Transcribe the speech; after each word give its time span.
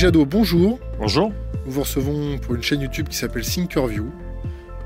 Jadot, 0.00 0.24
bonjour. 0.24 0.78
Bonjour. 0.98 1.30
Nous 1.66 1.72
vous 1.72 1.82
recevons 1.82 2.38
pour 2.38 2.54
une 2.54 2.62
chaîne 2.62 2.80
YouTube 2.80 3.08
qui 3.08 3.18
s'appelle 3.18 3.44
Thinkerview. 3.44 4.10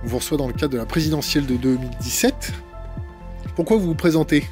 On 0.02 0.06
vous 0.08 0.16
reçoit 0.16 0.36
dans 0.36 0.48
le 0.48 0.52
cadre 0.52 0.72
de 0.72 0.76
la 0.76 0.86
présidentielle 0.86 1.46
de 1.46 1.54
2017. 1.54 2.52
Pourquoi 3.54 3.76
vous 3.76 3.86
vous 3.86 3.94
présentez? 3.94 4.42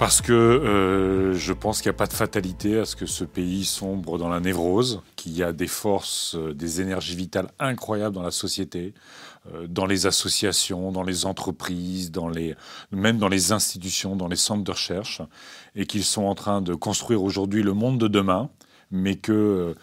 Parce 0.00 0.20
que 0.20 0.32
euh, 0.32 1.34
je 1.34 1.52
pense 1.52 1.80
qu'il 1.80 1.90
n'y 1.90 1.94
a 1.94 1.96
pas 1.96 2.08
de 2.08 2.12
fatalité 2.12 2.80
à 2.80 2.84
ce 2.84 2.96
que 2.96 3.06
ce 3.06 3.22
pays 3.22 3.64
sombre 3.64 4.18
dans 4.18 4.28
la 4.28 4.40
névrose, 4.40 5.00
qu'il 5.14 5.36
y 5.36 5.44
a 5.44 5.52
des 5.52 5.68
forces, 5.68 6.34
euh, 6.34 6.52
des 6.52 6.80
énergies 6.80 7.14
vitales 7.14 7.48
incroyables 7.60 8.16
dans 8.16 8.22
la 8.22 8.32
société, 8.32 8.94
euh, 9.54 9.68
dans 9.68 9.86
les 9.86 10.06
associations, 10.06 10.90
dans 10.90 11.04
les 11.04 11.24
entreprises, 11.24 12.10
dans 12.10 12.28
les, 12.28 12.56
même 12.90 13.18
dans 13.18 13.28
les 13.28 13.52
institutions, 13.52 14.16
dans 14.16 14.26
les 14.26 14.34
centres 14.34 14.64
de 14.64 14.72
recherche, 14.72 15.22
et 15.76 15.86
qu'ils 15.86 16.04
sont 16.04 16.24
en 16.24 16.34
train 16.34 16.62
de 16.62 16.74
construire 16.74 17.22
aujourd'hui 17.22 17.62
le 17.62 17.72
monde 17.74 17.98
de 17.98 18.08
demain, 18.08 18.50
mais 18.90 19.16
que 19.16 19.74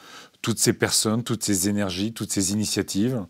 toutes 0.41 0.59
ces 0.59 0.73
personnes, 0.73 1.23
toutes 1.23 1.43
ces 1.43 1.69
énergies, 1.69 2.13
toutes 2.13 2.31
ces 2.31 2.51
initiatives, 2.51 3.25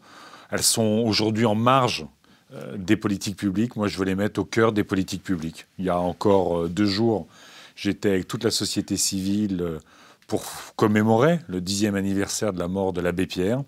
elles 0.51 0.63
sont 0.63 1.03
aujourd'hui 1.05 1.45
en 1.45 1.55
marge 1.55 2.05
euh, 2.53 2.77
des 2.77 2.97
politiques 2.97 3.37
publiques. 3.37 3.75
Moi, 3.75 3.87
je 3.87 3.97
veux 3.97 4.05
les 4.05 4.15
mettre 4.15 4.39
au 4.39 4.45
cœur 4.45 4.71
des 4.71 4.83
politiques 4.83 5.23
publiques. 5.23 5.65
Il 5.79 5.85
y 5.85 5.89
a 5.89 5.97
encore 5.97 6.59
euh, 6.59 6.67
deux 6.69 6.85
jours, 6.85 7.27
j'étais 7.75 8.09
avec 8.09 8.27
toute 8.27 8.43
la 8.43 8.51
société 8.51 8.97
civile 8.97 9.61
euh, 9.61 9.80
pour 10.27 10.43
commémorer 10.75 11.39
le 11.47 11.61
dixième 11.61 11.95
anniversaire 11.95 12.53
de 12.53 12.59
la 12.59 12.67
mort 12.67 12.93
de 12.93 13.02
l'abbé 13.02 13.25
Pierre. 13.25 13.63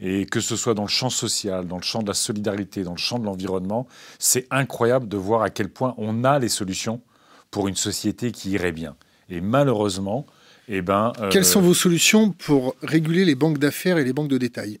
Et 0.00 0.26
que 0.26 0.40
ce 0.40 0.54
soit 0.54 0.74
dans 0.74 0.82
le 0.82 0.88
champ 0.88 1.10
social, 1.10 1.66
dans 1.66 1.76
le 1.76 1.82
champ 1.82 2.02
de 2.02 2.08
la 2.08 2.14
solidarité, 2.14 2.84
dans 2.84 2.92
le 2.92 2.98
champ 2.98 3.18
de 3.18 3.24
l'environnement, 3.24 3.88
c'est 4.20 4.46
incroyable 4.50 5.08
de 5.08 5.16
voir 5.16 5.42
à 5.42 5.50
quel 5.50 5.68
point 5.68 5.94
on 5.98 6.22
a 6.22 6.38
les 6.38 6.48
solutions 6.48 7.00
pour 7.50 7.66
une 7.66 7.74
société 7.74 8.30
qui 8.30 8.50
irait 8.50 8.72
bien. 8.72 8.94
Et 9.28 9.40
malheureusement, 9.40 10.24
eh 10.68 10.82
ben, 10.82 11.12
Quelles 11.30 11.44
sont 11.44 11.60
vos 11.60 11.74
solutions 11.74 12.30
pour 12.30 12.76
réguler 12.82 13.24
les 13.24 13.34
banques 13.34 13.58
d'affaires 13.58 13.98
et 13.98 14.04
les 14.04 14.12
banques 14.12 14.28
de 14.28 14.38
détail? 14.38 14.78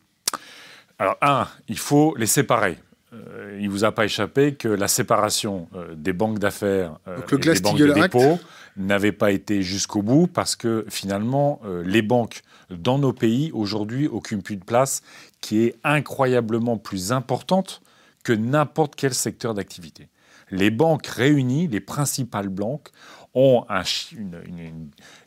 Alors, 0.98 1.16
un, 1.22 1.46
il 1.68 1.78
faut 1.78 2.14
les 2.16 2.26
séparer. 2.26 2.78
Euh, 3.14 3.56
il 3.58 3.66
ne 3.66 3.70
vous 3.70 3.84
a 3.84 3.92
pas 3.92 4.04
échappé 4.04 4.54
que 4.54 4.68
la 4.68 4.88
séparation 4.88 5.68
euh, 5.74 5.94
des 5.94 6.12
banques 6.12 6.38
d'affaires 6.38 6.98
euh, 7.08 7.18
et 7.32 7.36
des 7.36 7.60
banques 7.60 7.78
de 7.78 7.92
dépôt 7.92 8.38
n'avait 8.76 9.12
pas 9.12 9.30
été 9.30 9.62
jusqu'au 9.62 10.02
bout 10.02 10.26
parce 10.26 10.56
que 10.56 10.84
finalement, 10.88 11.60
les 11.84 12.02
banques 12.02 12.42
dans 12.70 12.98
nos 12.98 13.12
pays 13.12 13.50
aujourd'hui 13.52 14.06
occupent 14.06 14.50
une 14.50 14.62
place 14.62 15.02
qui 15.40 15.64
est 15.64 15.74
incroyablement 15.82 16.76
plus 16.76 17.10
importante 17.10 17.82
que 18.22 18.32
n'importe 18.32 18.94
quel 18.94 19.14
secteur 19.14 19.54
d'activité. 19.54 20.08
Les 20.50 20.70
banques 20.70 21.06
réunies, 21.06 21.66
les 21.66 21.80
principales 21.80 22.50
banques, 22.50 22.90
ont 23.34 23.64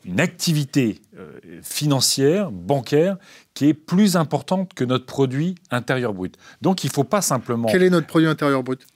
une, 0.04 0.20
activité 0.20 1.00
euh, 1.16 1.38
financière, 1.62 2.50
bancaire, 2.50 3.16
qui 3.54 3.68
est 3.68 3.74
plus 3.74 4.16
importante 4.16 4.74
que 4.74 4.84
notre 4.84 5.06
produit 5.06 5.54
intérieur 5.70 6.12
brut. 6.12 6.36
Donc 6.60 6.84
il 6.84 6.88
ne 6.88 6.92
faut 6.92 7.04
pas 7.04 7.22
simplement... 7.22 7.68
Quel 7.70 7.82
est 7.82 7.90
notre 7.90 8.06
produit 8.06 8.28
intérieur 8.28 8.62
brut? 8.62 8.86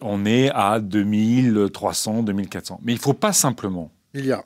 On 0.00 0.24
est 0.24 0.50
à 0.50 0.80
2300, 0.80 2.22
2400. 2.22 2.80
Mais 2.82 2.92
il 2.92 2.96
ne 2.96 3.00
faut 3.00 3.14
pas 3.14 3.32
simplement... 3.32 3.90
Milliards. 4.14 4.44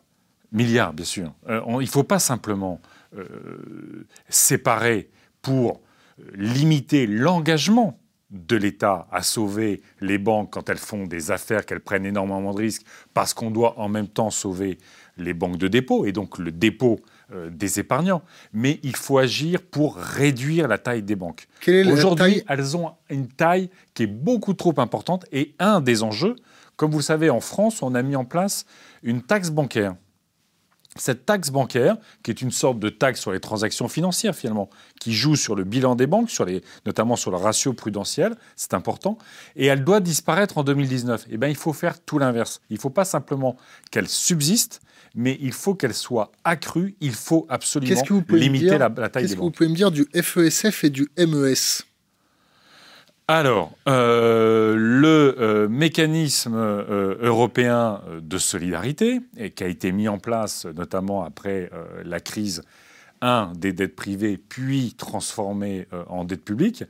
Milliards, 0.53 0.93
bien 0.93 1.05
sûr. 1.05 1.33
Euh, 1.49 1.61
il 1.67 1.79
ne 1.79 1.87
faut 1.87 2.05
pas 2.05 2.19
simplement 2.19 2.81
euh, 3.17 4.07
séparer 4.29 5.11
pour 5.43 5.81
limiter 6.35 7.07
l'engagement 7.07 7.99
de 8.31 8.57
l'État 8.57 9.07
à 9.13 9.23
sauver 9.23 9.83
les 10.01 10.19
banques 10.19 10.53
quand 10.53 10.69
elles 10.69 10.79
font 10.79 11.07
des 11.07 11.31
affaires, 11.31 11.65
qu'elles 11.65 11.81
prennent 11.81 12.07
énormément 12.07 12.53
de 12.53 12.59
risques, 12.59 12.85
parce 13.15 13.35
qu'on 13.35 13.51
doit 13.51 13.79
en 13.79 13.89
même 13.89 14.09
temps 14.09 14.31
sauver 14.31 14.79
les 15.17 15.33
banques 15.33 15.59
de 15.59 15.69
dépôt 15.69 16.07
et 16.07 16.13
donc 16.13 16.39
le 16.39 16.51
dépôt 16.51 17.01
euh, 17.33 17.51
des 17.51 17.79
épargnants. 17.79 18.23
Mais 18.53 18.81
il 18.83 18.97
faut 18.97 19.19
agir 19.19 19.63
pour 19.63 19.97
réduire 19.97 20.69
la 20.69 20.79
taille 20.79 21.03
des 21.03 21.17
banques. 21.17 21.47
Aujourd'hui, 21.93 22.43
elles 22.49 22.77
ont 22.77 22.93
une 23.11 23.29
taille 23.29 23.71
qui 23.95 24.05
est 24.05 24.09
beaucoup 24.09 24.55
trop 24.55 24.75
importante 24.79 25.25
et 25.33 25.55
un 25.59 25.81
des 25.81 26.03
enjeux, 26.03 26.37
comme 26.77 26.91
vous 26.91 26.99
le 26.99 27.05
savez, 27.05 27.31
en 27.31 27.41
France, 27.41 27.83
on 27.83 27.95
a 27.95 28.03
mis 28.03 28.17
en 28.17 28.25
place 28.25 28.67
une 29.03 29.23
taxe 29.23 29.51
bancaire 29.51 29.95
cette 30.97 31.27
taxe 31.27 31.51
bancaire, 31.51 31.97
qui 32.23 32.31
est 32.31 32.43
une 32.43 32.51
sorte 32.51 32.79
de 32.79 32.89
taxe 32.89 33.21
sur 33.21 33.33
les 33.33 33.41
transactions 33.41 33.89
financières 33.89 34.35
finalement, 34.35 34.71
qui 35.01 35.13
joue 35.13 35.37
sur 35.37 35.55
le 35.55 35.65
bilan 35.65 35.95
des 35.95 36.07
banques, 36.07 36.31
sur 36.31 36.45
les, 36.45 36.63
notamment 36.85 37.17
sur 37.17 37.31
le 37.31 37.37
ratio 37.37 37.73
prudentiel, 37.73 38.37
c'est 38.57 38.75
important, 38.75 39.19
et 39.57 39.67
elle 39.67 39.85
doit 39.85 40.01
disparaître 40.01 40.59
en 40.59 40.65
2019. 40.65 41.27
Eh 41.31 41.37
bien, 41.37 41.49
il 41.49 41.57
faut 41.57 41.73
faire 41.73 42.01
tout 42.01 42.19
l'inverse. 42.19 42.61
Il 42.71 42.75
ne 42.75 42.81
faut 42.81 42.91
pas 42.91 43.05
simplement 43.05 43.57
qu'elle 43.91 44.09
subsiste, 44.09 44.81
mais 45.15 45.39
il 45.41 45.53
faut 45.53 45.75
qu'elle 45.75 45.95
soit 45.95 46.33
accrue. 46.45 46.97
Il 47.01 47.15
faut 47.15 47.47
absolument 47.49 48.03
limiter 48.29 48.79
la, 48.79 48.93
la, 48.97 49.09
taille 49.09 49.27
des 49.27 49.35
banques. 49.35 49.35
Qu'est-ce 49.35 49.35
que 49.35 49.41
vous 49.41 49.51
pouvez 49.51 49.69
me 49.69 49.75
dire 49.75 49.91
du 49.91 50.07
FESF 50.15 50.85
et 50.85 50.91
du 50.91 51.09
MES 51.17 51.85
alors, 53.29 53.77
euh, 53.89 54.77
le 54.77 55.35
euh, 55.41 55.69
mécanisme 55.69 56.55
euh, 56.55 57.17
européen 57.21 58.01
de 58.21 58.39
solidarité, 58.39 59.21
et 59.37 59.51
qui 59.51 59.65
a 59.65 59.67
été 59.67 59.91
mis 59.91 60.07
en 60.07 60.19
place 60.19 60.65
notamment 60.65 61.25
après 61.25 61.71
la 62.05 62.21
crise 62.21 62.63
un, 63.21 63.53
des 63.57 63.73
dettes 63.73 63.97
privées, 63.97 64.37
puis 64.37 64.95
transformé 64.97 65.89
en 66.09 66.25
dette 66.25 66.45
publique, 66.45 66.85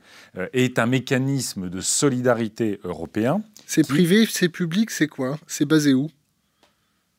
est 0.53 0.77
un 0.77 0.85
mécanisme 0.85 1.69
de 1.69 1.81
solidarité 1.81 2.79
européen. 2.83 3.41
C'est 3.65 3.87
privé, 3.87 4.27
c'est 4.29 4.49
public, 4.49 4.91
c'est 4.91 5.07
quoi? 5.07 5.39
C'est 5.47 5.65
basé 5.65 5.93
où? 5.93 6.09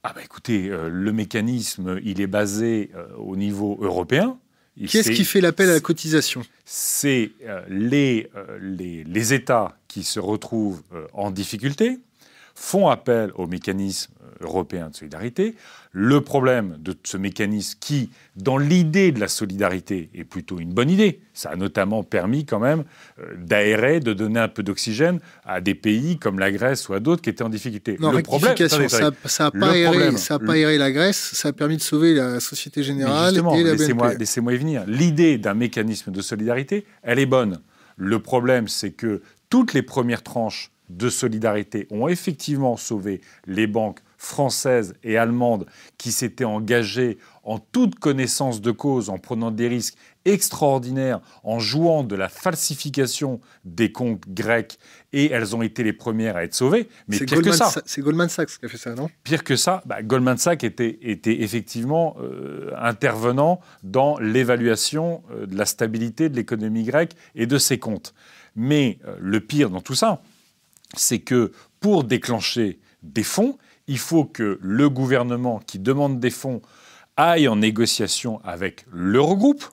Ah 0.02 0.12
bah 0.14 0.20
écoutez, 0.22 0.68
le 0.68 1.12
mécanisme, 1.12 1.98
il 2.04 2.20
est 2.20 2.26
basé 2.28 2.90
au 3.16 3.34
niveau 3.34 3.78
européen. 3.80 4.38
Qui 4.86 4.98
est-ce 4.98 5.10
qui 5.10 5.24
fait 5.24 5.40
l'appel 5.40 5.68
à 5.70 5.74
la 5.74 5.80
cotisation? 5.80 6.42
C'est 6.64 7.32
euh, 7.44 7.62
les, 7.68 8.30
euh, 8.36 8.58
les, 8.60 9.04
les, 9.04 9.34
États 9.34 9.76
qui 9.88 10.04
se 10.04 10.20
retrouvent 10.20 10.82
euh, 10.92 11.06
en 11.12 11.30
difficulté, 11.30 11.98
font 12.54 12.88
appel 12.88 13.32
au 13.34 13.46
mécanisme 13.46 14.12
européen 14.40 14.90
de 14.90 14.96
solidarité. 14.96 15.54
Le 15.92 16.20
problème 16.20 16.76
de 16.80 16.94
ce 17.04 17.16
mécanisme 17.16 17.78
qui, 17.80 18.10
dans 18.36 18.58
l'idée 18.58 19.12
de 19.12 19.20
la 19.20 19.28
solidarité, 19.28 20.10
est 20.14 20.24
plutôt 20.24 20.58
une 20.58 20.72
bonne 20.72 20.90
idée. 20.90 21.20
Ça 21.32 21.50
a 21.50 21.56
notamment 21.56 22.02
permis 22.02 22.44
quand 22.44 22.58
même 22.58 22.84
euh, 23.18 23.34
d'aérer, 23.38 24.00
de 24.00 24.12
donner 24.12 24.40
un 24.40 24.48
peu 24.48 24.62
d'oxygène 24.62 25.20
à 25.44 25.60
des 25.60 25.74
pays 25.74 26.18
comme 26.18 26.38
la 26.38 26.50
Grèce 26.52 26.88
ou 26.88 26.94
à 26.94 27.00
d'autres 27.00 27.22
qui 27.22 27.30
étaient 27.30 27.42
en 27.42 27.48
difficulté. 27.48 27.96
Non, 28.00 28.12
le 28.12 28.22
problème, 28.22 28.56
ça 28.56 28.78
n'a 28.78 29.50
pas, 29.50 29.70
aéré, 29.70 30.10
pas 30.46 30.52
aéré 30.52 30.78
la 30.78 30.92
Grèce, 30.92 31.30
ça 31.34 31.48
a 31.48 31.52
permis 31.52 31.76
de 31.76 31.82
sauver 31.82 32.14
la 32.14 32.40
Société 32.40 32.82
Générale 32.82 33.36
et 33.36 33.62
la 33.62 33.72
laissez-moi, 33.72 34.14
laissez-moi 34.14 34.54
y 34.54 34.56
venir. 34.58 34.84
L'idée 34.86 35.38
d'un 35.38 35.54
mécanisme 35.54 36.12
de 36.12 36.20
solidarité, 36.20 36.84
elle 37.02 37.18
est 37.18 37.26
bonne. 37.26 37.60
Le 37.96 38.20
problème, 38.20 38.68
c'est 38.68 38.92
que 38.92 39.22
toutes 39.50 39.74
les 39.74 39.82
premières 39.82 40.22
tranches 40.22 40.70
de 40.88 41.08
solidarité 41.08 41.86
ont 41.90 42.08
effectivement 42.08 42.76
sauvé 42.76 43.20
les 43.46 43.66
banques 43.66 44.00
françaises 44.18 44.94
et 45.04 45.16
allemandes 45.16 45.66
qui 45.96 46.12
s'étaient 46.12 46.44
engagées 46.44 47.18
en 47.44 47.58
toute 47.58 47.98
connaissance 47.98 48.60
de 48.60 48.72
cause, 48.72 49.08
en 49.08 49.16
prenant 49.16 49.50
des 49.50 49.68
risques 49.68 49.96
extraordinaires, 50.26 51.20
en 51.44 51.58
jouant 51.58 52.04
de 52.04 52.14
la 52.14 52.28
falsification 52.28 53.40
des 53.64 53.90
comptes 53.90 54.28
grecs, 54.28 54.78
et 55.12 55.30
elles 55.30 55.56
ont 55.56 55.62
été 55.62 55.82
les 55.82 55.94
premières 55.94 56.36
à 56.36 56.44
être 56.44 56.54
sauvées. 56.54 56.88
Mais 57.06 57.18
pire 57.18 57.40
que 57.40 57.52
ça, 57.52 57.72
c'est 57.86 58.02
Goldman 58.02 58.28
Sachs 58.28 58.58
qui 58.58 58.66
a 58.66 58.68
fait 58.68 58.76
ça, 58.76 58.94
non? 58.94 59.08
Pire 59.22 59.44
que 59.44 59.56
ça, 59.56 59.82
bah, 59.86 60.02
Goldman 60.02 60.36
Sachs 60.36 60.64
était, 60.64 60.98
était 61.00 61.40
effectivement 61.40 62.16
euh, 62.20 62.72
intervenant 62.76 63.60
dans 63.82 64.18
l'évaluation 64.18 65.22
euh, 65.30 65.46
de 65.46 65.56
la 65.56 65.64
stabilité 65.64 66.28
de 66.28 66.36
l'économie 66.36 66.84
grecque 66.84 67.12
et 67.34 67.46
de 67.46 67.56
ses 67.56 67.78
comptes. 67.78 68.12
Mais 68.56 68.98
euh, 69.06 69.16
le 69.20 69.40
pire 69.40 69.70
dans 69.70 69.80
tout 69.80 69.94
ça, 69.94 70.20
c'est 70.94 71.20
que 71.20 71.52
pour 71.80 72.04
déclencher 72.04 72.80
des 73.02 73.22
fonds, 73.22 73.56
il 73.88 73.98
faut 73.98 74.24
que 74.24 74.58
le 74.62 74.88
gouvernement 74.88 75.60
qui 75.66 75.78
demande 75.78 76.20
des 76.20 76.30
fonds 76.30 76.62
aille 77.16 77.48
en 77.48 77.56
négociation 77.56 78.40
avec 78.44 78.86
l'Eurogroupe. 78.92 79.64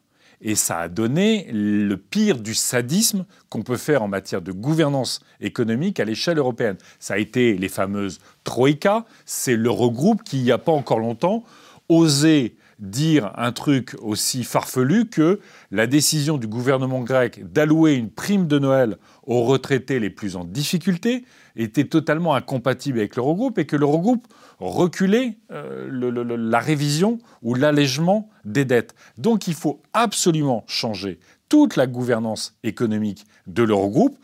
Et 0.42 0.56
ça 0.56 0.80
a 0.80 0.90
donné 0.90 1.48
le 1.52 1.96
pire 1.96 2.40
du 2.40 2.54
sadisme 2.54 3.26
qu'on 3.50 3.62
peut 3.62 3.78
faire 3.78 4.04
en 4.04 4.08
matière 4.08 4.42
de 4.42 4.52
gouvernance 4.52 5.22
économique 5.40 6.00
à 6.00 6.06
l'échelle 6.06 6.38
européenne. 6.38 6.78
Ça 7.00 7.16
a 7.16 7.18
été 7.18 7.58
les 7.58 7.70
fameuses 7.70 8.20
Troïka. 8.44 9.06
C'est 9.26 9.56
l'Eurogroupe 9.56 10.24
qui, 10.24 10.40
il 10.40 10.44
n'y 10.44 10.52
a 10.52 10.58
pas 10.58 10.72
encore 10.72 11.00
longtemps, 11.00 11.44
osait 11.90 12.56
dire 12.80 13.32
un 13.38 13.52
truc 13.52 13.96
aussi 14.02 14.44
farfelu 14.44 15.08
que 15.08 15.40
la 15.72 15.88
décision 15.88 16.38
du 16.38 16.48
gouvernement 16.48 17.02
grec 17.02 17.52
d'allouer 17.52 17.94
une 17.94 18.10
prime 18.10 18.48
de 18.48 18.60
Noël 18.60 18.98
aux 19.26 19.44
retraités 19.44 20.00
les 20.00 20.10
plus 20.10 20.36
en 20.36 20.44
difficulté 20.44 21.24
était 21.56 21.86
totalement 21.86 22.36
incompatible 22.36 23.00
avec 23.00 23.16
l'Eurogroupe 23.16 23.58
et 23.58 23.66
que 23.66 23.76
l'Eurogroupe 23.76 24.28
reculait 24.60 25.38
euh, 25.52 25.90
la 26.38 26.60
révision 26.60 27.20
ou 27.42 27.56
l'allègement 27.56 28.30
des 28.44 28.66
dettes. 28.66 28.96
Donc 29.18 29.48
il 29.48 29.54
faut 29.54 29.82
absolument 29.94 30.64
changer 30.68 31.20
toute 31.50 31.76
la 31.76 31.88
gouvernance 31.88 32.58
économique 32.64 33.26
de 33.48 33.64
l'Eurogroupe, 33.64 34.18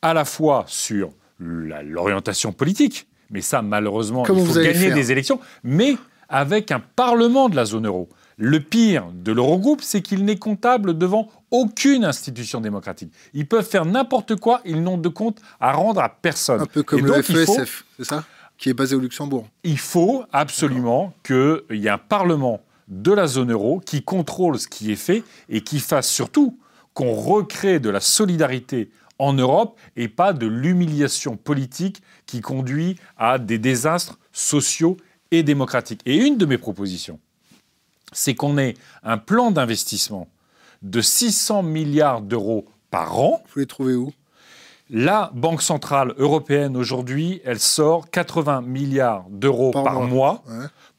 à 0.00 0.14
la 0.14 0.24
fois 0.24 0.64
sur 0.66 1.10
l'orientation 1.38 2.52
politique, 2.52 3.06
mais 3.30 3.40
ça 3.40 3.62
malheureusement 3.62 4.24
il 4.26 4.46
faut 4.46 4.60
gagner 4.60 4.92
des 4.92 5.12
élections, 5.12 5.40
mais 5.62 5.96
avec 6.28 6.70
un 6.70 6.80
Parlement 6.80 7.48
de 7.48 7.56
la 7.56 7.64
zone 7.64 7.86
euro. 7.86 8.08
Le 8.44 8.58
pire 8.58 9.06
de 9.14 9.30
l'Eurogroupe, 9.30 9.82
c'est 9.82 10.02
qu'il 10.02 10.24
n'est 10.24 10.36
comptable 10.36 10.98
devant 10.98 11.28
aucune 11.52 12.04
institution 12.04 12.60
démocratique. 12.60 13.12
Ils 13.34 13.46
peuvent 13.46 13.64
faire 13.64 13.84
n'importe 13.84 14.34
quoi, 14.34 14.60
ils 14.64 14.82
n'ont 14.82 14.98
de 14.98 15.08
compte 15.08 15.40
à 15.60 15.70
rendre 15.70 16.00
à 16.00 16.08
personne. 16.08 16.62
Un 16.62 16.66
peu 16.66 16.82
comme 16.82 17.06
le 17.06 17.22
FESF, 17.22 17.84
c'est 17.96 18.04
ça? 18.04 18.24
Qui 18.58 18.70
est 18.70 18.74
basé 18.74 18.96
au 18.96 18.98
Luxembourg. 18.98 19.46
Il 19.62 19.78
faut 19.78 20.24
absolument 20.32 21.14
qu'il 21.22 21.62
y 21.70 21.86
ait 21.86 21.90
un 21.90 21.98
Parlement 21.98 22.60
de 22.88 23.12
la 23.12 23.28
zone 23.28 23.52
euro 23.52 23.78
qui 23.78 24.02
contrôle 24.02 24.58
ce 24.58 24.66
qui 24.66 24.90
est 24.90 24.96
fait 24.96 25.22
et 25.48 25.60
qui 25.60 25.78
fasse 25.78 26.08
surtout 26.08 26.58
qu'on 26.94 27.12
recrée 27.12 27.78
de 27.78 27.90
la 27.90 28.00
solidarité 28.00 28.90
en 29.20 29.34
Europe 29.34 29.78
et 29.94 30.08
pas 30.08 30.32
de 30.32 30.48
l'humiliation 30.48 31.36
politique 31.36 32.02
qui 32.26 32.40
conduit 32.40 32.96
à 33.16 33.38
des 33.38 33.58
désastres 33.58 34.18
sociaux 34.32 34.96
et 35.30 35.44
démocratiques. 35.44 36.00
Et 36.06 36.16
une 36.16 36.38
de 36.38 36.44
mes 36.44 36.58
propositions, 36.58 37.20
c'est 38.12 38.34
qu'on 38.34 38.58
ait 38.58 38.74
un 39.02 39.18
plan 39.18 39.50
d'investissement 39.50 40.28
de 40.82 41.00
600 41.00 41.62
milliards 41.62 42.20
d'euros 42.20 42.66
par 42.90 43.18
an. 43.18 43.42
Vous 43.52 43.60
les 43.60 43.66
trouvez 43.66 43.94
où? 43.94 44.12
La 44.90 45.30
Banque 45.34 45.62
Centrale 45.62 46.12
Européenne, 46.18 46.76
aujourd'hui, 46.76 47.40
elle 47.44 47.60
sort 47.60 48.10
80 48.10 48.62
milliards 48.62 49.24
d'euros 49.30 49.70
par, 49.70 50.02
mois, 50.02 50.42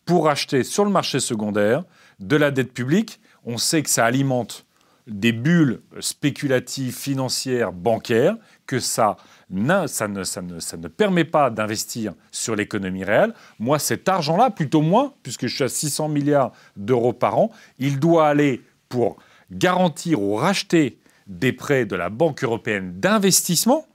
pour 0.05 0.29
acheter 0.29 0.63
sur 0.63 0.83
le 0.83 0.89
marché 0.89 1.19
secondaire 1.19 1.83
de 2.19 2.35
la 2.35 2.49
dette 2.49 2.73
publique. 2.73 3.19
On 3.45 3.57
sait 3.57 3.83
que 3.83 3.89
ça 3.89 4.05
alimente 4.05 4.65
des 5.07 5.31
bulles 5.31 5.81
spéculatives 5.99 6.95
financières 6.95 7.73
bancaires, 7.73 8.37
que 8.65 8.79
ça 8.79 9.17
ne, 9.49 10.77
ne 10.77 10.87
permet 10.87 11.25
pas 11.25 11.49
d'investir 11.49 12.13
sur 12.31 12.55
l'économie 12.55 13.03
réelle. 13.03 13.33
Moi, 13.59 13.79
cet 13.79 14.07
argent-là, 14.07 14.49
plutôt 14.49 14.81
moins, 14.81 15.13
puisque 15.23 15.47
je 15.47 15.55
suis 15.55 15.63
à 15.63 15.69
600 15.69 16.09
milliards 16.09 16.51
d'euros 16.77 17.13
par 17.13 17.37
an, 17.37 17.51
il 17.79 17.99
doit 17.99 18.27
aller 18.27 18.61
pour 18.89 19.17
garantir 19.51 20.21
ou 20.21 20.35
racheter 20.35 20.99
des 21.27 21.53
prêts 21.53 21.85
de 21.85 21.95
la 21.95 22.09
Banque 22.09 22.43
européenne 22.43 22.99
d'investissement 22.99 23.85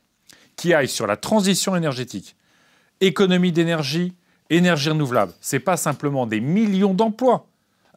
qui 0.57 0.75
aillent 0.75 0.89
sur 0.89 1.07
la 1.07 1.17
transition 1.17 1.77
énergétique, 1.77 2.37
économie 3.01 3.53
d'énergie, 3.53 4.15
énergie 4.51 4.91
renouvelable. 4.91 5.33
Ce 5.41 5.57
n'est 5.57 5.61
pas 5.61 5.77
simplement 5.77 6.27
des 6.27 6.41
millions 6.41 6.95
d'emplois 6.95 7.48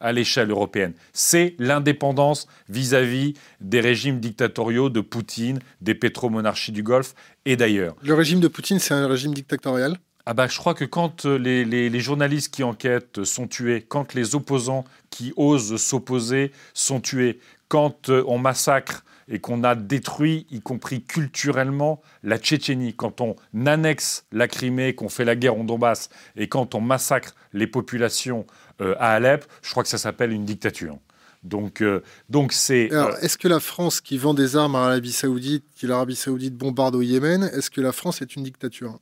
à 0.02 0.12
l'échelle 0.12 0.50
européenne. 0.50 0.92
C'est 1.14 1.54
l'indépendance 1.58 2.46
vis-à-vis 2.68 3.34
des 3.60 3.80
régimes 3.80 4.20
dictatoriaux 4.20 4.90
de 4.90 5.00
Poutine, 5.00 5.60
des 5.80 5.94
pétromonarchies 5.94 6.72
du 6.72 6.82
Golfe 6.82 7.14
et 7.46 7.56
d'ailleurs. 7.56 7.96
Le 8.02 8.14
régime 8.14 8.40
de 8.40 8.48
Poutine, 8.48 8.78
c'est 8.78 8.92
un 8.92 9.06
régime 9.06 9.32
dictatorial? 9.32 9.96
Ah 10.26 10.34
bah, 10.34 10.46
je 10.46 10.56
crois 10.56 10.74
que 10.74 10.84
quand 10.84 11.26
euh, 11.26 11.36
les, 11.36 11.64
les, 11.64 12.00
journalistes 12.00 12.54
qui 12.54 12.62
enquêtent 12.62 13.24
sont 13.24 13.48
tués, 13.48 13.84
quand 13.88 14.14
les 14.14 14.36
opposants 14.36 14.84
qui 15.10 15.32
osent 15.36 15.76
s'opposer 15.76 16.52
sont 16.74 17.00
tués, 17.00 17.40
quand 17.66 18.08
euh, 18.08 18.22
on 18.28 18.38
massacre 18.38 19.04
et 19.28 19.40
qu'on 19.40 19.64
a 19.64 19.74
détruit, 19.74 20.46
y 20.50 20.60
compris 20.60 21.02
culturellement, 21.02 22.02
la 22.22 22.38
Tchétchénie, 22.38 22.94
quand 22.94 23.20
on 23.20 23.34
annexe 23.66 24.26
la 24.30 24.46
Crimée, 24.46 24.94
qu'on 24.94 25.08
fait 25.08 25.24
la 25.24 25.34
guerre 25.34 25.56
en 25.56 25.64
Donbass, 25.64 26.10
et 26.36 26.48
quand 26.48 26.74
on 26.74 26.80
massacre 26.80 27.34
les 27.52 27.66
populations 27.66 28.46
euh, 28.82 28.94
à 28.98 29.12
Alep, 29.14 29.46
je 29.62 29.70
crois 29.70 29.82
que 29.82 29.88
ça 29.88 29.98
s'appelle 29.98 30.32
une 30.32 30.44
dictature. 30.44 30.98
Donc, 31.42 31.80
euh, 31.80 32.02
donc 32.28 32.52
c'est. 32.52 32.92
Alors, 32.92 33.16
est-ce 33.20 33.36
que 33.36 33.48
la 33.48 33.60
France 33.60 34.00
qui 34.00 34.18
vend 34.18 34.34
des 34.34 34.56
armes 34.56 34.76
à 34.76 34.80
l'Arabie 34.80 35.12
Saoudite, 35.12 35.64
qui 35.74 35.86
l'Arabie 35.86 36.16
Saoudite 36.16 36.54
bombarde 36.54 36.94
au 36.94 37.02
Yémen, 37.02 37.44
est-ce 37.52 37.70
que 37.70 37.80
la 37.80 37.92
France 37.92 38.22
est 38.22 38.36
une 38.36 38.44
dictature? 38.44 38.98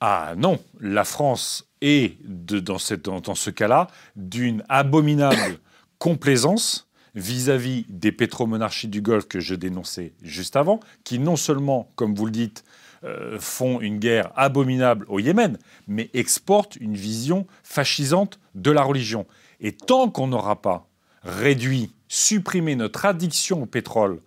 Ah 0.00 0.34
non, 0.36 0.58
la 0.80 1.04
France 1.04 1.66
est, 1.80 2.16
de, 2.24 2.58
dans, 2.58 2.78
cette, 2.78 3.02
dans 3.04 3.34
ce 3.34 3.50
cas-là, 3.50 3.88
d'une 4.16 4.62
abominable 4.68 5.58
complaisance 5.98 6.88
vis-à-vis 7.14 7.84
des 7.88 8.12
pétromonarchies 8.12 8.88
du 8.88 9.02
Golfe 9.02 9.26
que 9.26 9.40
je 9.40 9.54
dénonçais 9.54 10.12
juste 10.22 10.56
avant, 10.56 10.80
qui 11.04 11.18
non 11.18 11.36
seulement, 11.36 11.90
comme 11.96 12.14
vous 12.14 12.26
le 12.26 12.32
dites, 12.32 12.64
euh, 13.02 13.38
font 13.40 13.80
une 13.80 13.98
guerre 13.98 14.30
abominable 14.36 15.06
au 15.08 15.18
Yémen, 15.18 15.58
mais 15.88 16.10
exportent 16.12 16.76
une 16.76 16.96
vision 16.96 17.46
fascisante 17.62 18.38
de 18.54 18.70
la 18.70 18.82
religion. 18.82 19.26
Et 19.60 19.72
tant 19.72 20.10
qu'on 20.10 20.26
n'aura 20.26 20.60
pas 20.60 20.86
réduit, 21.22 21.92
supprimé 22.08 22.76
notre 22.76 23.06
addiction 23.06 23.62
au 23.62 23.66
pétrole, 23.66 24.20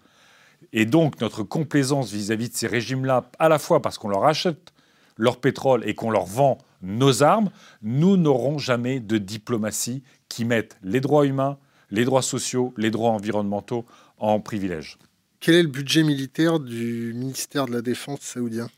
et 0.72 0.86
donc 0.86 1.22
notre 1.22 1.44
complaisance 1.44 2.12
vis-à-vis 2.12 2.50
de 2.50 2.56
ces 2.56 2.68
régimes-là, 2.68 3.30
à 3.38 3.48
la 3.48 3.60
fois 3.60 3.81
parce 3.81 3.98
qu'on 3.98 4.10
leur 4.10 4.25
achète 4.25 4.74
leur 5.18 5.38
pétrole 5.38 5.88
et 5.88 5.94
qu'on 5.94 6.10
leur 6.10 6.26
vend 6.26 6.58
nos 6.81 7.22
armes, 7.22 7.52
nous 7.84 8.18
n'aurons 8.18 8.58
jamais 8.58 9.00
de 9.00 9.18
diplomatie 9.18 10.04
qui 10.30 10.46
mette 10.46 10.78
les 10.81 11.00
droits 11.00 11.26
humains, 11.26 11.58
les 11.92 12.06
droits 12.06 12.24
sociaux, 12.24 12.74
les 12.76 12.90
droits 12.90 13.12
environnementaux 13.12 13.86
en 14.18 14.40
privilège. 14.40 14.98
Quel 15.44 15.56
est 15.56 15.63
le 15.63 15.68
budget 15.68 16.04
militaire 16.04 16.57
du 16.57 17.12
ministère 17.13 17.66
de 17.66 17.74
la 17.74 17.81
Défense 17.81 18.22
saoudien? 18.22 18.69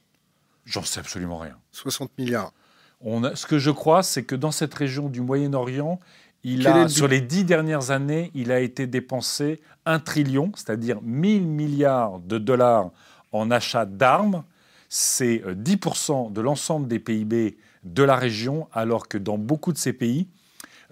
J'en 0.65 0.81
sais 0.81 0.99
absolument 0.99 1.37
rien. 1.37 1.55
60 1.73 2.17
milliards. 2.17 2.53
On 3.01 3.35
ce 3.35 3.45
que 3.45 3.59
je 3.59 3.69
crois, 3.69 4.01
c'est 4.01 4.23
que 4.23 4.35
dans 4.35 4.49
cette 4.49 4.73
région 4.73 5.07
du 5.07 5.21
Moyen-Orient, 5.21 5.99
il 6.43 6.67
a, 6.67 6.89
sur 6.89 7.07
les 7.07 7.21
dix 7.21 7.43
dernières 7.43 7.91
années, 7.91 8.31
il 8.33 8.51
a 8.51 8.61
été 8.61 8.87
dépensé 8.87 9.61
un 9.85 9.99
trillion, 9.99 10.51
c'est-à-dire 10.55 11.03
1000 11.03 11.45
milliards 11.45 12.17
de 12.17 12.39
dollars 12.39 12.89
en 13.31 13.51
achat 13.51 13.85
d'armes. 13.85 14.43
C'est 14.89 15.43
10% 15.45 16.29
euh, 16.29 16.29
de 16.31 16.41
l'ensemble 16.41 16.87
des 16.87 16.97
PIB 16.97 17.57
de 17.83 18.01
la 18.01 18.15
région, 18.15 18.67
alors 18.73 19.07
que 19.07 19.19
dans 19.19 19.37
beaucoup 19.37 19.71
de 19.71 19.77
ces 19.77 19.93
pays, 19.93 20.29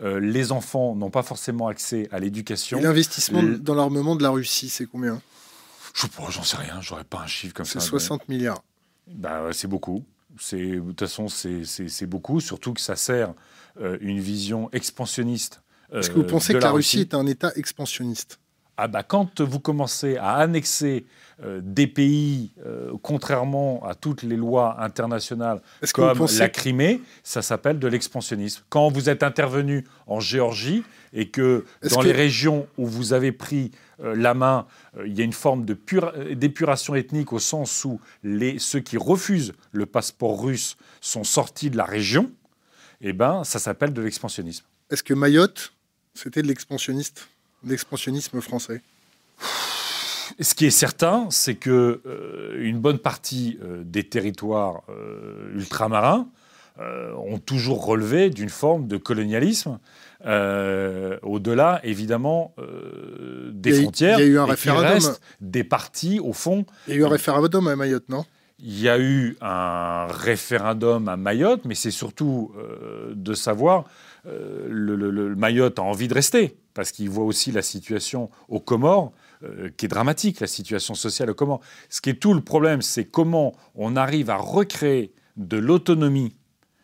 euh, 0.03 0.19
les 0.19 0.51
enfants 0.51 0.95
n'ont 0.95 1.09
pas 1.09 1.23
forcément 1.23 1.67
accès 1.67 2.07
à 2.11 2.19
l'éducation. 2.19 2.79
L'investissement 2.79 3.41
dans 3.41 3.73
l'armement 3.73 4.15
de 4.15 4.21
la 4.21 4.29
Russie, 4.29 4.69
c'est 4.69 4.85
combien? 4.85 5.19
Je 5.93 6.07
j'en 6.29 6.43
sais 6.43 6.57
rien, 6.57 6.81
j'aurais 6.81 7.03
pas 7.03 7.19
un 7.19 7.27
chiffre 7.27 7.53
comme 7.53 7.65
ça. 7.65 7.79
C'est 7.79 7.87
60 7.87 8.27
milliards. 8.27 8.63
Bah, 9.07 9.49
c'est 9.51 9.67
beaucoup. 9.67 10.03
De 10.51 10.79
toute 10.79 10.99
façon, 10.99 11.27
c'est 11.27 12.05
beaucoup, 12.07 12.39
surtout 12.39 12.73
que 12.73 12.81
ça 12.81 12.95
sert 12.95 13.33
euh, 13.79 13.97
une 14.01 14.19
vision 14.19 14.69
expansionniste. 14.71 15.61
Est-ce 15.93 16.09
que 16.09 16.15
vous 16.15 16.21
euh, 16.21 16.27
pensez 16.27 16.53
que 16.53 16.57
la 16.57 16.71
Russie, 16.71 17.01
est 17.01 17.13
un 17.13 17.27
État 17.27 17.51
expansionniste? 17.55 18.39
Ah 18.77 18.87
bah, 18.87 19.03
Quand 19.03 19.41
vous 19.41 19.59
commencez 19.59 20.17
à 20.17 20.37
annexer 20.37 21.05
euh, 21.43 21.61
des 21.63 21.85
pays, 21.85 22.51
contrairement 23.03 23.85
à 23.85 23.93
toutes 23.93 24.23
les 24.23 24.35
lois 24.35 24.81
internationales, 24.81 25.61
comme 25.93 26.27
la 26.39 26.49
Crimée, 26.49 27.01
ça 27.21 27.43
s'appelle 27.43 27.77
de 27.77 27.87
l'expansionnisme. 27.87 28.63
Quand 28.69 28.89
vous 28.89 29.09
êtes 29.09 29.21
intervenu 29.21 29.85
en 30.07 30.19
Géorgie 30.19 30.83
et 31.13 31.29
que 31.29 31.65
dans 31.91 32.01
les 32.01 32.11
régions 32.11 32.65
où 32.79 32.87
vous 32.87 33.13
avez 33.13 33.31
pris 33.31 33.69
euh, 33.69 33.92
la 34.03 34.33
main, 34.33 34.67
euh, 34.97 35.07
il 35.07 35.17
y 35.17 35.21
a 35.21 35.23
une 35.23 35.33
forme 35.33 35.65
euh, 35.69 36.35
d'épuration 36.35 36.95
ethnique 36.95 37.33
au 37.33 37.39
sens 37.39 37.85
où 37.85 37.99
les, 38.23 38.59
ceux 38.59 38.79
qui 38.79 38.97
refusent 38.97 39.53
le 39.71 39.85
passeport 39.85 40.41
russe 40.41 40.77
sont 41.01 41.23
sortis 41.23 41.69
de 41.69 41.77
la 41.77 41.85
région, 41.85 42.31
eh 43.01 43.13
ben, 43.13 43.43
ça 43.43 43.59
s'appelle 43.59 43.93
de 43.93 44.01
l'expansionnisme. 44.01 44.65
Est-ce 44.89 45.03
que 45.03 45.13
Mayotte, 45.13 45.73
c'était 46.13 46.41
de 46.41 46.47
l'expansionniste, 46.47 47.27
l'expansionnisme 47.65 48.41
français? 48.41 48.81
Ce 50.39 50.53
qui 50.55 50.65
est 50.65 50.71
certain, 50.71 51.27
c'est 51.29 51.55
que 51.55 52.01
une 52.57 52.79
bonne 52.79 52.97
partie 52.97 53.59
des 53.83 54.03
territoires 54.03 54.83
ultramarins 55.53 56.27
ont 56.79 57.39
toujours 57.39 57.85
relevé 57.85 58.29
d'une 58.29 58.49
forme 58.49 58.87
de 58.87 58.97
colonialisme 58.97 59.79
euh, 60.25 61.17
au-delà, 61.21 61.81
évidemment, 61.83 62.53
euh, 62.57 63.51
des 63.53 63.81
frontières. 63.81 64.19
Il 64.19 64.25
y 64.25 64.29
a 64.29 64.31
eu 64.31 64.37
un 64.37 64.45
référendum. 64.45 64.91
Reste 64.91 65.21
des 65.41 65.63
partis, 65.63 66.19
au 66.19 66.33
fond. 66.33 66.65
Il 66.87 66.93
y 66.93 66.97
a 66.97 66.99
eu 66.99 67.05
un 67.05 67.09
référendum 67.09 67.67
à 67.67 67.75
Mayotte, 67.75 68.07
non? 68.09 68.25
Il 68.59 68.79
y 68.79 68.87
a 68.87 68.97
eu 68.97 69.35
un 69.41 70.07
référendum 70.07 71.09
à 71.09 71.17
Mayotte, 71.17 71.65
mais 71.65 71.75
c'est 71.75 71.91
surtout 71.91 72.53
euh, 72.57 73.13
de 73.13 73.33
savoir 73.33 73.85
le, 74.25 75.35
Mayotte 75.35 75.79
a 75.79 75.81
envie 75.81 76.07
de 76.07 76.13
rester 76.13 76.55
parce 76.73 76.93
qu'il 76.93 77.09
voit 77.09 77.25
aussi 77.25 77.51
la 77.51 77.61
situation 77.61 78.29
aux 78.47 78.61
Comores 78.61 79.11
qui 79.75 79.85
est 79.85 79.89
dramatique, 79.89 80.39
la 80.39 80.47
situation 80.47 80.95
sociale 80.95 81.29
aux 81.29 81.33
Comores. 81.33 81.59
Ce 81.89 81.99
qui 81.99 82.11
est 82.11 82.13
tout 82.13 82.33
le 82.33 82.39
problème, 82.39 82.81
c'est 82.81 83.03
comment 83.03 83.53
on 83.75 83.97
arrive 83.97 84.29
à 84.29 84.37
recréer 84.37 85.11
de 85.35 85.57
l'autonomie 85.57 86.37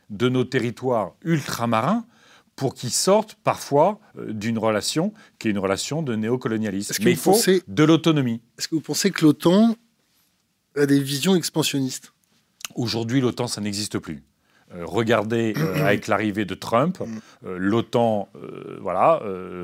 de 0.10 0.28
nos 0.28 0.44
territoires 0.44 1.14
ultramarins 1.24 2.04
pour 2.60 2.74
qu'ils 2.74 2.92
sortent 2.92 3.38
parfois 3.46 4.02
euh, 4.18 4.34
d'une 4.34 4.58
relation 4.58 5.14
qui 5.40 5.48
est 5.48 5.52
une 5.52 5.60
relation 5.60 6.02
de 6.02 6.14
néocolonialisme. 6.14 6.94
Mais 7.06 7.12
il 7.12 7.18
faut 7.18 7.38
de 7.68 7.84
l'autonomie. 7.86 8.42
Est-ce 8.58 8.68
que 8.68 8.76
vous 8.76 8.82
pensez 8.82 9.12
que 9.12 9.24
l'OTAN 9.24 9.78
a 10.76 10.86
des 10.86 11.00
visions 11.00 11.38
expansionnistes? 11.38 12.12
Aujourd'hui, 12.76 13.22
l'OTAN, 13.22 13.48
ça 13.48 13.62
n'existe 13.62 13.98
plus. 13.98 14.24
Euh, 14.76 14.84
regardez 14.86 15.54
euh, 15.56 15.74
avec 15.86 16.08
l'arrivée 16.08 16.44
de 16.44 16.54
Trump, 16.54 17.02
l'OTAN, 17.44 18.28
voilà, 18.82 19.22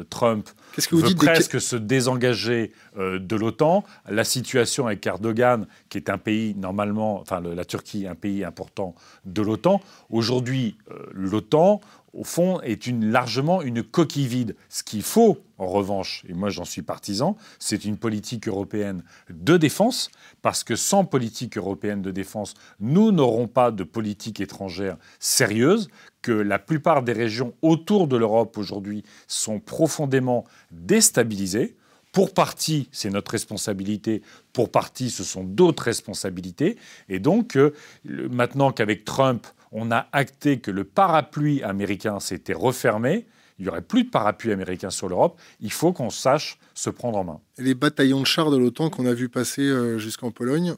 Trump 0.10 0.50
que 0.78 0.96
veut 0.96 1.16
presque 1.16 1.60
se 1.60 1.76
désengager 1.76 2.72
de 2.98 3.36
l'OTAN. 3.36 3.84
La 4.10 4.24
situation 4.24 4.88
avec 4.88 5.06
Erdogan, 5.06 5.68
qui 5.90 5.98
est 5.98 6.10
un 6.10 6.18
pays 6.18 6.56
normalement, 6.56 7.20
enfin 7.20 7.42
la 7.42 7.66
Turquie, 7.66 8.08
un 8.08 8.16
pays 8.16 8.46
important 8.46 8.96
de 9.26 9.42
l'OTAN. 9.42 9.82
Aujourd'hui, 10.10 10.78
l'OTAN, 11.12 11.82
au 12.16 12.24
fond, 12.24 12.62
est 12.62 12.88
une, 12.88 13.12
largement 13.12 13.62
une 13.62 13.84
coquille 13.84 14.28
vide. 14.28 14.56
Ce 14.70 14.84
qu'il 14.84 15.04
faut, 15.04 15.38
en 15.58 15.68
revanche, 15.68 16.24
et 16.28 16.34
moi 16.34 16.50
j'en 16.50 16.66
suis 16.66 16.82
partisan, 16.82 17.36
c'est 17.60 17.86
une 17.86 17.98
politique 17.98 18.48
européenne 18.48 19.04
de 19.30 19.58
défense, 19.58 20.10
parce 20.42 20.64
que 20.64 20.76
sans 20.76 21.06
politique 21.06 21.58
européenne 21.58 22.02
de 22.02 22.12
défense, 22.12 22.54
nous 22.80 23.12
n'aurons 23.12 23.48
pas 23.48 23.72
de 23.72 23.84
politique 23.84 24.40
étrangère 24.40 24.98
sérieuse, 25.20 25.90
que 26.22 26.32
la 26.32 26.58
plupart 26.58 27.04
des 27.04 27.14
régions 27.14 27.54
autour 27.62 28.08
de 28.08 28.18
l'Europe 28.18 28.58
aujourd'hui 28.58 29.04
sont 29.28 29.60
profondément 29.60 30.46
déstabilisées. 30.72 31.76
Pour 32.14 32.34
partie, 32.34 32.88
c'est 32.94 33.10
notre 33.10 33.32
responsabilité. 33.32 34.22
Pour 34.54 34.72
partie, 34.72 35.10
ce 35.12 35.26
sont 35.26 35.44
d'autres 35.44 35.84
responsabilités. 35.84 36.78
Et 37.10 37.20
donc, 37.20 37.58
euh, 37.58 37.74
maintenant 38.06 38.72
qu'avec 38.72 39.04
Trump, 39.04 39.46
on 39.78 39.92
a 39.92 40.08
acté 40.14 40.60
que 40.60 40.72
le 40.72 40.86
parapluie 40.86 41.62
américain 41.62 42.22
s'était 42.22 42.54
refermé, 42.54 43.28
il 43.60 43.64
n'y 43.64 43.70
aurait 43.70 43.82
plus 43.82 44.06
de 44.06 44.10
parapluie 44.10 44.54
américain 44.54 44.90
sur 44.90 45.10
l'Europe, 45.10 45.40
il 45.60 45.72
faut 45.72 45.92
qu'on 45.92 46.10
sache 46.10 46.58
se 46.74 46.90
prendre 46.90 47.18
en 47.18 47.24
main. 47.26 47.40
Les 47.58 47.76
bataillons 47.76 48.22
de 48.22 48.26
chars 48.26 48.52
de 48.52 48.58
l'OTAN 48.58 48.90
qu'on 48.90 49.06
a 49.06 49.14
vu 49.14 49.28
passer 49.28 49.64
euh, 49.64 49.98
jusqu'en 49.98 50.32
Pologne, 50.32 50.76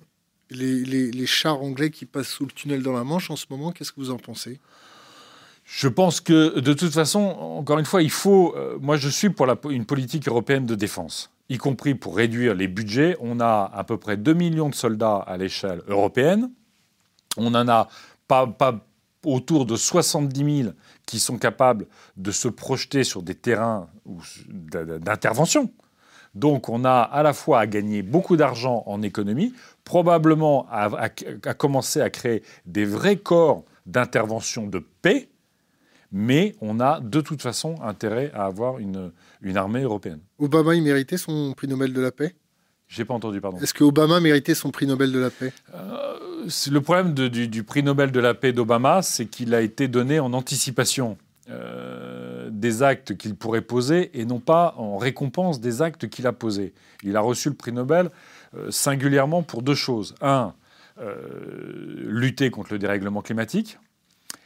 les, 0.49 1.25
chars 1.27 1.61
anglais 1.61 1.91
qui 1.91 2.05
passent 2.05 2.29
sous 2.29 2.45
le 2.45 2.51
tunnel 2.51 2.81
dans 2.81 2.93
la 2.93 3.03
Manche 3.03 3.29
en 3.29 3.35
ce 3.35 3.45
moment, 3.51 3.71
qu'est-ce 3.71 3.91
que 3.91 3.99
vous 3.99 4.11
en 4.11 4.17
pensez? 4.17 4.59
Je 5.63 5.87
pense 5.87 6.19
que 6.19 6.59
de 6.59 6.73
toute 6.73 6.93
façon, 6.93 7.19
encore 7.19 7.77
une 7.77 7.85
fois, 7.85 8.01
il 8.01 8.09
faut. 8.09 8.55
Euh, 8.55 8.77
moi, 8.79 8.95
je 8.95 9.09
suis 9.09 9.29
pour 9.29 9.47
une 9.69 9.85
politique 9.85 10.27
européenne 10.27 10.65
de 10.65 10.75
défense, 10.75 11.29
y 11.49 11.57
compris 11.57 11.93
pour 11.93 12.15
réduire 12.15 12.55
les 12.55 12.69
budgets. 12.69 13.17
On 13.19 13.41
a 13.41 13.69
à 13.73 13.83
peu 13.83 13.97
près 13.97 14.15
2 14.15 14.33
millions 14.33 14.69
de 14.69 14.75
soldats 14.75 15.17
à 15.17 15.35
l'échelle 15.35 15.81
européenne. 15.87 16.49
On 17.35 17.53
en 17.53 17.67
a 17.67 17.89
pas, 18.29 18.47
pas 18.47 18.86
autour 19.27 19.65
de 19.65 19.75
70 19.75 20.63
000 20.63 20.73
qui 21.05 21.19
sont 21.19 21.37
capables 21.37 21.85
de 22.15 22.31
se 22.31 22.47
projeter 22.47 23.03
sur 23.03 23.21
des 23.21 23.35
terrains 23.35 23.89
d'intervention. 24.45 25.71
Donc 26.33 26.69
on 26.69 26.85
a 26.85 27.01
à 27.01 27.23
la 27.23 27.33
fois 27.33 27.59
à 27.59 27.67
gagner 27.67 28.03
beaucoup 28.03 28.37
d'argent 28.37 28.83
en 28.85 29.01
économie, 29.01 29.53
probablement 29.83 30.65
à, 30.71 31.09
commencer 31.09 31.99
à 31.99 32.09
créer 32.09 32.41
des 32.65 32.85
vrais 32.85 33.17
corps 33.17 33.63
d'intervention 33.85 34.65
de 34.67 34.79
paix, 35.01 35.29
mais 36.11 36.55
on 36.61 36.79
a 36.79 37.01
de 37.01 37.19
toute 37.19 37.41
façon 37.41 37.75
intérêt 37.81 38.31
à 38.33 38.45
avoir 38.45 38.79
une, 38.79 39.11
une 39.41 39.57
armée 39.57 39.81
européenne. 39.81 40.21
Obama, 40.39 40.75
il 40.75 40.83
méritait 40.83 41.17
son 41.17 41.53
prix 41.53 41.67
Nobel 41.67 41.91
de 41.91 42.01
la 42.01 42.11
paix? 42.11 42.33
J'ai 42.87 43.03
pas 43.03 43.13
entendu, 43.13 43.41
pardon. 43.41 43.57
Est-ce 43.59 43.73
que 43.73 43.83
Obama 43.83 44.19
méritait 44.19 44.55
son 44.55 44.71
prix 44.71 44.87
Nobel 44.87 45.11
de 45.11 45.19
la 45.19 45.29
paix? 45.29 45.51
Euh, 45.73 46.47
le 46.71 46.81
problème 46.81 47.13
du, 47.13 47.63
prix 47.63 47.83
Nobel 47.83 48.11
de 48.11 48.19
la 48.19 48.33
paix 48.33 48.53
d'Obama, 48.53 49.01
c'est 49.01 49.25
qu'il 49.25 49.53
a 49.53 49.61
été 49.61 49.89
donné 49.89 50.19
en 50.19 50.31
anticipation 50.31 51.17
euh, 51.49 52.49
des 52.49 52.83
actes 52.83 53.17
qu'il 53.17 53.35
pourrait 53.35 53.61
poser 53.61 54.17
et 54.19 54.25
non 54.25 54.39
pas 54.39 54.73
en 54.77 54.97
récompense 54.97 55.59
des 55.59 55.81
actes 55.81 56.07
qu'il 56.07 56.27
a 56.27 56.33
posés. 56.33 56.73
Il 57.03 57.17
a 57.17 57.21
reçu 57.21 57.49
le 57.49 57.55
prix 57.55 57.73
Nobel 57.73 58.09
euh, 58.55 58.71
singulièrement 58.71 59.43
pour 59.43 59.61
deux 59.61 59.75
choses. 59.75 60.15
Un, 60.21 60.53
lutter 62.07 62.49
contre 62.49 62.73
le 62.73 62.79
dérèglement 62.79 63.21
climatique. 63.21 63.77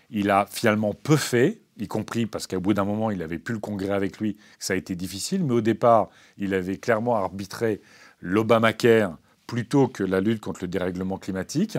Il 0.10 0.29
a 0.29 0.45
finalement 0.51 0.93
peu 0.93 1.15
fait, 1.15 1.62
y 1.77 1.88
compris 1.88 2.25
parce 2.25 2.45
qu'au 2.45 2.60
bout 2.60 2.74
d'un 2.74 2.83
moment, 2.83 3.10
il 3.10 3.19
n'avait 3.19 3.39
plus 3.39 3.53
le 3.53 3.62
Congrès 3.62 3.93
avec 3.93 4.19
lui, 4.19 4.36
ça 4.60 4.74
a 4.74 4.75
été 4.75 4.93
difficile, 4.93 5.45
mais 5.45 5.53
au 5.53 5.62
départ, 5.62 6.10
il 6.38 6.53
avait 6.53 6.75
clairement 6.75 7.15
arbitré 7.15 7.79
l'Obamacare 8.22 9.18
plutôt 9.51 9.90
que 9.90 10.06
la 10.06 10.22
lutte 10.22 10.40
contre 10.40 10.62
le 10.62 10.70
dérèglement 10.70 11.18
climatique. 11.18 11.78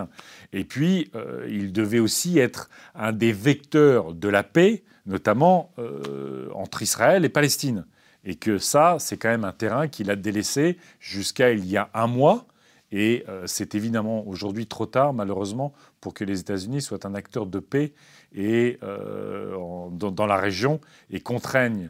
Et 0.52 0.62
puis, 0.62 1.10
euh, 1.14 1.48
il 1.48 1.72
devait 1.72 2.00
aussi 2.00 2.38
être 2.38 2.68
un 2.94 3.12
des 3.12 3.32
vecteurs 3.32 4.12
de 4.12 4.28
la 4.28 4.42
paix, 4.42 4.82
notamment 5.06 5.72
euh, 5.78 6.50
entre 6.52 6.82
Israël 6.82 7.24
et 7.24 7.30
Palestine. 7.30 7.86
Et 8.24 8.34
que 8.34 8.58
ça, 8.58 8.96
c'est 8.98 9.16
quand 9.16 9.30
même 9.30 9.46
un 9.46 9.52
terrain 9.52 9.88
qu'il 9.88 10.10
a 10.10 10.16
délaissé 10.16 10.76
jusqu'à 11.00 11.52
il 11.52 11.64
y 11.64 11.78
a 11.78 11.88
un 11.94 12.08
mois. 12.08 12.46
Et 12.90 13.24
euh, 13.30 13.44
c'est 13.46 13.74
évidemment 13.74 14.28
aujourd'hui 14.28 14.66
trop 14.66 14.84
tard, 14.84 15.14
malheureusement, 15.14 15.72
pour 16.02 16.12
que 16.12 16.24
les 16.24 16.40
États-Unis 16.40 16.82
soient 16.82 17.06
un 17.06 17.14
acteur 17.14 17.46
de 17.46 17.58
paix 17.58 17.94
et, 18.34 18.78
dans, 18.82 20.10
dans, 20.10 20.26
la 20.26 20.36
région 20.36 20.78
et 21.10 21.20
contraignent 21.20 21.88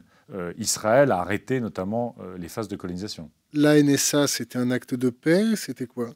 Israël 0.59 1.11
à 1.11 1.19
arrêter 1.19 1.61
notamment 1.61 2.15
les 2.37 2.49
phases 2.49 2.69
de 2.69 2.77
colonisation 2.77 3.31
la 3.53 3.83
NSA, 3.83 4.27
c'était 4.27 4.59
un 4.59 4.71
acte 4.71 4.95
de 4.95 5.11
paix 5.11 5.57
C'était 5.57 5.87
quoi? 5.87 6.11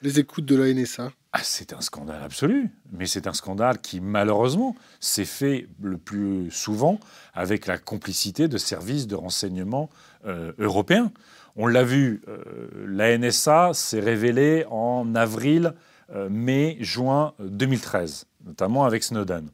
Les 0.00 0.20
écoutes 0.20 0.44
de 0.44 0.54
la 0.54 0.72
NSA 0.72 1.10
ah, 1.32 1.40
C'est 1.42 1.72
un 1.72 1.80
scandale 1.80 2.22
absolu. 2.22 2.70
Mais 2.92 3.06
c'est 3.06 3.26
un 3.26 3.32
scandale 3.32 3.80
qui, 3.80 4.00
malheureusement, 4.00 4.76
s'est 5.00 5.24
fait 5.24 5.68
le 5.82 5.98
plus 5.98 6.50
souvent 6.50 7.00
avec 7.34 7.66
la 7.66 7.78
complicité 7.78 8.46
de 8.46 8.58
services 8.58 9.08
de 9.08 9.16
renseignement 9.16 9.90
euh, 10.26 10.52
européens. 10.58 11.12
On 11.56 11.66
l'a 11.66 11.82
vu, 11.82 12.22
euh, 12.28 12.44
la 12.86 13.16
NSA 13.18 13.72
s'est 13.74 14.00
révélée 14.00 14.64
en 14.70 15.16
avril, 15.16 15.74
euh, 16.14 16.28
mai, 16.30 16.76
juin 16.80 17.34
2013, 17.40 18.26
notamment 18.46 18.84
avec 18.84 19.02
Snowden 19.02 19.48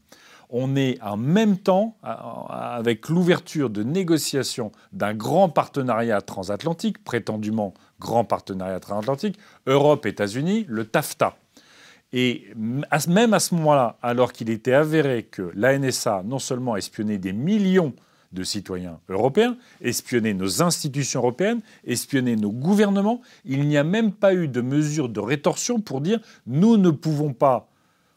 on 0.56 0.76
est 0.76 1.02
en 1.02 1.16
même 1.16 1.58
temps 1.58 1.96
avec 2.48 3.08
l'ouverture 3.08 3.70
de 3.70 3.82
négociations 3.82 4.70
d'un 4.92 5.12
grand 5.12 5.48
partenariat 5.48 6.22
transatlantique, 6.22 7.02
prétendument 7.02 7.74
grand 7.98 8.24
partenariat 8.24 8.78
transatlantique, 8.78 9.36
Europe-États-Unis, 9.66 10.64
le 10.68 10.84
TAFTA. 10.84 11.36
Et 12.12 12.46
même 12.54 13.34
à 13.34 13.40
ce 13.40 13.56
moment-là, 13.56 13.98
alors 14.00 14.32
qu'il 14.32 14.48
était 14.48 14.74
avéré 14.74 15.24
que 15.24 15.50
la 15.56 15.76
NSA 15.76 16.22
non 16.24 16.38
seulement 16.38 16.76
espionnait 16.76 17.18
des 17.18 17.32
millions 17.32 17.92
de 18.30 18.44
citoyens 18.44 19.00
européens, 19.08 19.56
espionnait 19.80 20.34
nos 20.34 20.62
institutions 20.62 21.18
européennes, 21.18 21.62
espionnait 21.84 22.36
nos 22.36 22.52
gouvernements, 22.52 23.22
il 23.44 23.66
n'y 23.66 23.76
a 23.76 23.82
même 23.82 24.12
pas 24.12 24.34
eu 24.34 24.46
de 24.46 24.60
mesure 24.60 25.08
de 25.08 25.18
rétorsion 25.18 25.80
pour 25.80 26.00
dire 26.00 26.20
nous 26.46 26.76
ne 26.76 26.90
pouvons 26.90 27.32
pas, 27.32 27.68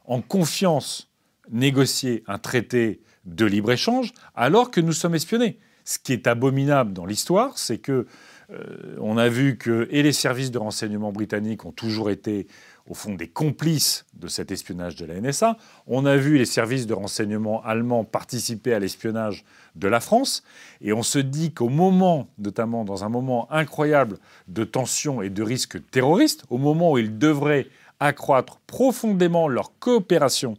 en 0.06 0.22
confiance 0.22 1.07
négocier 1.52 2.24
un 2.28 2.38
traité 2.38 3.02
de 3.26 3.46
libre-échange 3.46 4.14
alors 4.36 4.72
que 4.72 4.82
nous 4.82 4.94
sommes 4.94 5.16
espionnés. 5.16 5.60
Ce 5.86 6.00
qui 6.00 6.14
est 6.14 6.28
abominable 6.28 6.94
dans 6.94 7.06
l'histoire, 7.06 7.58
c'est 7.58 7.78
que 7.78 8.08
euh, 8.50 8.96
on 9.00 9.18
a 9.18 9.28
vu 9.28 9.58
que 9.58 9.88
et 9.92 10.04
les 10.04 10.14
services 10.14 10.52
de 10.52 10.58
renseignement 10.58 11.12
britanniques 11.12 11.66
ont 11.66 11.72
toujours 11.72 12.10
été 12.10 12.48
au 12.90 12.94
fond 12.94 13.14
des 13.14 13.28
complices 13.28 14.06
de 14.14 14.28
cet 14.28 14.52
espionnage 14.52 14.96
de 14.96 15.06
la 15.06 15.20
NSA. 15.20 15.58
On 15.86 16.06
a 16.06 16.16
vu 16.16 16.38
les 16.38 16.46
services 16.46 16.88
de 16.88 16.94
renseignement 16.94 17.62
allemands 17.64 18.06
participer 18.06 18.74
à 18.74 18.80
l'espionnage 18.80 19.44
de 19.76 19.88
la 19.90 20.00
France. 20.00 20.44
Et 20.80 20.94
on 20.94 21.04
se 21.04 21.20
dit 21.20 21.54
qu'au 21.54 21.68
moment, 21.68 22.30
notamment 22.38 22.86
dans 22.86 23.04
un 23.04 23.10
moment 23.10 23.52
incroyable 23.52 24.18
de 24.48 24.64
tension 24.64 25.22
et 25.22 25.30
de 25.30 25.44
risque 25.44 25.80
terroriste, 25.92 26.46
au 26.50 26.58
moment 26.58 26.94
où 26.94 26.98
ils 26.98 27.18
devraient 27.18 27.68
accroître 28.00 28.60
profondément 28.68 29.50
leur 29.50 29.78
coopération 29.80 30.58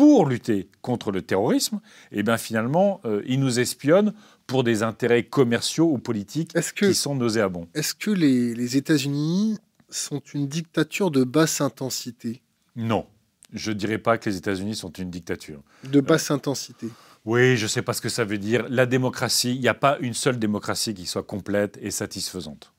pour 0.00 0.24
lutter 0.24 0.70
contre 0.80 1.12
le 1.12 1.20
terrorisme, 1.20 1.82
et 2.10 2.20
eh 2.20 2.22
bien 2.22 2.38
finalement, 2.38 3.02
euh, 3.04 3.20
ils 3.26 3.38
nous 3.38 3.60
espionnent 3.60 4.14
pour 4.46 4.64
des 4.64 4.82
intérêts 4.82 5.24
commerciaux 5.24 5.92
ou 5.92 5.98
politiques 5.98 6.54
qui 6.74 6.94
sont 6.94 7.14
nauséabonds. 7.14 7.68
Est-ce 7.74 7.94
que 7.94 8.10
les, 8.10 8.78
États-Unis 8.78 9.58
sont 9.90 10.20
une 10.32 10.48
dictature 10.48 11.10
de 11.10 11.22
basse 11.22 11.60
intensité? 11.60 12.40
Non. 12.76 13.04
Je 13.52 13.72
ne 13.72 13.76
dirais 13.76 13.98
pas 13.98 14.16
que 14.16 14.30
les 14.30 14.38
États-Unis 14.38 14.74
sont 14.74 14.90
une 14.90 15.10
dictature. 15.10 15.60
De 15.84 16.00
basse 16.00 16.30
intensité 16.30 16.86
Oui, 17.26 17.58
je 17.58 17.64
ne 17.64 17.68
sais 17.68 17.82
pas 17.82 17.92
ce 17.92 18.00
que 18.00 18.08
ça 18.08 18.24
veut 18.24 18.38
dire. 18.38 18.64
La 18.70 18.86
démocratie, 18.86 19.54
il 19.54 19.60
n'y 19.60 19.68
a 19.68 19.74
pas 19.74 19.98
une 20.00 20.14
seule 20.14 20.38
démocratie 20.38 20.94
qui 20.94 21.04
soit 21.04 21.24
complète 21.24 21.78
et 21.82 21.90
satisfaisante. 21.90 22.72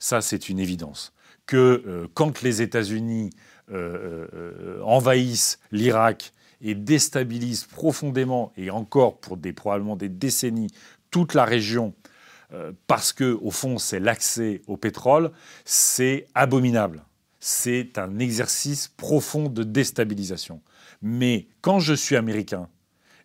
Ça, 0.00 0.20
c'est 0.20 0.48
une 0.48 0.58
évidence. 0.58 1.12
Que 1.48 1.56
euh, 1.56 2.06
quand 2.14 2.42
les 2.42 2.62
États-Unis 2.62 3.30
euh, 3.72 4.28
euh, 4.34 4.80
envahissent 4.82 5.58
l'Irak 5.72 6.32
et 6.60 6.74
déstabilisent 6.76 7.64
profondément, 7.64 8.52
et 8.56 8.70
encore 8.70 9.18
pour 9.18 9.38
probablement 9.56 9.96
des 9.96 10.08
décennies, 10.08 10.70
toute 11.10 11.34
la 11.34 11.44
région, 11.44 11.94
parce 12.86 13.12
que 13.12 13.38
au 13.42 13.50
fond 13.50 13.78
c'est 13.78 14.00
l'accès 14.00 14.62
au 14.66 14.76
pétrole, 14.76 15.30
c'est 15.64 16.26
abominable. 16.34 17.04
C'est 17.40 17.98
un 17.98 18.18
exercice 18.18 18.88
profond 18.88 19.48
de 19.48 19.62
déstabilisation. 19.62 20.60
Mais 21.02 21.46
quand 21.60 21.78
je 21.78 21.94
suis 21.94 22.16
américain 22.16 22.68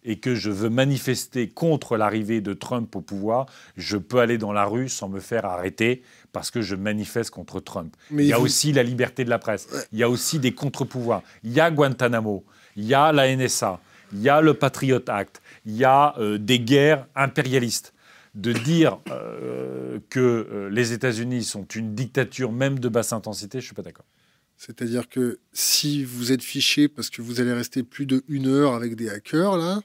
et 0.05 0.17
que 0.17 0.35
je 0.35 0.49
veux 0.49 0.69
manifester 0.69 1.47
contre 1.47 1.97
l'arrivée 1.97 2.41
de 2.41 2.53
Trump 2.53 2.95
au 2.95 3.01
pouvoir, 3.01 3.45
je 3.77 3.97
peux 3.97 4.19
aller 4.19 4.37
dans 4.37 4.53
la 4.53 4.65
rue 4.65 4.89
sans 4.89 5.09
me 5.09 5.19
faire 5.19 5.45
arrêter 5.45 6.03
parce 6.31 6.51
que 6.51 6.61
je 6.61 6.75
manifeste 6.75 7.29
contre 7.29 7.59
Trump. 7.59 7.95
Mais 8.11 8.23
il 8.23 8.27
y 8.27 8.33
a 8.33 8.39
aussi 8.39 8.71
la 8.73 8.83
liberté 8.83 9.23
de 9.23 9.29
la 9.29 9.39
presse, 9.39 9.67
il 9.91 9.99
y 9.99 10.03
a 10.03 10.09
aussi 10.09 10.39
des 10.39 10.53
contre-pouvoirs, 10.53 11.21
il 11.43 11.53
y 11.53 11.59
a 11.59 11.71
Guantanamo, 11.71 12.43
il 12.75 12.85
y 12.85 12.93
a 12.93 13.11
la 13.11 13.33
NSA, 13.35 13.79
il 14.13 14.21
y 14.21 14.29
a 14.29 14.41
le 14.41 14.53
Patriot 14.53 15.01
Act, 15.07 15.41
il 15.65 15.75
y 15.75 15.83
a 15.83 16.15
euh, 16.17 16.37
des 16.37 16.59
guerres 16.59 17.07
impérialistes. 17.15 17.93
De 18.35 18.51
dire 18.51 18.97
euh, 19.11 19.99
que 20.09 20.19
euh, 20.19 20.67
les 20.71 20.91
États-Unis 20.91 21.43
sont 21.43 21.65
une 21.65 21.93
dictature 21.93 22.51
même 22.51 22.79
de 22.79 22.89
basse 22.89 23.13
intensité, 23.13 23.59
je 23.59 23.65
ne 23.65 23.67
suis 23.67 23.75
pas 23.75 23.83
d'accord. 23.83 24.07
C'est-à-dire 24.57 25.07
que 25.07 25.39
si 25.51 26.03
vous 26.03 26.31
êtes 26.31 26.41
fiché 26.41 26.87
parce 26.87 27.11
que 27.11 27.21
vous 27.21 27.41
allez 27.41 27.53
rester 27.53 27.83
plus 27.83 28.07
de 28.07 28.23
une 28.27 28.47
heure 28.47 28.73
avec 28.73 28.95
des 28.95 29.09
hackers, 29.09 29.57
là, 29.57 29.81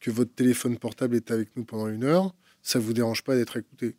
que 0.00 0.10
votre 0.10 0.34
téléphone 0.34 0.76
portable 0.78 1.16
est 1.16 1.30
avec 1.30 1.48
nous 1.56 1.64
pendant 1.64 1.88
une 1.88 2.04
heure, 2.04 2.34
ça 2.62 2.78
vous 2.78 2.92
dérange 2.92 3.22
pas 3.24 3.34
d'être 3.36 3.56
écouté 3.56 3.96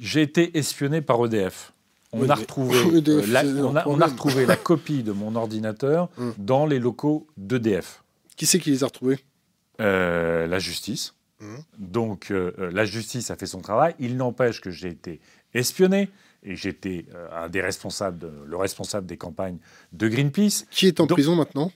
J'ai 0.00 0.22
été 0.22 0.56
espionné 0.58 1.00
par 1.02 1.24
EDF. 1.24 1.72
On, 2.12 2.20
Ouais, 2.20 2.30
a 2.30 2.34
mais 2.36 2.40
retrouvé, 2.42 2.78
EDF, 2.98 3.28
la, 3.28 3.42
c'est 3.42 3.48
un 3.50 3.56
on, 3.64 3.64
a, 3.64 3.68
on 3.70 3.74
a 3.74 3.80
problème. 3.82 4.10
retrouvé 4.10 4.46
la 4.46 4.56
copie 4.70 5.02
de 5.02 5.12
mon 5.12 5.34
ordinateur 5.36 6.08
Hum. 6.18 6.34
dans 6.38 6.66
les 6.66 6.78
locaux 6.78 7.26
d'EDF. 7.36 8.02
Qui 8.36 8.46
c'est 8.46 8.58
qui 8.58 8.70
les 8.70 8.82
a 8.82 8.86
retrouvés? 8.86 9.18
Euh, 9.80 10.46
la 10.46 10.58
justice. 10.58 11.14
Mhm. 11.40 11.58
Donc 11.78 12.30
euh, 12.30 12.52
euh, 12.58 12.70
la 12.70 12.84
justice 12.84 13.30
a 13.30 13.36
fait 13.36 13.46
son 13.46 13.60
travail. 13.60 13.94
Il 13.98 14.16
n'empêche 14.16 14.60
que 14.60 14.70
j'ai 14.70 14.88
été 14.88 15.20
espionné 15.54 16.08
et 16.44 16.54
j'étais 16.56 17.06
euh, 17.14 17.28
un 17.44 17.48
des 17.48 17.60
responsables, 17.60 18.18
de- 18.18 18.30
le 18.46 18.56
responsable 18.56 19.06
des 19.06 19.16
campagnes 19.16 19.58
de 19.92 20.08
Greenpeace. 20.08 20.66
Qui 20.70 20.86
est 20.86 21.00
en 21.00 21.06
Donc- 21.06 21.16
prison 21.16 21.34
maintenant? 21.34 21.72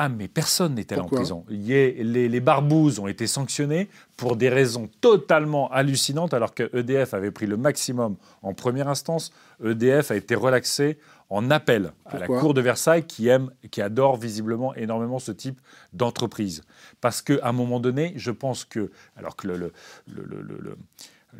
Ah, 0.00 0.08
mais 0.08 0.28
personne 0.28 0.74
n'était 0.76 0.94
allé 0.94 1.02
en 1.02 1.08
prison. 1.16 1.44
Les, 1.48 2.28
les 2.28 2.40
barbouzes 2.40 3.00
ont 3.00 3.08
été 3.08 3.26
sanctionnés 3.26 3.88
pour 4.16 4.36
des 4.36 4.48
raisons 4.48 4.88
totalement 5.00 5.68
hallucinantes, 5.72 6.34
alors 6.34 6.54
que 6.54 6.70
EDF 6.72 7.14
avait 7.14 7.32
pris 7.32 7.46
le 7.46 7.56
maximum 7.56 8.14
en 8.42 8.54
première 8.54 8.86
instance. 8.88 9.32
EDF 9.64 10.12
a 10.12 10.16
été 10.16 10.36
relaxé 10.36 10.98
en 11.30 11.50
appel 11.50 11.92
à 12.06 12.18
la 12.20 12.26
Cour 12.40 12.54
de 12.54 12.60
Versailles, 12.60 13.04
qui 13.04 13.26
aime, 13.26 13.50
qui 13.72 13.82
adore 13.82 14.16
visiblement 14.16 14.72
énormément 14.76 15.18
ce 15.18 15.32
type 15.32 15.60
d'entreprise. 15.92 16.62
Parce 17.00 17.20
qu'à 17.20 17.40
un 17.42 17.52
moment 17.52 17.80
donné, 17.80 18.12
je 18.14 18.30
pense 18.30 18.64
que, 18.64 18.90
alors 19.16 19.34
que 19.34 19.48
le- 19.48 19.56
le- 19.56 19.72
le- 20.06 20.24
le- 20.24 20.42
le- 20.42 20.58
le- 20.62 20.76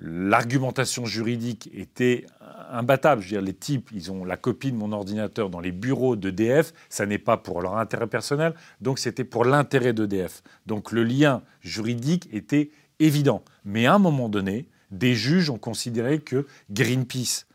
l'argumentation 0.01 1.07
juridique 1.07 1.71
était 1.73 2.27
imbattable. 2.71 3.23
Je 3.23 3.29
veux 3.29 3.41
dire, 3.41 3.43
les 3.43 3.55
types, 3.55 3.91
ils 3.93 4.11
ont 4.13 4.25
la 4.25 4.37
copie 4.37 4.73
de 4.73 4.77
mon 4.77 4.93
ordinateur 4.93 5.51
dans 5.51 5.61
les 5.61 5.73
bureaux 5.73 6.17
d'EDF. 6.17 6.73
Ça 6.89 7.07
n'est 7.07 7.19
pas 7.19 7.37
pour 7.37 7.63
leur 7.63 7.79
intérêt 7.79 8.07
personnel, 8.07 8.55
donc 8.81 8.99
c'était 8.99 9.25
pour 9.25 9.45
l'intérêt 9.45 9.93
d'EDF. 9.93 10.43
Donc 10.67 10.93
le 10.93 11.05
lien 11.05 11.43
juridique 11.61 12.29
était 12.33 12.71
évident. 12.99 13.43
Mais 13.65 13.87
à 13.87 13.95
un 13.95 13.99
moment 13.99 14.29
donné, 14.29 14.69
des 14.91 15.15
juges 15.15 15.51
ont 15.51 15.59
considéré 15.59 16.19
que 16.19 16.47
Greenpeace, 16.71 17.47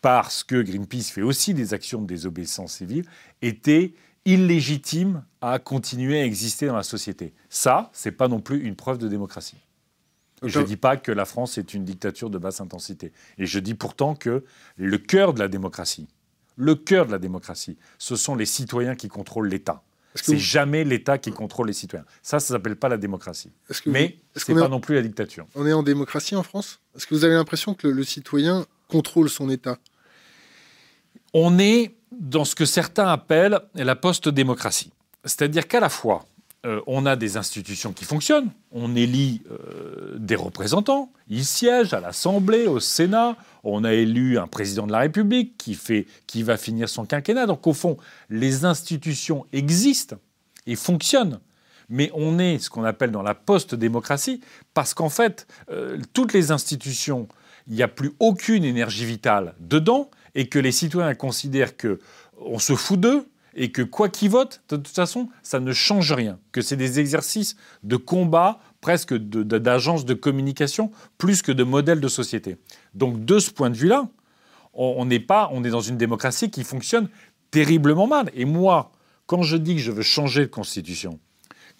parce 0.00 0.44
que 0.44 0.60
Greenpeace 0.62 1.10
fait 1.10 1.22
aussi 1.22 1.54
des 1.54 1.74
actions 1.74 2.02
de 2.02 2.06
désobéissance 2.06 2.74
civile, 2.74 3.04
était 3.42 3.94
illégitime 4.24 5.24
à 5.40 5.58
continuer 5.58 6.20
à 6.20 6.24
exister 6.24 6.66
dans 6.66 6.76
la 6.76 6.82
société. 6.82 7.34
Ça, 7.48 7.90
c'est 7.92 8.12
pas 8.12 8.28
non 8.28 8.40
plus 8.40 8.64
une 8.64 8.76
preuve 8.76 8.98
de 8.98 9.08
démocratie. 9.08 9.58
Je 10.42 10.58
ne 10.60 10.64
dis 10.64 10.76
pas 10.76 10.96
que 10.96 11.10
la 11.12 11.24
France 11.24 11.56
est 11.58 11.72
une 11.74 11.84
dictature 11.84 12.28
de 12.30 12.38
basse 12.38 12.60
intensité. 12.60 13.12
Et 13.38 13.46
je 13.46 13.58
dis 13.58 13.74
pourtant 13.74 14.14
que 14.14 14.44
le 14.76 14.98
cœur 14.98 15.32
de 15.32 15.38
la 15.40 15.48
démocratie, 15.48 16.06
le 16.56 16.74
cœur 16.74 17.06
de 17.06 17.12
la 17.12 17.18
démocratie, 17.18 17.76
ce 17.98 18.14
sont 18.16 18.34
les 18.34 18.46
citoyens 18.46 18.94
qui 18.94 19.08
contrôlent 19.08 19.48
l'État. 19.48 19.82
C'est 20.14 20.34
vous- 20.34 20.38
jamais 20.38 20.84
l'État 20.84 21.18
qui 21.18 21.32
contrôle 21.32 21.66
les 21.66 21.72
citoyens. 21.72 22.04
Ça, 22.22 22.38
ça 22.38 22.54
s'appelle 22.54 22.76
pas 22.76 22.88
la 22.88 22.98
démocratie. 22.98 23.50
vous- 23.68 23.90
Mais 23.90 24.04
est-ce 24.04 24.44
c'est 24.44 24.52
qu'on 24.52 24.58
est 24.58 24.60
pas 24.60 24.66
en- 24.66 24.70
non 24.70 24.80
plus 24.80 24.94
la 24.94 25.02
dictature. 25.02 25.46
on 25.56 25.66
est 25.66 25.72
en 25.72 25.82
démocratie 25.82 26.36
en 26.36 26.42
France? 26.44 26.78
Est-ce 26.94 27.06
que 27.06 27.14
vous 27.14 27.24
avez 27.24 27.34
l'impression 27.34 27.74
que 27.74 27.88
le, 27.88 27.92
le 27.94 28.04
citoyen 28.04 28.64
contrôle 28.88 29.28
son 29.28 29.50
État? 29.50 29.78
On 31.32 31.58
est 31.58 31.94
dans 32.12 32.44
ce 32.44 32.54
que 32.54 32.64
certains 32.64 33.08
appellent 33.08 33.60
la 33.74 33.96
post-démocratie. 33.96 34.92
C'est-à-dire 35.24 35.66
qu'à 35.66 35.80
la 35.80 35.88
fois, 35.88 36.24
euh, 36.64 36.80
on 36.86 37.04
a 37.04 37.16
des 37.16 37.36
institutions 37.36 37.92
qui 37.92 38.04
fonctionnent, 38.04 38.50
on 38.72 38.96
élit 38.96 39.42
euh, 39.50 40.16
des 40.18 40.34
représentants, 40.34 41.12
ils 41.28 41.44
siègent 41.44 41.92
à 41.92 42.00
l'Assemblée, 42.00 42.66
au 42.66 42.80
Sénat, 42.80 43.36
on 43.64 43.84
a 43.84 43.92
élu 43.92 44.38
un 44.38 44.46
président 44.46 44.86
de 44.86 44.92
la 44.92 45.00
République 45.00 45.56
qui, 45.58 45.74
fait, 45.74 46.06
qui 46.26 46.42
va 46.42 46.56
finir 46.56 46.88
son 46.88 47.04
quinquennat. 47.04 47.46
Donc 47.46 47.66
au 47.66 47.72
fond, 47.72 47.96
les 48.30 48.64
institutions 48.64 49.46
existent 49.52 50.16
et 50.66 50.76
fonctionnent. 50.76 51.40
Mais 51.90 52.10
on 52.14 52.38
est 52.38 52.58
ce 52.58 52.70
qu'on 52.70 52.84
appelle 52.84 53.10
dans 53.10 53.22
la 53.22 53.34
post-démocratie, 53.34 54.40
parce 54.72 54.94
qu'en 54.94 55.10
fait, 55.10 55.46
euh, 55.70 55.98
toutes 56.14 56.32
les 56.32 56.50
institutions, 56.50 57.28
il 57.66 57.74
n'y 57.74 57.82
a 57.82 57.88
plus 57.88 58.12
aucune 58.20 58.64
énergie 58.64 59.04
vitale 59.04 59.54
dedans, 59.60 60.10
et 60.34 60.48
que 60.48 60.58
les 60.58 60.72
citoyens 60.72 61.14
considèrent 61.14 61.76
que 61.76 62.00
on 62.38 62.58
se 62.58 62.74
fout 62.74 62.98
d'eux, 62.98 63.28
et 63.56 63.70
que 63.70 63.82
quoi 63.82 64.08
qu'ils 64.08 64.30
votent, 64.30 64.62
de 64.68 64.76
toute 64.76 64.94
façon, 64.94 65.28
ça 65.42 65.60
ne 65.60 65.72
change 65.72 66.12
rien. 66.12 66.38
Que 66.52 66.60
c'est 66.60 66.76
des 66.76 67.00
exercices 67.00 67.56
de 67.82 67.96
combat, 67.96 68.58
presque 68.80 69.14
d'agence 69.14 70.04
de, 70.04 70.14
communication, 70.14 70.90
plus 71.18 71.42
que 71.42 71.52
de 71.52 71.64
modèle 71.64 72.00
de 72.00 72.08
société. 72.08 72.56
Donc 72.94 73.24
de 73.24 73.38
ce 73.38 73.50
point 73.50 73.70
de 73.70 73.76
vue-là, 73.76 74.08
on 74.74 75.04
n'est 75.04 75.20
pas, 75.20 75.48
on 75.52 75.62
est 75.62 75.70
dans 75.70 75.80
une 75.80 75.96
démocratie 75.96 76.50
qui 76.50 76.64
fonctionne 76.64 77.08
terriblement 77.50 78.08
mal. 78.08 78.30
Et 78.34 78.44
moi, 78.44 78.90
quand 79.26 79.42
je 79.42 79.56
dis 79.56 79.76
que 79.76 79.80
je 79.80 79.92
veux 79.92 80.02
changer 80.02 80.40
de 80.40 80.50
constitution, 80.50 81.20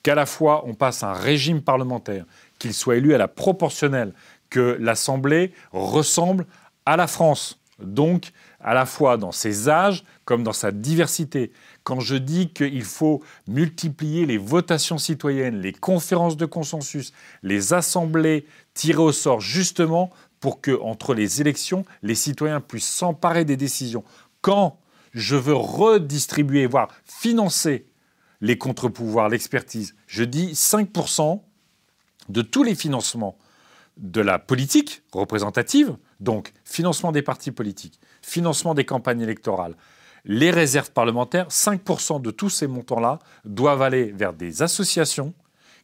qu'à 0.02 0.14
la 0.14 0.26
fois 0.26 0.64
on 0.66 0.74
passe 0.74 1.02
un 1.02 1.12
régime 1.12 1.62
parlementaire, 1.62 2.24
qu'il 2.58 2.72
soit 2.72 2.96
élu 2.96 3.14
à 3.14 3.18
la 3.18 3.28
proportionnelle, 3.28 4.14
que 4.50 4.76
l'Assemblée 4.80 5.52
ressemble 5.72 6.46
à 6.86 6.96
la 6.96 7.08
France, 7.08 7.60
donc 7.82 8.30
à 8.60 8.74
la 8.74 8.86
fois 8.86 9.16
dans 9.16 9.32
ses 9.32 9.68
âges 9.68 10.04
comme 10.24 10.42
dans 10.42 10.52
sa 10.52 10.72
diversité. 10.72 11.52
Quand 11.82 12.00
je 12.00 12.16
dis 12.16 12.50
qu'il 12.50 12.84
faut 12.84 13.22
multiplier 13.46 14.26
les 14.26 14.38
votations 14.38 14.98
citoyennes, 14.98 15.60
les 15.60 15.72
conférences 15.72 16.36
de 16.36 16.46
consensus, 16.46 17.12
les 17.42 17.72
assemblées 17.72 18.46
tirées 18.74 19.02
au 19.02 19.12
sort, 19.12 19.40
justement 19.40 20.10
pour 20.40 20.60
que 20.60 20.78
entre 20.80 21.14
les 21.14 21.40
élections, 21.40 21.84
les 22.02 22.14
citoyens 22.14 22.60
puissent 22.60 22.88
s'emparer 22.88 23.44
des 23.44 23.56
décisions. 23.56 24.04
Quand 24.40 24.78
je 25.12 25.36
veux 25.36 25.54
redistribuer, 25.54 26.66
voire 26.66 26.88
financer 27.04 27.86
les 28.40 28.58
contre-pouvoirs, 28.58 29.28
l'expertise, 29.28 29.94
je 30.06 30.24
dis 30.24 30.52
5% 30.52 31.40
de 32.28 32.42
tous 32.42 32.62
les 32.62 32.74
financements 32.74 33.38
de 33.96 34.20
la 34.20 34.38
politique 34.38 35.02
représentative, 35.12 35.96
donc 36.20 36.52
financement 36.64 37.12
des 37.12 37.22
partis 37.22 37.52
politiques, 37.52 38.00
financement 38.22 38.74
des 38.74 38.84
campagnes 38.84 39.20
électorales, 39.20 39.76
les 40.24 40.50
réserves 40.50 40.90
parlementaires, 40.90 41.48
5% 41.48 42.20
de 42.20 42.30
tous 42.30 42.50
ces 42.50 42.66
montants-là 42.66 43.18
doivent 43.44 43.82
aller 43.82 44.12
vers 44.12 44.32
des 44.32 44.62
associations 44.62 45.34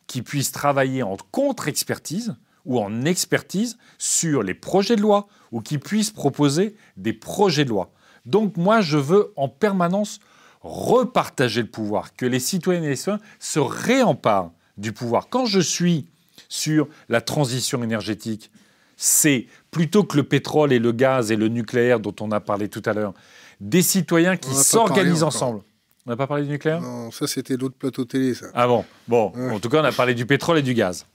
qui 0.07 0.22
puissent 0.22 0.53
travailler 0.53 1.03
en 1.03 1.16
contre-expertise 1.31 2.35
ou 2.64 2.81
en 2.81 3.05
expertise 3.05 3.79
sur 3.98 4.42
les 4.42 4.55
projets 4.55 4.96
de 4.96 5.03
loi 5.03 5.29
ou 5.53 5.61
qui 5.61 5.79
puissent 5.79 6.11
proposer 6.11 6.74
des 6.96 7.12
projets 7.12 7.64
de 7.64 7.70
loi. 7.70 7.92
Donc 8.26 8.57
moi, 8.57 8.81
je 8.81 8.98
veux 8.98 9.33
en 9.37 9.48
permanence 9.48 10.20
repartager 10.62 11.62
le 11.62 11.68
pouvoir, 11.68 12.14
que 12.16 12.26
les 12.26 12.40
citoyennes 12.40 12.85
et 12.85 12.90
les 12.90 12.96
citoyens 12.96 13.20
se 13.38 13.59
réemparent 13.59 14.53
du 14.76 14.92
pouvoir. 14.92 15.29
Quand 15.29 15.46
je 15.46 15.61
suis 15.61 16.07
sur 16.48 16.88
la 17.09 17.20
transition 17.20 17.83
énergétique, 17.83 18.50
c'est 18.96 19.46
plutôt 19.70 20.05
que 20.05 20.16
le 20.16 20.24
pétrole 20.24 20.72
et 20.72 20.79
le 20.79 20.92
gaz 20.92 21.31
et 21.31 21.37
le 21.37 21.48
nucléaire 21.48 22.00
dont 22.00 22.14
on 22.20 22.31
a 22.33 22.40
parlé 22.40 22.68
tout 22.68 22.83
à 22.85 22.92
l'heure, 22.92 23.14
des 23.61 23.83
citoyens 23.83 24.37
qui 24.37 24.55
s'organisent 24.55 25.23
ensemble. 25.23 25.61
On 26.07 26.11
n'a 26.11 26.16
pas 26.16 26.27
parlé 26.27 26.44
du 26.44 26.51
nucléaire? 26.51 26.81
Non, 26.81 27.11
ça 27.11 27.27
c'était 27.27 27.57
l'autre 27.57 27.75
plateau 27.79 28.05
télé, 28.05 28.35
ça. 28.35 28.46
ah 28.55 28.66
bon? 28.66 28.85
Bon, 29.07 29.33
Ouais. 29.37 29.51
en 29.51 29.61
tout 29.61 29.68
cas, 29.68 29.81
on 29.83 29.85
a 29.85 29.92
parlé 29.92 30.14
du 30.14 30.25
pétrole 30.27 30.59
et 30.59 30.62
du 30.62 30.75
gaz. 30.75 31.07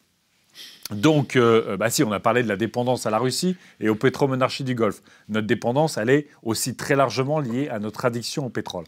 Donc, 0.91 1.35
euh, 1.35 1.63
euh, 1.69 1.77
bah 1.77 1.89
si, 1.89 2.03
on 2.03 2.11
a 2.11 2.19
parlé 2.19 2.43
de 2.43 2.47
la 2.47 2.55
dépendance 2.57 3.07
à 3.07 3.09
la 3.09 3.17
Russie 3.17 3.55
et 3.79 3.89
aux 3.89 3.95
pétromonarchies 3.95 4.63
du 4.63 4.75
Golfe. 4.75 5.01
Notre 5.29 5.47
dépendance, 5.47 5.97
elle 5.97 6.11
est 6.11 6.27
aussi 6.43 6.75
très 6.75 6.95
largement 6.95 7.39
liée 7.39 7.67
à 7.69 7.79
notre 7.79 8.05
addiction 8.05 8.45
au 8.45 8.49
pétrole. 8.49 8.85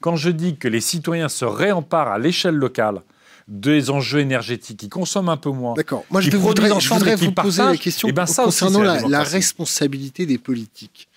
Quand 0.00 0.16
je 0.16 0.30
dis 0.30 0.56
que 0.56 0.68
les 0.68 0.80
citoyens 0.80 1.28
se 1.28 1.44
réemparent 1.44 2.08
à 2.08 2.18
l'échelle 2.18 2.54
locale 2.54 3.02
des 3.46 3.90
enjeux 3.90 4.20
énergétiques, 4.20 4.78
qui 4.80 4.88
consomment 4.88 5.28
un 5.28 5.36
peu 5.36 5.50
moins, 5.50 5.74
D'accord. 5.74 6.04
Moi, 6.10 6.22
je 6.22 6.34
voudrais, 6.34 6.80
je 6.80 6.88
voudrais 6.88 7.14
vous 7.16 7.32
poser 7.32 7.62
la 7.62 7.76
question 7.76 8.08
eh 8.08 8.12
ben, 8.12 8.24
ça 8.24 8.46
aussi, 8.46 8.60
concernant 8.64 8.78
c'est 8.78 8.84
la 8.86 8.94
la, 8.94 8.94
la 8.94 9.02
démocratie. 9.08 9.32
responsabilité 9.34 10.24
des 10.24 10.38
politiques. 10.38 11.08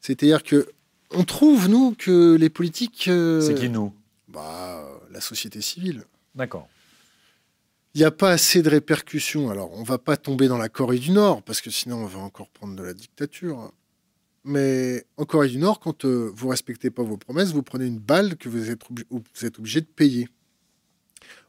C'est-à-dire 0.00 0.44
que 0.44 0.68
on 1.12 1.24
trouve 1.24 1.68
nous 1.68 1.94
que 1.94 2.34
les 2.36 2.50
politiques, 2.50 3.08
euh, 3.08 3.40
c'est 3.40 3.54
qui 3.54 3.68
nous? 3.68 3.92
bah, 4.28 4.78
euh, 4.84 4.98
la 5.10 5.20
société 5.20 5.60
civile, 5.60 6.04
D'accord. 6.34 6.68
il 7.94 7.98
n'y 7.98 8.04
a 8.04 8.10
pas 8.10 8.30
assez 8.32 8.62
de 8.62 8.68
répercussions. 8.68 9.50
Alors, 9.50 9.72
on 9.72 9.82
va 9.82 9.98
pas 9.98 10.16
tomber 10.16 10.48
dans 10.48 10.58
la 10.58 10.68
Corée 10.68 10.98
du 10.98 11.10
Nord 11.12 11.42
parce 11.42 11.60
que 11.60 11.70
sinon 11.70 11.98
on 11.98 12.06
va 12.06 12.18
encore 12.20 12.50
prendre 12.50 12.74
de 12.76 12.82
la 12.82 12.92
dictature. 12.94 13.72
Mais 14.44 15.04
en 15.16 15.24
Corée 15.24 15.48
du 15.48 15.58
Nord, 15.58 15.80
quand 15.80 16.04
euh, 16.04 16.30
vous 16.34 16.48
respectez 16.48 16.90
pas 16.90 17.02
vos 17.02 17.16
promesses, 17.16 17.52
vous 17.52 17.62
prenez 17.64 17.86
une 17.86 17.98
balle 17.98 18.36
que 18.36 18.48
vous 18.48 18.70
êtes, 18.70 18.82
obli- 18.90 19.06
vous 19.10 19.44
êtes 19.44 19.58
obligé 19.58 19.80
de 19.80 19.86
payer. 19.86 20.28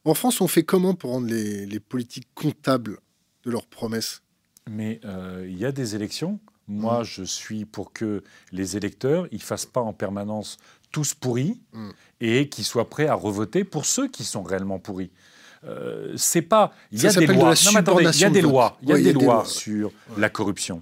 En 0.04 0.14
France, 0.16 0.42
on 0.42 0.48
fait 0.48 0.64
comment 0.64 0.96
pour 0.96 1.12
rendre 1.12 1.28
les, 1.28 1.66
les 1.66 1.80
politiques 1.80 2.28
comptables 2.34 2.98
de 3.44 3.52
leurs 3.52 3.68
promesses? 3.68 4.22
Mais 4.70 5.00
euh, 5.06 5.46
il 5.48 5.58
y 5.60 5.66
a 5.66 5.72
des 5.72 5.96
élections? 5.96 6.40
Moi, 6.68 7.02
Mm. 7.02 7.04
je 7.06 7.24
suis 7.24 7.66
pour 7.66 7.94
que 7.94 8.24
les 8.52 8.76
électeurs 8.78 9.28
ils 9.32 9.42
fassent 9.42 9.66
pas 9.66 9.82
en 9.82 9.94
permanence 9.94 10.58
tous 10.92 11.14
pourris 11.14 11.60
Mm. 11.74 11.90
et 12.22 12.50
qu'ils 12.50 12.66
soient 12.66 12.90
prêts 12.90 13.08
à 13.08 13.14
revoter 13.14 13.64
pour 13.64 13.86
ceux 13.86 14.08
qui 14.08 14.24
sont 14.24 14.44
réellement 14.44 14.80
pourris. 14.80 15.12
Euh, 15.64 16.14
c'est 16.18 16.42
pas. 16.44 16.74
Il 16.92 17.02
y 17.02 17.08
a 17.08 17.14
des 17.14 17.26
lois. 17.28 17.36
la 17.36 17.56
Non, 17.66 17.72
mais 17.74 17.78
attendez, 17.80 18.04
il 18.04 18.06
y 18.06 18.08
a 18.08 18.12
subornation 18.14 18.30
des 18.32 18.42
de 18.42 18.46
vote. 18.46 18.52
lois. 18.54 18.78
Il 18.84 18.90
y 18.90 18.92
a 18.92 18.96
Ouais, 18.96 19.02
des 19.02 19.14
lois 19.14 19.44
sur 19.46 19.88
Ouais. 19.88 19.94
la 20.20 20.30
corruption. 20.30 20.82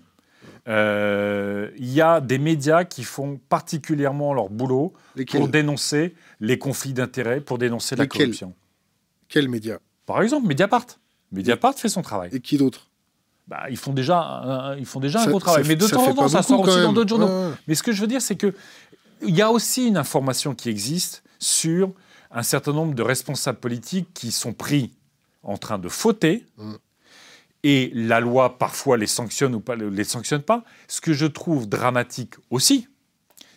Euh, 0.68 1.70
Il 1.78 1.92
y 1.92 2.02
a 2.02 2.20
des 2.22 2.38
médias 2.40 2.84
qui 2.86 3.04
font 3.04 3.40
particulièrement 3.50 4.34
leur 4.34 4.50
boulot 4.50 4.94
pour 5.32 5.48
dénoncer 5.48 6.16
les 6.40 6.58
conflits 6.58 6.94
d'intérêts, 6.94 7.40
pour 7.42 7.58
dénoncer 7.58 7.96
la 7.96 8.08
corruption. 8.08 8.54
Quels 9.30 9.48
médias 9.50 9.78
Par 10.06 10.22
exemple, 10.22 10.48
Mediapart. 10.48 10.86
Mediapart 11.32 11.76
fait 11.76 11.90
son 11.90 12.02
travail. 12.02 12.30
Et 12.34 12.40
qui 12.40 12.58
d'autre? 12.58 12.88
Bah, 13.48 13.66
ils 13.70 13.78
font 13.78 13.94
déjà 13.94 14.20
un, 14.22 14.76
ils 14.78 14.86
font 14.86 15.00
déjà 15.00 15.20
Ça- 15.20 15.26
un 15.26 15.30
gros 15.30 15.40
travail. 15.40 15.64
ça- 15.64 15.68
Mais 15.68 15.76
de 15.76 15.88
temps 15.88 16.04
en 16.08 16.14
temps, 16.14 16.28
ça 16.28 16.42
sort 16.44 16.62
aussi 16.62 16.82
dans 16.82 16.94
d'autres 16.94 17.10
journaux. 17.10 17.28
Ouais. 17.28 17.54
Mais 17.68 17.76
ce 17.76 17.84
que 17.84 17.92
je 17.92 18.02
veux 18.02 18.08
dire, 18.08 18.22
c'est 18.22 18.36
que 18.36 18.54
il 19.22 19.36
y 19.36 19.42
a 19.42 19.52
aussi 19.52 19.88
une 19.88 19.98
information 19.98 20.56
qui 20.56 20.70
existe 20.70 21.24
sur 21.40 21.92
un 22.32 22.44
certain 22.44 22.74
nombre 22.74 22.96
de 22.96 23.04
responsables 23.04 23.60
politiques 23.60 24.10
qui 24.14 24.32
sont 24.32 24.54
pris 24.54 24.92
en 25.44 25.58
train 25.58 25.78
de 25.80 25.90
fauter. 25.90 26.46
Mm. 26.58 26.74
Et 27.64 27.92
la 27.96 28.20
loi, 28.20 28.58
parfois, 28.60 28.98
les 28.98 29.08
sanctionne 29.08 29.56
ou 29.56 29.60
pas, 29.60 29.76
les 29.76 30.04
sanctionne 30.04 30.42
pas. 30.42 30.64
Ce 30.88 31.02
que 31.02 31.14
je 31.14 31.26
trouve 31.26 31.68
dramatique 31.68 32.36
aussi, 32.52 32.88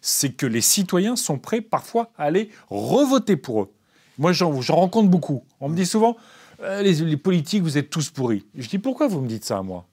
c'est 0.00 0.32
que 0.32 0.46
les 0.46 0.60
citoyens 0.62 1.16
sont 1.16 1.38
prêts 1.38 1.60
parfois 1.60 2.10
à 2.16 2.24
aller 2.24 2.50
revoter 2.70 3.36
pour 3.36 3.62
eux. 3.62 3.72
Moi, 4.16 4.32
j'en 4.32 4.50
rencontre 4.50 5.08
beaucoup. 5.08 5.44
On 5.60 5.68
me 5.68 5.76
dit 5.76 5.86
souvent, 5.86 6.16
Euh, 6.60 6.82
les, 6.82 6.94
les 6.94 7.16
politiques, 7.16 7.62
vous 7.62 7.78
êtes 7.78 7.90
tous 7.90 8.10
pourris. 8.10 8.44
Je 8.56 8.68
dis, 8.68 8.78
pourquoi 8.78 9.06
vous 9.08 9.20
me 9.20 9.28
dites 9.28 9.44
ça 9.44 9.58
à 9.58 9.62
moi? 9.62 9.86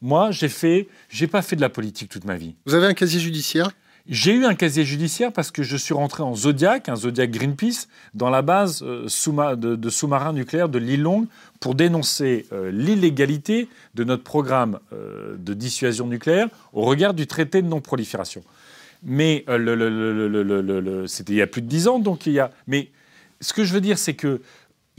Moi, 0.00 0.30
j'ai 0.30 0.48
fait, 0.48 0.88
j'ai 1.10 1.26
pas 1.26 1.42
fait 1.42 1.56
de 1.56 1.60
la 1.60 1.68
politique 1.68 2.08
toute 2.10 2.24
ma 2.24 2.36
vie. 2.36 2.54
Vous 2.64 2.74
avez 2.74 2.86
un 2.86 2.94
casier 2.94 3.20
judiciaire? 3.20 3.70
J'ai 4.08 4.32
eu 4.32 4.46
un 4.46 4.54
casier 4.54 4.82
judiciaire 4.82 5.30
parce 5.30 5.50
que 5.50 5.62
je 5.62 5.76
suis 5.76 5.92
rentré 5.92 6.22
en 6.22 6.34
Zodiac, 6.34 6.88
un 6.88 6.96
Zodiac 6.96 7.30
Greenpeace, 7.30 7.86
dans 8.14 8.30
la 8.30 8.40
base 8.40 8.82
euh, 8.82 9.04
sous-ma- 9.08 9.56
de, 9.56 9.76
de 9.76 9.90
sous-marins 9.90 10.32
nucléaires 10.32 10.70
de 10.70 10.78
l'île 10.78 11.02
Longue 11.02 11.26
pour 11.60 11.74
dénoncer 11.74 12.46
euh, 12.50 12.70
l'illégalité 12.70 13.68
de 13.94 14.04
notre 14.04 14.24
programme 14.24 14.80
euh, 14.94 15.36
de 15.38 15.52
dissuasion 15.52 16.06
nucléaire 16.06 16.48
au 16.72 16.82
regard 16.82 17.12
du 17.12 17.26
traité 17.26 17.60
de 17.60 17.68
non-prolifération. 17.68 18.42
Mais 19.02 19.44
le- 19.48 19.74
le- 19.74 19.86
le- 20.80 21.06
c'était 21.06 21.34
il 21.34 21.36
y 21.36 21.42
a 21.42 21.46
plus 21.46 21.62
de 21.62 21.68
dix 21.68 21.86
ans, 21.86 21.98
donc 21.98 22.26
il 22.26 22.32
y 22.32 22.40
a. 22.40 22.50
Mais 22.66 22.88
ce 23.42 23.52
que 23.52 23.64
je 23.64 23.72
veux 23.74 23.80
dire, 23.80 23.98
c'est 23.98 24.14
que 24.14 24.40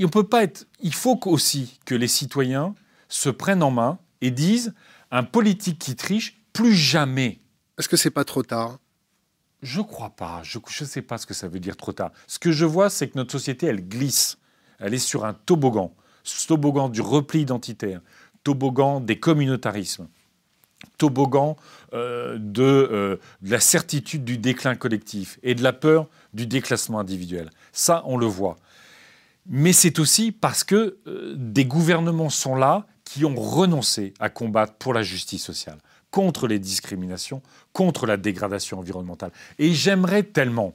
on 0.06 0.10
peut 0.10 0.28
pas 0.28 0.44
être. 0.44 0.68
Il 0.80 0.94
faut 0.94 1.20
aussi 1.26 1.80
que 1.86 1.96
les 1.96 2.08
citoyens 2.08 2.76
se 3.10 3.30
prennent 3.30 3.64
en 3.64 3.72
main 3.72 4.00
et 4.22 4.32
disent 4.32 4.74
un 5.12 5.24
politique 5.24 5.80
qui 5.80 5.96
triche, 5.96 6.42
plus 6.54 6.74
jamais. 6.74 7.40
Est-ce 7.78 7.90
que 7.90 7.98
c'est 7.98 8.12
pas 8.12 8.24
trop 8.24 8.44
tard? 8.44 8.80
Je 9.62 9.82
crois 9.82 10.12
pas. 10.12 10.42
Je 10.44 10.60
ne 10.60 10.86
sais 10.88 11.02
pas 11.02 11.18
ce 11.18 11.26
que 11.26 11.34
ça 11.34 11.48
veut 11.48 11.60
dire 11.60 11.78
trop 11.78 11.92
tard. 11.92 12.12
Ce 12.28 12.40
que 12.40 12.52
je 12.52 12.66
vois, 12.66 12.90
c'est 12.90 13.10
que 13.10 13.18
notre 13.18 13.32
société, 13.32 13.68
elle 13.68 13.88
glisse. 13.88 14.38
Elle 14.80 14.94
est 14.94 15.00
sur 15.00 15.26
un 15.26 15.34
toboggan. 15.34 15.94
Ce 16.24 16.48
toboggan 16.48 16.90
du 16.90 17.02
repli 17.02 17.42
identitaire, 17.42 18.02
toboggan 18.44 19.00
des 19.00 19.20
communautarismes, 19.20 20.08
toboggan 20.98 21.56
euh, 21.94 22.38
de, 22.40 22.64
euh, 22.64 23.18
de 23.42 23.52
la 23.52 23.60
certitude 23.60 24.24
du 24.24 24.38
déclin 24.38 24.76
collectif 24.76 25.40
et 25.44 25.56
de 25.56 25.64
la 25.64 25.74
peur 25.74 26.08
du 26.34 26.48
déclassement 26.48 27.00
individuel. 27.00 27.50
Ça, 27.72 28.04
on 28.06 28.18
le 28.18 28.28
voit. 28.28 28.58
Mais 29.48 29.74
c'est 29.74 30.00
aussi 30.00 30.32
parce 30.32 30.64
que 30.64 30.98
euh, 31.08 31.34
des 31.38 31.66
gouvernements 31.66 32.30
sont 32.30 32.56
là 32.56 32.86
qui 33.04 33.26
ont 33.26 33.36
renoncé 33.36 34.14
à 34.20 34.30
combattre 34.30 34.74
pour 34.74 34.94
la 34.94 35.04
justice 35.04 35.44
sociale, 35.44 35.80
contre 36.12 36.48
les 36.48 36.60
discriminations, 36.60 37.42
contre 37.74 38.06
la 38.06 38.18
dégradation 38.18 38.80
environnementale. 38.80 39.32
Et 39.60 39.74
j'aimerais 39.74 40.24
tellement 40.24 40.74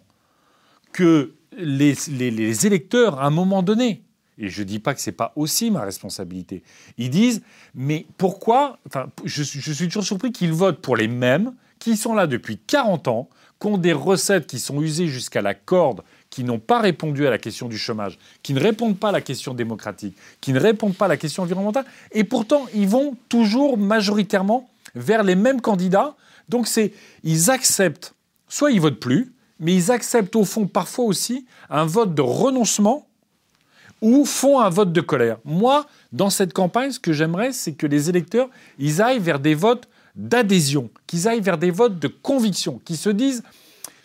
que 0.92 1.34
les, 1.56 2.66
électeurs, 2.66 3.20
à 3.20 3.26
un 3.26 3.30
moment 3.30 3.62
donné, 3.62 4.02
et 4.38 4.48
je 4.48 4.60
ne 4.60 4.66
dis 4.66 4.78
pas 4.80 4.94
que 4.94 5.00
ce 5.00 5.08
n'est 5.08 5.16
pas 5.16 5.32
aussi 5.36 5.70
ma 5.70 5.82
responsabilité, 5.82 6.62
ils 6.98 7.08
disent, 7.08 7.42
mais 7.74 8.06
pourquoi, 8.18 8.78
enfin, 8.86 9.06
je, 9.24 9.42
je 9.42 9.72
suis 9.72 9.86
toujours 9.86 10.04
surpris 10.04 10.32
qu'ils 10.32 10.52
votent 10.52 10.82
pour 10.82 10.96
les 10.96 11.08
mêmes, 11.08 11.54
qui 11.78 11.96
sont 11.96 12.14
là 12.14 12.26
depuis 12.26 12.58
40 12.58 13.08
ans, 13.08 13.28
qui 13.60 13.66
ont 13.66 13.78
des 13.78 13.92
recettes 13.92 14.46
qui 14.46 14.58
sont 14.58 14.82
usées 14.82 15.06
jusqu'à 15.06 15.42
la 15.42 15.54
corde, 15.54 16.02
qui 16.36 16.44
n'ont 16.44 16.58
pas 16.58 16.80
répondu 16.80 17.26
à 17.26 17.30
la 17.30 17.38
question 17.38 17.66
du 17.66 17.78
chômage, 17.78 18.18
qui 18.42 18.52
ne 18.52 18.60
répondent 18.60 18.98
pas 18.98 19.08
à 19.08 19.12
la 19.12 19.22
question 19.22 19.54
démocratique, 19.54 20.14
qui 20.42 20.52
ne 20.52 20.60
répondent 20.60 20.94
pas 20.94 21.06
à 21.06 21.08
la 21.08 21.16
question 21.16 21.44
environnementale, 21.44 21.86
et 22.12 22.24
pourtant 22.24 22.66
ils 22.74 22.86
vont 22.86 23.16
toujours 23.30 23.78
majoritairement 23.78 24.68
vers 24.94 25.22
les 25.22 25.34
mêmes 25.34 25.62
candidats. 25.62 26.14
Donc 26.50 26.66
c'est, 26.66 26.92
ils 27.24 27.50
acceptent, 27.50 28.12
soit 28.50 28.70
ils 28.70 28.82
votent 28.82 29.00
plus, 29.00 29.32
mais 29.60 29.74
ils 29.74 29.90
acceptent 29.90 30.36
au 30.36 30.44
fond 30.44 30.66
parfois 30.66 31.06
aussi 31.06 31.46
un 31.70 31.86
vote 31.86 32.14
de 32.14 32.20
renoncement 32.20 33.06
ou 34.02 34.26
font 34.26 34.60
un 34.60 34.68
vote 34.68 34.92
de 34.92 35.00
colère. 35.00 35.38
Moi, 35.46 35.86
dans 36.12 36.28
cette 36.28 36.52
campagne, 36.52 36.90
ce 36.90 37.00
que 37.00 37.14
j'aimerais, 37.14 37.52
c'est 37.52 37.72
que 37.72 37.86
les 37.86 38.10
électeurs, 38.10 38.50
ils 38.78 39.00
aillent 39.00 39.20
vers 39.20 39.40
des 39.40 39.54
votes 39.54 39.88
d'adhésion, 40.16 40.90
qu'ils 41.06 41.28
aillent 41.28 41.40
vers 41.40 41.56
des 41.56 41.70
votes 41.70 41.98
de 41.98 42.08
conviction, 42.08 42.78
qu'ils 42.84 42.98
se 42.98 43.08
disent 43.08 43.42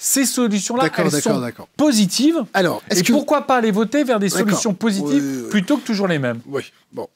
ces 0.04 0.26
solutions-là, 0.26 0.90
elles 0.98 1.12
sont 1.12 1.52
positives. 1.78 2.44
Alors, 2.56 2.82
est-ce 2.90 3.02
Et 3.02 3.04
que 3.04 3.12
pourquoi 3.12 3.46
pas 3.46 3.58
aller 3.58 3.70
voter 3.70 4.04
vers 4.04 4.20
des 4.20 4.30
solutions 4.30 4.74
positives 4.74 5.24
Oui, 5.24 5.32
oui, 5.36 5.42
oui. 5.44 5.50
plutôt 5.52 5.78
que 5.78 5.86
toujours 5.86 6.08
les 6.08 6.18
mêmes? 6.18 6.42
Oui, 6.48 6.64
bon. 6.92 7.08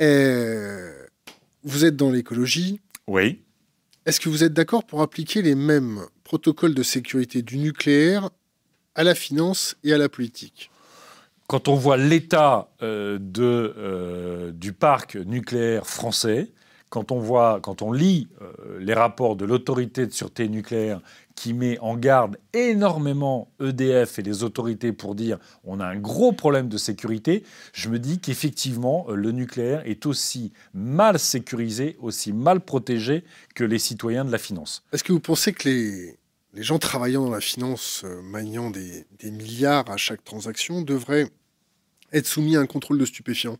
Euh, 0.00 0.92
vous 1.64 1.84
êtes 1.84 1.96
dans 1.96 2.12
l'écologie. 2.12 2.80
Oui. 3.08 3.40
Est-ce 4.06 4.20
que 4.20 4.28
vous 4.28 4.44
êtes 4.44 4.52
d'accord 4.52 4.84
pour 4.84 5.02
appliquer 5.02 5.42
les 5.42 5.56
mêmes 5.56 6.02
protocoles 6.22 6.72
de 6.72 6.84
sécurité 6.84 7.42
du 7.42 7.58
nucléaire 7.58 8.30
à 8.94 9.02
la 9.02 9.16
finance 9.16 9.74
et 9.82 9.92
à 9.92 9.98
la 9.98 10.08
politique? 10.08 10.70
Quand 11.48 11.66
on 11.66 11.74
voit 11.74 11.96
l'état 11.96 12.68
euh, 12.80 13.18
de, 13.20 13.74
euh, 13.76 14.52
du 14.52 14.72
parc 14.72 15.16
nucléaire 15.16 15.84
français, 15.84 16.52
quand 16.90 17.10
on 17.10 17.18
voit, 17.18 17.58
quand 17.60 17.82
on 17.82 17.90
lit 17.90 18.28
euh, 18.40 18.78
les 18.78 18.94
rapports 18.94 19.34
de 19.34 19.44
l'autorité 19.44 20.06
de 20.06 20.12
sûreté 20.12 20.48
nucléaire 20.48 21.00
qui 21.40 21.54
met 21.54 21.78
en 21.78 21.96
garde 21.96 22.36
énormément 22.52 23.50
EDF 23.62 24.18
et 24.18 24.22
les 24.22 24.42
autorités 24.42 24.92
pour 24.92 25.14
dire 25.14 25.38
on 25.64 25.80
a 25.80 25.86
un 25.86 25.96
gros 25.96 26.32
problème 26.32 26.68
de 26.68 26.76
sécurité, 26.76 27.44
je 27.72 27.88
me 27.88 27.98
dis 27.98 28.18
qu'effectivement 28.18 29.06
euh, 29.08 29.14
le 29.14 29.32
nucléaire 29.32 29.80
est 29.86 30.04
aussi 30.04 30.52
mal 30.74 31.18
sécurisé, 31.18 31.96
aussi 31.98 32.34
mal 32.34 32.60
protégé 32.60 33.24
que 33.54 33.64
les 33.64 33.78
citoyens 33.78 34.26
de 34.26 34.30
la 34.30 34.36
finance. 34.36 34.84
Est-ce 34.92 35.02
que 35.02 35.14
vous 35.14 35.20
pensez 35.20 35.54
que 35.54 35.66
les, 35.66 36.18
les 36.52 36.62
gens 36.62 36.78
travaillant 36.78 37.24
dans 37.24 37.30
la 37.30 37.40
finance, 37.40 38.02
euh, 38.04 38.20
maniant 38.20 38.68
des, 38.70 39.06
des 39.18 39.30
milliards 39.30 39.88
à 39.90 39.96
chaque 39.96 40.22
transaction, 40.22 40.82
devraient 40.82 41.26
être 42.12 42.26
soumis 42.26 42.56
à 42.56 42.60
un 42.60 42.66
contrôle 42.66 42.98
de 42.98 43.06
stupéfiants? 43.06 43.56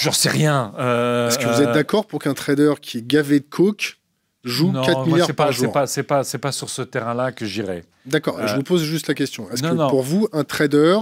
J'en 0.00 0.10
sais 0.10 0.28
rien. 0.28 0.74
euh, 0.76 1.28
Est-ce 1.28 1.38
que 1.38 1.46
vous 1.46 1.62
êtes 1.62 1.72
d'accord 1.72 2.06
pour 2.06 2.18
qu'un 2.18 2.34
trader 2.34 2.74
qui 2.82 2.98
est 2.98 3.06
gavé 3.06 3.38
de 3.38 3.44
coke 3.48 4.00
joue 4.44 4.72
non, 4.72 4.82
4 4.84 4.96
moi, 4.98 5.06
milliards 5.06 5.26
par 5.34 5.46
pas, 5.46 5.52
jour 5.52 5.66
c'est 5.66 5.72
pas, 5.72 5.86
c'est 5.86 6.02
pas, 6.02 6.24
c'est 6.24 6.38
pas 6.38 6.52
sur 6.52 6.68
ce 6.68 6.82
terrain-là 6.82 7.32
que 7.32 7.46
j'irai. 7.46 7.84
D'accord, 8.06 8.38
je 8.46 8.52
Euh, 8.52 8.56
vous 8.56 8.62
pose 8.62 8.82
juste 8.82 9.06
la 9.08 9.14
question. 9.14 9.50
Est-ce 9.50 9.62
que 9.62 9.68
non. 9.68 9.88
pour 9.88 10.02
vous, 10.02 10.28
un 10.32 10.44
trader 10.44 10.98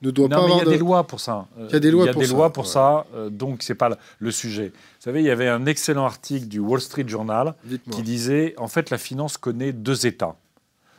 ne 0.00 0.10
doit 0.10 0.28
Non, 0.28 0.36
pas 0.36 0.42
mais 0.42 0.46
il 0.46 0.48
y 0.48 0.52
avoir 0.52 0.62
a 0.62 0.64
de... 0.66 0.70
des 0.70 0.78
lois 0.78 1.06
pour 1.06 1.20
ça. 1.20 1.46
Il 1.58 1.72
y 1.72 1.76
a 1.76 1.80
des 1.80 1.90
lois 1.90 2.04
il 2.04 2.06
y 2.06 2.10
a 2.10 2.12
pour 2.12 2.22
des 2.22 2.28
ça, 2.28 2.34
lois 2.34 2.52
pour 2.52 2.64
ouais. 2.64 2.70
ça, 2.70 3.06
euh, 3.14 3.28
donc 3.30 3.62
c'est 3.62 3.74
pas 3.74 3.88
le- 3.90 3.96
le 4.20 4.30
sujet. 4.30 4.68
Vous 4.68 5.00
savez, 5.00 5.20
il 5.20 5.26
y 5.26 5.30
avait 5.30 5.48
un 5.48 5.66
excellent 5.66 6.04
article 6.06 6.46
du 6.46 6.60
Wall 6.60 6.80
Street 6.80 7.04
Journal 7.06 7.54
Dites-moi. 7.64 7.96
qui 7.96 8.02
disait 8.02 8.54
en 8.58 8.68
fait 8.68 8.90
la 8.90 8.98
finance 8.98 9.36
connaît 9.36 9.72
deux 9.72 10.06
états 10.06 10.36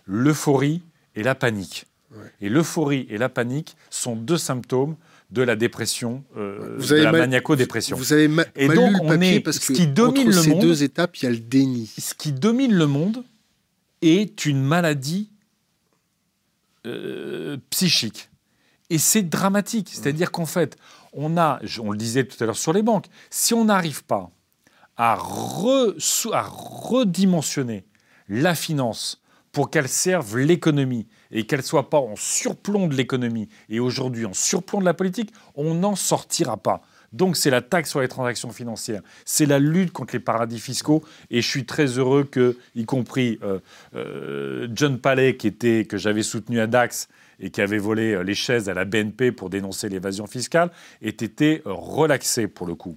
l'euphorie 0.06 0.82
et 1.15 1.23
la 1.23 1.36
panique. 1.36 1.86
Ouais. 2.12 2.25
Et 2.41 2.49
l'euphorie 2.49 3.06
et 3.10 3.17
la 3.17 3.30
panique 3.30 3.75
sont 3.89 4.15
deux 4.15 4.38
symptômes 4.38 4.95
de 5.31 5.41
la 5.43 5.55
dépression, 5.55 6.23
euh, 6.37 6.75
Vous 6.77 6.87
de 6.89 6.95
la 6.95 7.11
maniaco-dépression. 7.11 7.95
Vous 7.95 8.13
avez 8.13 8.27
ma- 8.27 8.45
Et 8.55 8.67
mal 8.67 8.75
donc, 8.77 8.87
lu 8.89 8.93
le 8.95 9.01
on 9.03 9.07
papier 9.09 9.35
est- 9.35 9.39
parce 9.41 9.59
ce 9.59 9.67
que 9.67 9.73
qui 9.73 9.85
domine 9.87 10.27
entre 10.29 10.35
le 10.37 10.41
ces 10.43 10.49
monde- 10.49 10.61
deux 10.61 10.83
étapes, 10.83 11.15
il 11.17 11.23
y 11.23 11.27
a 11.27 11.31
le 11.31 11.37
déni. 11.37 11.85
Ce 11.99 12.13
qui 12.15 12.31
domine 12.31 12.73
le 12.73 12.87
monde 12.87 13.23
est 14.01 14.45
une 14.45 14.61
maladie 14.63 15.29
euh, 16.85 17.57
psychique. 17.69 18.29
Et 18.89 18.97
c'est 18.97 19.23
dramatique. 19.23 19.89
C'est-à-dire 19.91 20.31
qu'en 20.31 20.45
fait, 20.45 20.77
on 21.13 21.37
a, 21.37 21.59
on 21.81 21.91
le 21.91 21.97
disait 21.97 22.23
tout 22.23 22.41
à 22.41 22.45
l'heure 22.45 22.57
sur 22.57 22.73
les 22.73 22.81
banques, 22.81 23.05
si 23.29 23.53
on 23.53 23.65
n'arrive 23.65 24.03
pas 24.05 24.31
à, 24.97 25.15
re- 25.17 25.93
sous- 25.99 26.33
à 26.33 26.41
redimensionner 26.41 27.85
la 28.29 28.55
finance 28.55 29.21
pour 29.51 29.69
qu'elle 29.69 29.87
serve 29.89 30.37
l'économie 30.37 31.07
et 31.31 31.43
qu'elle 31.45 31.63
soit 31.63 31.89
pas 31.89 31.99
en 31.99 32.15
surplomb 32.15 32.87
de 32.87 32.95
l'économie 32.95 33.49
et 33.69 33.79
aujourd'hui 33.79 34.25
en 34.25 34.33
surplomb 34.33 34.79
de 34.79 34.85
la 34.85 34.93
politique, 34.93 35.31
on 35.55 35.75
n'en 35.75 35.95
sortira 35.95 36.57
pas. 36.57 36.81
Donc 37.13 37.37
c'est 37.37 37.49
la 37.49 37.61
taxe 37.61 37.89
sur 37.89 38.01
les 38.01 38.07
transactions 38.07 38.51
financières, 38.51 39.01
c'est 39.25 39.45
la 39.45 39.59
lutte 39.59 39.91
contre 39.91 40.13
les 40.13 40.19
paradis 40.19 40.59
fiscaux 40.59 41.03
et 41.31 41.41
je 41.41 41.47
suis 41.47 41.65
très 41.65 41.97
heureux 41.97 42.23
que, 42.23 42.57
y 42.75 42.85
compris 42.85 43.39
euh, 43.43 43.59
euh, 43.95 44.67
John 44.73 44.99
Palais 44.99 45.35
qui 45.35 45.47
était 45.47 45.85
que 45.85 45.97
j'avais 45.97 46.21
soutenu 46.21 46.59
à 46.59 46.67
Dax 46.67 47.09
et 47.39 47.49
qui 47.49 47.61
avait 47.61 47.79
volé 47.79 48.13
euh, 48.13 48.21
les 48.21 48.35
chaises 48.35 48.69
à 48.69 48.73
la 48.73 48.85
BNP 48.85 49.31
pour 49.31 49.49
dénoncer 49.49 49.89
l'évasion 49.89 50.27
fiscale, 50.27 50.69
ait 51.01 51.09
été 51.09 51.61
relaxé 51.65 52.47
pour 52.47 52.67
le 52.67 52.75
coup. 52.75 52.95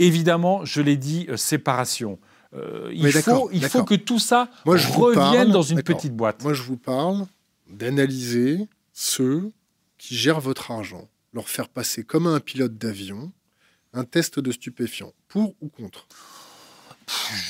Évidemment, 0.00 0.64
je 0.64 0.82
l'ai 0.82 0.96
dit, 0.96 1.28
séparation. 1.36 2.18
Euh, 2.54 2.90
il 2.92 3.12
faut, 3.12 3.50
il 3.52 3.60
faut 3.60 3.78
d'accord. 3.78 3.84
que 3.84 3.94
tout 3.94 4.18
ça 4.18 4.48
Moi, 4.64 4.76
je 4.76 4.88
revienne 4.88 5.50
dans 5.50 5.62
une 5.62 5.82
petite 5.82 6.14
boîte. 6.14 6.42
Moi, 6.42 6.54
je 6.54 6.62
vous 6.62 6.78
parle 6.78 7.26
d'analyser 7.68 8.66
ceux 8.92 9.50
qui 9.98 10.16
gèrent 10.16 10.40
votre 10.40 10.70
argent, 10.70 11.08
leur 11.34 11.48
faire 11.48 11.68
passer 11.68 12.04
comme 12.04 12.26
à 12.26 12.30
un 12.30 12.40
pilote 12.40 12.78
d'avion 12.78 13.32
un 13.92 14.04
test 14.04 14.38
de 14.38 14.52
stupéfiant, 14.52 15.12
pour 15.28 15.54
ou 15.60 15.68
contre. 15.68 16.06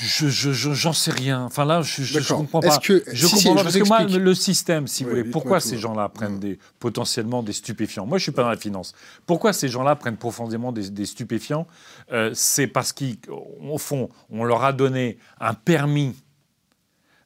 Je, 0.01 0.27
j'en 0.51 0.93
sais 0.93 1.11
rien. 1.11 1.43
Enfin 1.43 1.65
là, 1.65 1.81
je, 1.81 2.03
je, 2.03 2.33
comprends 2.33 2.59
pas. 2.59 2.77
Que, 2.77 3.03
je 3.11 3.27
comprends 3.27 3.55
pas 3.55 3.63
parce 3.63 3.77
que 3.77 3.87
moi, 3.87 4.03
le 4.03 4.33
système, 4.33 4.87
si 4.87 5.03
vous 5.03 5.09
voulez, 5.09 5.23
pourquoi 5.23 5.59
ces 5.59 5.77
gens-là 5.77 6.09
prennent 6.09 6.39
des, 6.39 6.59
potentiellement 6.79 7.43
des 7.43 7.53
stupéfiants? 7.53 8.05
Moi, 8.05 8.17
je 8.17 8.23
suis 8.23 8.31
pas 8.31 8.43
dans 8.43 8.49
la 8.49 8.57
finance. 8.57 8.93
Pourquoi 9.25 9.53
ces 9.53 9.67
gens-là 9.67 9.95
prennent 9.95 10.17
profondément 10.17 10.71
des, 10.71 11.05
stupéfiants? 11.05 11.67
Euh, 12.11 12.31
C'est 12.33 12.67
parce 12.67 12.93
qu'au 12.93 13.77
fond, 13.77 14.09
on 14.29 14.43
leur 14.43 14.63
a 14.63 14.73
donné 14.73 15.17
un 15.39 15.53
permis 15.53 16.15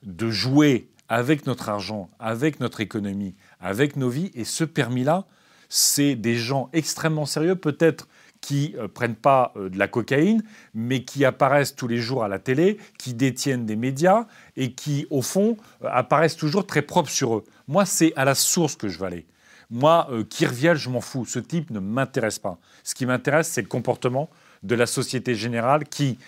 de 0.03 0.29
jouer 0.29 0.89
avec 1.09 1.45
notre 1.45 1.69
argent, 1.69 2.09
avec 2.19 2.59
notre 2.59 2.81
économie, 2.81 3.35
avec 3.59 3.95
nos 3.95 4.09
vies, 4.09 4.31
et 4.33 4.45
ce 4.45 4.63
permis-là, 4.63 5.25
c'est 5.69 6.15
des 6.15 6.35
gens 6.35 6.69
extrêmement 6.73 7.25
sérieux, 7.25 7.55
peut-être 7.55 8.07
qui 8.43 8.73
ne 8.75 8.81
euh, 8.83 8.87
prennent 8.89 9.15
pas 9.15 9.53
euh, 9.55 9.69
de 9.69 9.79
la 9.79 9.87
cocaïne, 9.87 10.43
mais 10.73 11.05
qui 11.05 11.23
apparaissent 11.23 11.75
tous 11.75 11.87
les 11.87 11.97
jours 11.97 12.25
à 12.25 12.27
la 12.27 12.39
télé, 12.39 12.77
qui 12.99 13.13
détiennent 13.13 13.65
des 13.65 13.77
médias 13.77 14.27
et 14.57 14.73
qui, 14.73 15.07
au 15.09 15.21
fond, 15.21 15.55
euh, 15.81 15.87
apparaissent 15.89 16.35
toujours 16.35 16.67
très 16.67 16.81
propres 16.81 17.09
sur 17.09 17.37
eux. 17.37 17.45
Moi, 17.69 17.85
c'est 17.85 18.11
à 18.17 18.25
la 18.25 18.35
source 18.35 18.75
que 18.75 18.89
je 18.89 18.99
veux 18.99 19.05
aller. 19.05 19.25
Moi, 19.69 20.07
qui 20.29 20.45
revienne, 20.45 20.75
je 20.75 20.89
m'en 20.89 21.01
fous. 21.01 21.25
Ce 21.25 21.39
type 21.39 21.71
ne 21.71 21.79
m'intéresse 21.79 22.37
pas. 22.37 22.59
Ce 22.83 22.93
qui 22.93 23.07
m'intéresse, 23.07 23.47
c'est 23.47 23.61
le 23.61 23.67
comportement 23.67 24.29
de 24.61 24.75
la 24.75 24.85
Société 24.85 25.33
Générale 25.33 25.85
qui, 25.85 26.19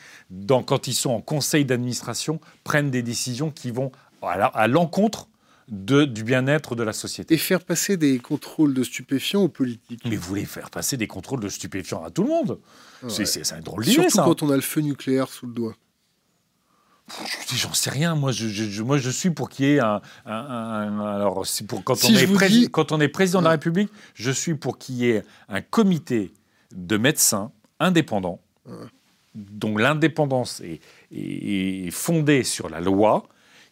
quand 0.47 0.87
ils 0.87 0.95
sont 0.95 1.11
en 1.11 1.21
conseil 1.21 1.63
d'administration, 1.63 2.39
prennent 2.63 2.89
des 2.89 3.03
décisions 3.03 3.51
qui 3.51 3.69
vont 3.69 3.91
à 4.23 4.67
l'encontre 4.67 5.27
de, 5.67 6.05
du 6.05 6.23
bien-être 6.23 6.75
de 6.75 6.83
la 6.83 6.93
société. 6.93 7.33
Et 7.33 7.37
faire 7.37 7.63
passer 7.63 7.97
des 7.97 8.19
contrôles 8.19 8.73
de 8.73 8.83
stupéfiants 8.83 9.41
aux 9.41 9.49
politiques. 9.49 10.01
Mais 10.05 10.15
vous 10.15 10.27
voulez 10.27 10.45
faire 10.45 10.69
passer 10.69 10.97
des 10.97 11.07
contrôles 11.07 11.39
de 11.39 11.49
stupéfiants 11.49 12.03
à 12.03 12.11
tout 12.11 12.23
le 12.23 12.29
monde? 12.29 12.59
C'est 13.07 13.53
un 13.53 13.61
drôle 13.61 13.83
d'idée, 13.83 14.09
Surtout 14.09 14.29
quand 14.29 14.43
on 14.43 14.51
a 14.51 14.55
le 14.55 14.61
feu 14.61 14.81
nucléaire 14.81 15.27
sous 15.29 15.47
le 15.47 15.53
doigt. 15.53 15.75
J'en 17.53 17.73
sais 17.73 17.91
rien. 17.91 18.15
Moi, 18.15 18.31
je, 18.31 18.81
moi, 18.81 18.97
je 18.97 19.09
suis 19.09 19.29
pour 19.29 19.49
qu'il 19.49 19.65
y 19.65 19.69
ait 19.75 19.79
un. 19.79 20.01
alors, 20.25 21.45
pour, 21.67 21.83
quand, 21.83 22.03
on 22.03 22.09
est 22.09 22.71
quand 22.71 22.91
on 22.91 22.99
est 22.99 23.07
président 23.07 23.39
de 23.39 23.45
la 23.45 23.51
République, 23.51 23.89
je 24.15 24.31
suis 24.31 24.55
pour 24.55 24.79
qu'il 24.79 24.95
y 24.95 25.09
ait 25.11 25.23
un 25.47 25.61
comité 25.61 26.33
de 26.71 26.97
médecins 26.97 27.51
indépendants, 27.79 28.39
dont 29.35 29.77
l'indépendance 29.77 30.61
est, 30.61 30.81
est, 31.11 31.91
fondée 31.91 32.43
sur 32.43 32.69
la 32.69 32.81
loi, 32.81 33.27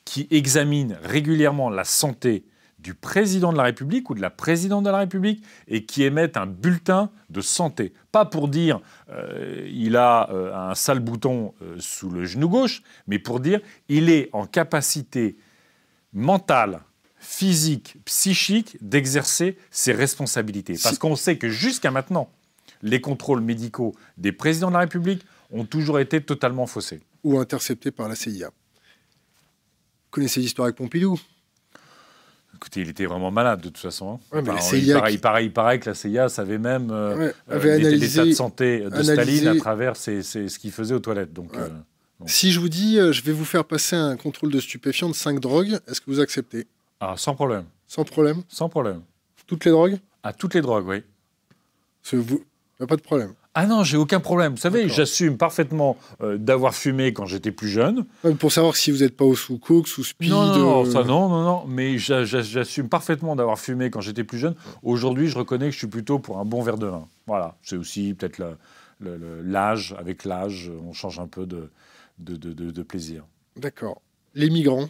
qui 0.05 0.27
examine 0.31 0.97
régulièrement 1.01 1.69
la 1.69 1.83
santé 1.83 2.45
du 2.83 2.93
président 2.93 3.53
de 3.53 3.57
la 3.57 3.63
République 3.63 4.09
ou 4.09 4.13
de 4.13 4.21
la 4.21 4.29
présidente 4.29 4.83
de 4.83 4.89
la 4.89 4.97
République 4.97 5.43
et 5.67 5.85
qui 5.85 6.03
émettent 6.03 6.35
un 6.35 6.45
bulletin 6.45 7.09
de 7.29 7.39
santé. 7.39 7.93
Pas 8.11 8.25
pour 8.25 8.49
dire 8.49 8.81
euh, 9.09 9.67
il 9.71 9.95
a 9.95 10.29
euh, 10.31 10.53
un 10.53 10.75
sale 10.75 10.99
bouton 10.99 11.53
euh, 11.61 11.77
sous 11.79 12.09
le 12.09 12.25
genou 12.25 12.49
gauche, 12.49 12.83
mais 13.07 13.19
pour 13.19 13.39
dire 13.39 13.61
il 13.87 14.09
est 14.09 14.29
en 14.33 14.45
capacité 14.45 15.37
mentale, 16.11 16.81
physique, 17.17 17.95
psychique 18.03 18.77
d'exercer 18.81 19.57
ses 19.71 19.93
responsabilités. 19.93 20.75
Parce 20.83 20.97
qu'on 20.97 21.15
sait 21.15 21.37
que 21.37 21.49
jusqu'à 21.49 21.89
maintenant, 21.89 22.29
les 22.81 22.99
contrôles 22.99 23.41
médicaux 23.41 23.95
des 24.17 24.33
présidents 24.33 24.67
de 24.67 24.73
la 24.73 24.81
République 24.81 25.23
ont 25.51 25.63
toujours 25.65 25.99
été 25.99 26.21
totalement 26.21 26.67
faussés. 26.67 27.01
Ou 27.23 27.39
interceptés 27.39 27.91
par 27.91 28.09
la 28.09 28.15
CIA 28.15 28.51
connaissez 30.13 30.39
l'histoire 30.39 30.67
avec 30.67 30.77
Pompidou 30.77 31.19
Écoutez, 32.55 32.81
il 32.81 32.89
était 32.89 33.05
vraiment 33.05 33.31
malade 33.31 33.59
de 33.59 33.69
toute 33.69 33.79
façon. 33.79 34.19
Hein. 34.31 34.41
il, 35.09 35.19
paraît, 35.51 35.79
que 35.79 35.89
la 35.89 35.95
CIA 35.95 36.29
savait 36.29 36.59
même 36.59 36.91
euh, 36.91 37.31
euh 37.51 37.77
l'état 37.77 38.23
de 38.23 38.31
santé 38.31 38.81
de 38.81 39.03
Staline 39.03 39.47
à 39.47 39.55
travers 39.57 39.97
ce 39.97 40.57
qu'il 40.57 40.71
faisait 40.71 40.93
aux 40.93 40.99
toilettes. 40.99 41.33
Donc, 41.33 41.57
euh, 41.57 41.67
Si 42.25 42.51
je 42.51 42.59
vous 42.61 42.69
dis, 42.69 42.99
euh, 42.99 43.11
je 43.11 43.21
vais 43.23 43.33
vous 43.33 43.43
faire 43.43 43.65
passer 43.65 43.97
un 43.97 44.15
contrôle 44.15 44.51
de 44.51 44.59
stupéfiants 44.61 45.09
de 45.09 45.15
5 45.15 45.39
drogues, 45.39 45.79
est-ce 45.87 45.99
que 45.99 46.05
vous 46.09 46.21
acceptez? 46.21 46.67
Ah, 47.01 47.15
sans 47.17 47.33
problème. 47.33 47.65
Sans 47.87 48.05
problème? 48.05 48.43
Sans 48.47 48.69
problème. 48.69 49.01
Toutes 49.45 49.65
les 49.65 49.71
drogues? 49.71 49.97
À 50.21 50.31
toutes 50.31 50.53
les 50.53 50.61
drogues, 50.61 50.87
oui. 50.87 51.03
Vous... 52.13 52.45
Il 52.79 52.81
n'y 52.81 52.83
a 52.83 52.87
pas 52.87 52.95
de 52.95 53.01
problème. 53.01 53.33
Ah 53.55 53.67
non, 53.67 53.83
j'ai 53.83 53.97
aucun 53.97 54.19
problème. 54.19 54.53
Vous 54.53 54.59
savez, 54.59 54.89
j'assume 54.89 55.37
parfaitement 55.37 55.95
euh, 56.21 56.37
d'avoir 56.37 56.73
fumé 56.73 57.13
quand 57.13 57.27
j'étais 57.27 57.51
plus 57.51 57.67
jeune. 57.69 58.05
pour 58.39 58.51
savoir 58.51 58.75
si 58.75 58.89
vous 58.89 58.99
n'êtes 58.99 59.15
pas 59.15 59.31
sous 59.35 59.59
coke, 59.59 59.87
sous 59.87 60.03
speed. 60.03 60.31
Non, 60.31 60.57
non, 60.57 60.85
ça 60.85 61.03
non, 61.03 61.29
non, 61.29 61.43
non. 61.43 61.65
Mais 61.67 61.99
j'assume 61.99 62.89
parfaitement 62.89 63.35
d'avoir 63.35 63.59
fumé 63.59 63.91
quand 63.91 64.01
j'étais 64.01 64.23
plus 64.23 64.39
jeune. 64.39 64.55
Aujourd'hui, 64.81 65.27
je 65.27 65.37
reconnais 65.37 65.67
que 65.67 65.71
je 65.73 65.77
suis 65.77 65.87
plutôt 65.87 66.17
pour 66.17 66.39
un 66.39 66.45
bon 66.45 66.63
verre 66.63 66.79
de 66.79 66.87
vin. 66.87 67.07
Voilà. 67.27 67.55
C'est 67.61 67.77
aussi 67.77 68.15
peut-être 68.15 68.41
l'âge. 68.99 69.95
Avec 69.99 70.25
l'âge, 70.25 70.71
on 70.87 70.93
change 70.93 71.19
un 71.19 71.27
peu 71.27 71.45
de, 71.45 71.69
de, 72.17 72.35
de 72.35 72.83
plaisir. 72.83 73.23
D'accord. 73.55 74.01
Les 74.33 74.49
migrants, 74.49 74.89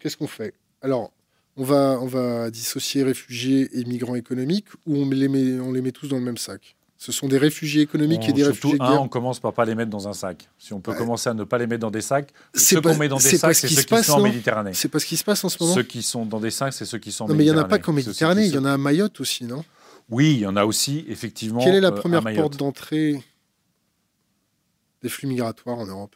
qu'est-ce 0.00 0.16
qu'on 0.16 0.26
fait? 0.26 0.54
Alors, 0.82 1.12
on 1.56 1.62
va, 1.62 1.98
on 2.00 2.06
va 2.06 2.50
dissocier 2.50 3.04
réfugiés 3.04 3.68
et 3.78 3.84
migrants 3.84 4.16
économiques 4.16 4.66
ou 4.84 4.96
on 4.96 5.08
les 5.10 5.28
met, 5.28 5.60
on 5.60 5.70
les 5.70 5.80
met 5.80 5.92
tous 5.92 6.08
dans 6.08 6.16
le 6.18 6.24
même 6.24 6.38
sac? 6.38 6.74
Ce 7.00 7.12
sont 7.12 7.28
des 7.28 7.38
réfugiés 7.38 7.80
économiques 7.80 8.28
et 8.28 8.32
des 8.34 8.44
réfugiés 8.44 8.74
de 8.74 8.78
guerre. 8.78 9.00
on 9.00 9.08
commence 9.08 9.40
par 9.40 9.54
pas 9.54 9.64
les 9.64 9.74
mettre 9.74 9.90
dans 9.90 10.06
un 10.06 10.12
sac. 10.12 10.50
Si 10.58 10.74
on 10.74 10.80
peut 10.80 10.92
commencer 10.92 11.30
à 11.30 11.34
ne 11.34 11.44
pas 11.44 11.56
les 11.56 11.66
mettre 11.66 11.80
dans 11.80 11.90
des 11.90 12.02
sacs, 12.02 12.28
ceux 12.54 12.82
qu'on 12.82 12.94
met 12.94 13.08
dans 13.08 13.16
des 13.16 13.38
sacs, 13.38 13.54
c'est 13.54 13.68
ceux 13.68 13.82
qui 13.84 14.04
sont 14.04 14.12
en 14.12 14.20
Méditerranée. 14.20 14.74
C'est 14.74 14.90
pas 14.90 14.98
ce 14.98 15.06
qui 15.06 15.16
se 15.16 15.24
passe 15.24 15.42
en 15.42 15.48
ce 15.48 15.56
moment. 15.62 15.74
Ceux 15.74 15.82
qui 15.82 16.02
sont 16.02 16.26
dans 16.26 16.40
des 16.40 16.50
sacs, 16.50 16.74
c'est 16.74 16.84
ceux 16.84 16.98
qui 16.98 17.10
sont 17.10 17.24
en 17.24 17.28
non, 17.28 17.34
mais 17.36 17.46
il 17.46 17.50
n'y 17.50 17.58
en 17.58 17.62
a 17.62 17.64
pas 17.64 17.78
qu'en 17.78 17.94
Méditerranée, 17.94 18.44
il 18.44 18.54
y 18.54 18.58
en 18.58 18.66
a 18.66 18.74
à 18.74 18.76
Mayotte 18.76 19.18
aussi, 19.18 19.44
non? 19.44 19.64
Oui, 20.10 20.34
il 20.34 20.40
y 20.40 20.46
en 20.46 20.56
a 20.56 20.66
aussi, 20.66 21.06
effectivement. 21.08 21.64
Quelle 21.64 21.76
est 21.76 21.80
la 21.80 21.88
euh, 21.88 21.92
première 21.92 22.22
porte 22.34 22.58
d'entrée 22.58 23.24
des 25.02 25.08
flux 25.08 25.26
migratoires 25.26 25.78
en 25.78 25.86
Europe? 25.86 26.14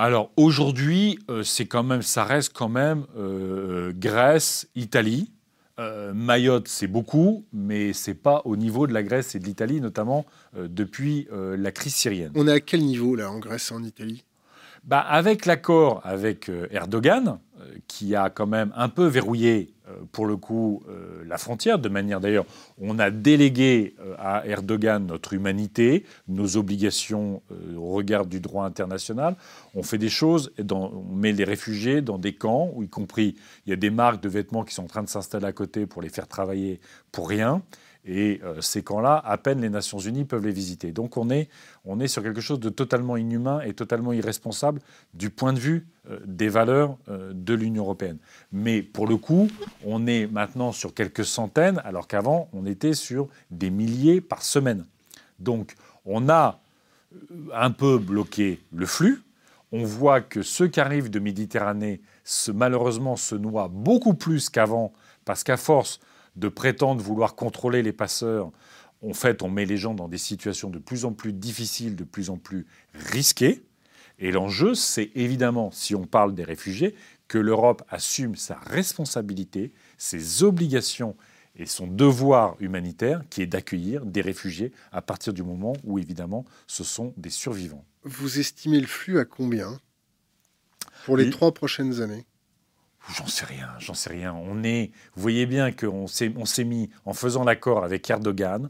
Alors 0.00 0.32
aujourd'hui, 0.36 1.20
euh, 1.30 1.44
c'est 1.44 1.66
quand 1.66 1.84
même, 1.84 2.02
ça 2.02 2.24
reste 2.24 2.52
quand 2.52 2.68
même 2.68 3.06
euh, 3.16 3.92
Grèce, 3.94 4.66
Italie. 4.74 5.30
Euh, 5.78 6.14
Mayotte, 6.14 6.68
c'est 6.68 6.86
beaucoup, 6.86 7.44
mais 7.52 7.92
c'est 7.92 8.14
pas 8.14 8.40
au 8.46 8.56
niveau 8.56 8.86
de 8.86 8.94
la 8.94 9.02
Grèce 9.02 9.34
et 9.34 9.38
de 9.38 9.44
l'Italie, 9.44 9.80
notamment 9.80 10.24
euh, 10.56 10.68
depuis 10.68 11.28
euh, 11.32 11.56
la 11.56 11.70
crise 11.70 11.94
syrienne. 11.94 12.32
On 12.34 12.48
est 12.48 12.52
à 12.52 12.60
quel 12.60 12.80
niveau 12.80 13.14
là 13.14 13.30
en 13.30 13.38
Grèce 13.38 13.70
et 13.70 13.74
en 13.74 13.82
Italie? 13.82 14.24
Bah, 14.84 15.00
Avec 15.00 15.44
l'accord 15.44 16.00
avec 16.04 16.50
Erdogan, 16.70 17.38
qui 17.88 18.14
a 18.14 18.30
quand 18.30 18.46
même 18.46 18.72
un 18.76 18.88
peu 18.88 19.06
verrouillé 19.06 19.72
pour 20.10 20.26
le 20.26 20.36
coup 20.36 20.82
la 21.24 21.38
frontière, 21.38 21.78
de 21.78 21.88
manière 21.88 22.20
d'ailleurs, 22.20 22.44
on 22.80 22.98
a 22.98 23.10
délégué 23.10 23.94
à 24.18 24.44
Erdogan 24.46 25.06
notre 25.06 25.32
humanité, 25.32 26.04
nos 26.26 26.56
obligations 26.56 27.40
au 27.76 27.92
regard 27.92 28.26
du 28.26 28.40
droit 28.40 28.64
international. 28.64 29.36
On 29.74 29.84
fait 29.84 29.98
des 29.98 30.08
choses, 30.08 30.52
on 30.72 31.14
met 31.14 31.32
les 31.32 31.44
réfugiés 31.44 32.02
dans 32.02 32.18
des 32.18 32.32
camps, 32.32 32.70
où 32.74 32.82
y 32.82 32.88
compris 32.88 33.36
il 33.64 33.70
y 33.70 33.72
a 33.72 33.76
des 33.76 33.90
marques 33.90 34.22
de 34.22 34.28
vêtements 34.28 34.64
qui 34.64 34.74
sont 34.74 34.84
en 34.84 34.88
train 34.88 35.04
de 35.04 35.08
s'installer 35.08 35.46
à 35.46 35.52
côté 35.52 35.86
pour 35.86 36.02
les 36.02 36.08
faire 36.08 36.26
travailler 36.26 36.80
pour 37.12 37.28
rien. 37.28 37.62
Et 38.06 38.40
euh, 38.44 38.60
ces 38.60 38.82
camps-là, 38.82 39.20
à 39.24 39.36
peine 39.36 39.60
les 39.60 39.68
Nations 39.68 39.98
Unies 39.98 40.24
peuvent 40.24 40.46
les 40.46 40.52
visiter. 40.52 40.92
Donc 40.92 41.16
on 41.16 41.28
est, 41.28 41.48
on 41.84 41.98
est 41.98 42.06
sur 42.06 42.22
quelque 42.22 42.40
chose 42.40 42.60
de 42.60 42.68
totalement 42.68 43.16
inhumain 43.16 43.60
et 43.60 43.74
totalement 43.74 44.12
irresponsable 44.12 44.80
du 45.12 45.28
point 45.28 45.52
de 45.52 45.58
vue 45.58 45.86
euh, 46.08 46.20
des 46.24 46.48
valeurs 46.48 46.96
euh, 47.08 47.32
de 47.34 47.54
l'Union 47.54 47.82
européenne. 47.82 48.18
Mais 48.52 48.80
pour 48.80 49.08
le 49.08 49.16
coup, 49.16 49.48
on 49.84 50.06
est 50.06 50.28
maintenant 50.28 50.70
sur 50.70 50.94
quelques 50.94 51.24
centaines, 51.24 51.82
alors 51.84 52.06
qu'avant, 52.06 52.48
on 52.52 52.64
était 52.64 52.94
sur 52.94 53.28
des 53.50 53.70
milliers 53.70 54.20
par 54.20 54.42
semaine. 54.42 54.86
Donc 55.40 55.74
on 56.04 56.28
a 56.28 56.60
un 57.52 57.72
peu 57.72 57.98
bloqué 57.98 58.60
le 58.72 58.86
flux. 58.86 59.22
On 59.72 59.82
voit 59.82 60.20
que 60.20 60.42
ceux 60.42 60.68
qui 60.68 60.78
arrivent 60.78 61.10
de 61.10 61.18
Méditerranée, 61.18 62.00
malheureusement, 62.54 63.16
se 63.16 63.34
noient 63.34 63.68
beaucoup 63.68 64.14
plus 64.14 64.48
qu'avant, 64.48 64.92
parce 65.24 65.42
qu'à 65.42 65.56
force 65.56 65.98
de 66.36 66.48
prétendre 66.48 67.02
vouloir 67.02 67.34
contrôler 67.34 67.82
les 67.82 67.92
passeurs, 67.92 68.50
en 69.02 69.14
fait, 69.14 69.42
on 69.42 69.48
met 69.48 69.66
les 69.66 69.76
gens 69.76 69.94
dans 69.94 70.08
des 70.08 70.18
situations 70.18 70.70
de 70.70 70.78
plus 70.78 71.04
en 71.04 71.12
plus 71.12 71.32
difficiles, 71.32 71.96
de 71.96 72.04
plus 72.04 72.30
en 72.30 72.38
plus 72.38 72.66
risquées. 72.94 73.62
Et 74.18 74.32
l'enjeu, 74.32 74.74
c'est 74.74 75.10
évidemment, 75.14 75.70
si 75.70 75.94
on 75.94 76.06
parle 76.06 76.34
des 76.34 76.44
réfugiés, 76.44 76.94
que 77.28 77.38
l'Europe 77.38 77.82
assume 77.88 78.36
sa 78.36 78.54
responsabilité, 78.54 79.72
ses 79.98 80.42
obligations 80.42 81.16
et 81.56 81.66
son 81.66 81.86
devoir 81.86 82.56
humanitaire, 82.60 83.22
qui 83.30 83.42
est 83.42 83.46
d'accueillir 83.46 84.04
des 84.06 84.20
réfugiés 84.20 84.72
à 84.92 85.02
partir 85.02 85.32
du 85.32 85.42
moment 85.42 85.74
où, 85.84 85.98
évidemment, 85.98 86.44
ce 86.66 86.84
sont 86.84 87.12
des 87.16 87.30
survivants. 87.30 87.84
Vous 88.04 88.38
estimez 88.38 88.80
le 88.80 88.86
flux 88.86 89.18
à 89.18 89.24
combien 89.24 89.78
pour 91.04 91.16
les 91.16 91.30
trois 91.30 91.52
prochaines 91.52 92.00
années? 92.00 92.26
J'en 93.14 93.26
sais 93.26 93.46
rien, 93.46 93.68
j'en 93.78 93.94
sais 93.94 94.10
rien. 94.10 94.34
On 94.34 94.64
est, 94.64 94.90
vous 95.14 95.22
voyez 95.22 95.46
bien 95.46 95.70
qu'on 95.70 96.06
s'est, 96.06 96.32
on 96.36 96.44
s'est 96.44 96.64
mis, 96.64 96.90
en 97.04 97.12
faisant 97.12 97.44
l'accord 97.44 97.84
avec 97.84 98.08
Erdogan, 98.10 98.68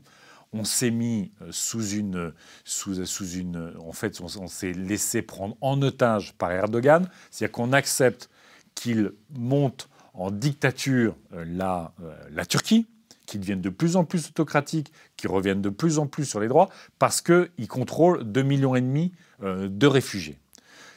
on 0.52 0.64
s'est 0.64 0.90
mis 0.90 1.32
euh, 1.42 1.48
sous 1.50 1.90
une, 1.90 2.32
sous, 2.64 3.04
sous 3.04 3.30
une, 3.32 3.72
en 3.80 3.92
fait, 3.92 4.20
on, 4.20 4.48
s'est 4.48 4.72
laissé 4.72 5.22
prendre 5.22 5.56
en 5.60 5.80
otage 5.82 6.34
par 6.34 6.52
Erdogan, 6.52 7.08
c'est-à-dire 7.30 7.52
qu'on 7.52 7.72
accepte 7.72 8.30
qu'il 8.74 9.12
monte 9.34 9.88
en 10.14 10.30
dictature 10.30 11.16
euh, 11.32 11.44
la, 11.46 11.92
euh, 12.02 12.14
la 12.30 12.46
Turquie, 12.46 12.86
qui 13.26 13.38
deviennent 13.38 13.60
de 13.60 13.70
plus 13.70 13.96
en 13.96 14.04
plus 14.04 14.28
autocratiques, 14.28 14.92
qui 15.16 15.26
reviennent 15.26 15.62
de 15.62 15.70
plus 15.70 15.98
en 15.98 16.06
plus 16.06 16.24
sur 16.24 16.40
les 16.40 16.48
droits, 16.48 16.68
parce 16.98 17.20
qu'ils 17.20 17.68
contrôlent 17.68 18.22
2,5 18.22 18.42
millions 18.44 18.76
et 18.76 18.80
demi 18.80 19.12
de 19.42 19.86
réfugiés. 19.86 20.38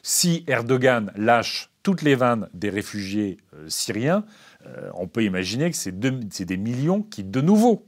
Si 0.04 0.44
Erdogan 0.48 1.12
lâche 1.16 1.70
toutes 1.84 2.02
les 2.02 2.16
vannes 2.16 2.50
des 2.54 2.70
réfugiés 2.70 3.38
euh, 3.54 3.68
syriens, 3.70 4.26
euh, 4.66 4.90
on 4.94 5.08
peut 5.08 5.24
imaginer 5.24 5.70
que 5.72 5.78
c'est 5.78 5.98
des 5.98 6.58
millions 6.58 7.02
qui, 7.02 7.24
de 7.24 7.42
nouveau, 7.42 7.86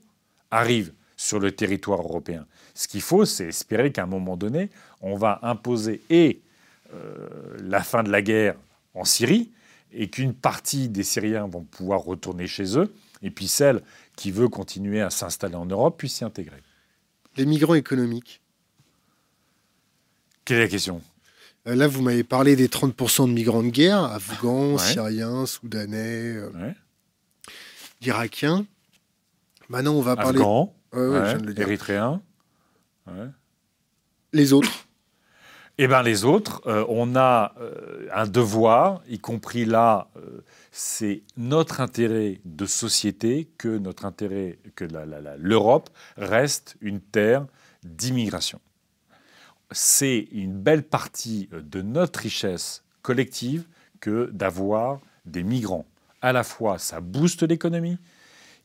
arrivent 0.49 0.93
sur 1.17 1.39
le 1.39 1.51
territoire 1.51 2.01
européen. 2.01 2.45
Ce 2.73 2.87
qu'il 2.87 3.01
faut, 3.01 3.25
c'est 3.25 3.47
espérer 3.47 3.91
qu'à 3.91 4.03
un 4.03 4.07
moment 4.07 4.37
donné, 4.37 4.69
on 5.01 5.15
va 5.15 5.39
imposer 5.43 6.01
et 6.09 6.41
la 7.59 7.81
fin 7.83 8.03
de 8.03 8.11
la 8.11 8.21
guerre 8.21 8.57
en 8.95 9.05
Syrie, 9.05 9.49
et 9.93 10.09
qu'une 10.09 10.33
partie 10.33 10.89
des 10.89 11.03
Syriens 11.03 11.47
vont 11.47 11.63
pouvoir 11.63 12.01
retourner 12.01 12.47
chez 12.47 12.77
eux, 12.77 12.93
et 13.21 13.31
puis 13.31 13.47
celle 13.47 13.81
qui 14.15 14.31
veut 14.31 14.49
continuer 14.49 15.01
à 15.01 15.09
s'installer 15.09 15.55
en 15.55 15.65
Europe 15.65 15.97
puisse 15.97 16.15
s'y 16.15 16.23
intégrer. 16.23 16.61
Les 17.37 17.45
migrants 17.45 17.75
économiques. 17.75 18.41
Quelle 20.43 20.57
est 20.57 20.61
la 20.61 20.67
question? 20.67 21.01
euh, 21.01 21.10
Là, 21.65 21.87
vous 21.87 22.01
m'avez 22.01 22.23
parlé 22.23 22.55
des 22.55 22.67
30% 22.67 23.27
de 23.27 23.33
migrants 23.33 23.63
de 23.63 23.69
guerre, 23.69 24.03
afghans, 24.03 24.77
syriens, 24.77 25.45
soudanais, 25.45 26.35
euh, 26.35 26.73
irakiens. 28.01 28.65
Maintenant, 29.69 29.93
on 29.93 30.01
va 30.01 30.15
parler. 30.15 30.39
Afghans, 30.39 30.73
érythréens. 31.57 32.21
Les 34.33 34.53
autres 34.53 34.71
eh 35.83 35.87
bien, 35.87 36.03
les 36.03 36.25
autres, 36.25 36.61
euh, 36.67 36.85
on 36.89 37.15
a 37.15 37.55
euh, 37.59 38.07
un 38.13 38.27
devoir, 38.27 39.01
y 39.07 39.17
compris 39.17 39.65
là, 39.65 40.09
euh, 40.15 40.41
c'est 40.71 41.23
notre 41.37 41.81
intérêt 41.81 42.39
de 42.45 42.67
société 42.67 43.49
que 43.57 43.79
notre 43.79 44.05
intérêt 44.05 44.59
que 44.75 44.85
l'Europe 45.39 45.89
reste 46.17 46.75
une 46.81 47.01
terre 47.01 47.47
d'immigration. 47.83 48.59
C'est 49.71 50.27
une 50.31 50.59
belle 50.59 50.83
partie 50.83 51.49
de 51.51 51.81
notre 51.81 52.19
richesse 52.19 52.83
collective 53.01 53.65
que 53.99 54.29
d'avoir 54.31 54.99
des 55.25 55.43
migrants. 55.43 55.85
À 56.21 56.33
la 56.33 56.43
fois, 56.43 56.77
ça 56.77 56.99
booste 56.99 57.43
l'économie, 57.43 57.97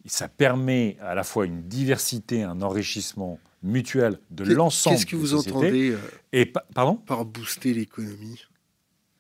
ça 0.07 0.29
permet 0.29 0.97
à 1.01 1.15
la 1.15 1.25
fois 1.25 1.47
une 1.47 1.63
diversité, 1.63 2.43
un 2.43 2.63
enrichissement 2.63 3.39
mutuel 3.63 4.19
de 4.31 4.45
l'ensemble. 4.45 4.97
Qu'est-ce 4.97 5.07
que 5.07 5.17
vous 5.17 5.35
entendez 5.35 5.91
euh, 5.91 5.99
et 6.33 6.53
pardon? 6.75 6.95
par 6.95 7.25
booster 7.25 7.75
l'économie? 7.75 8.41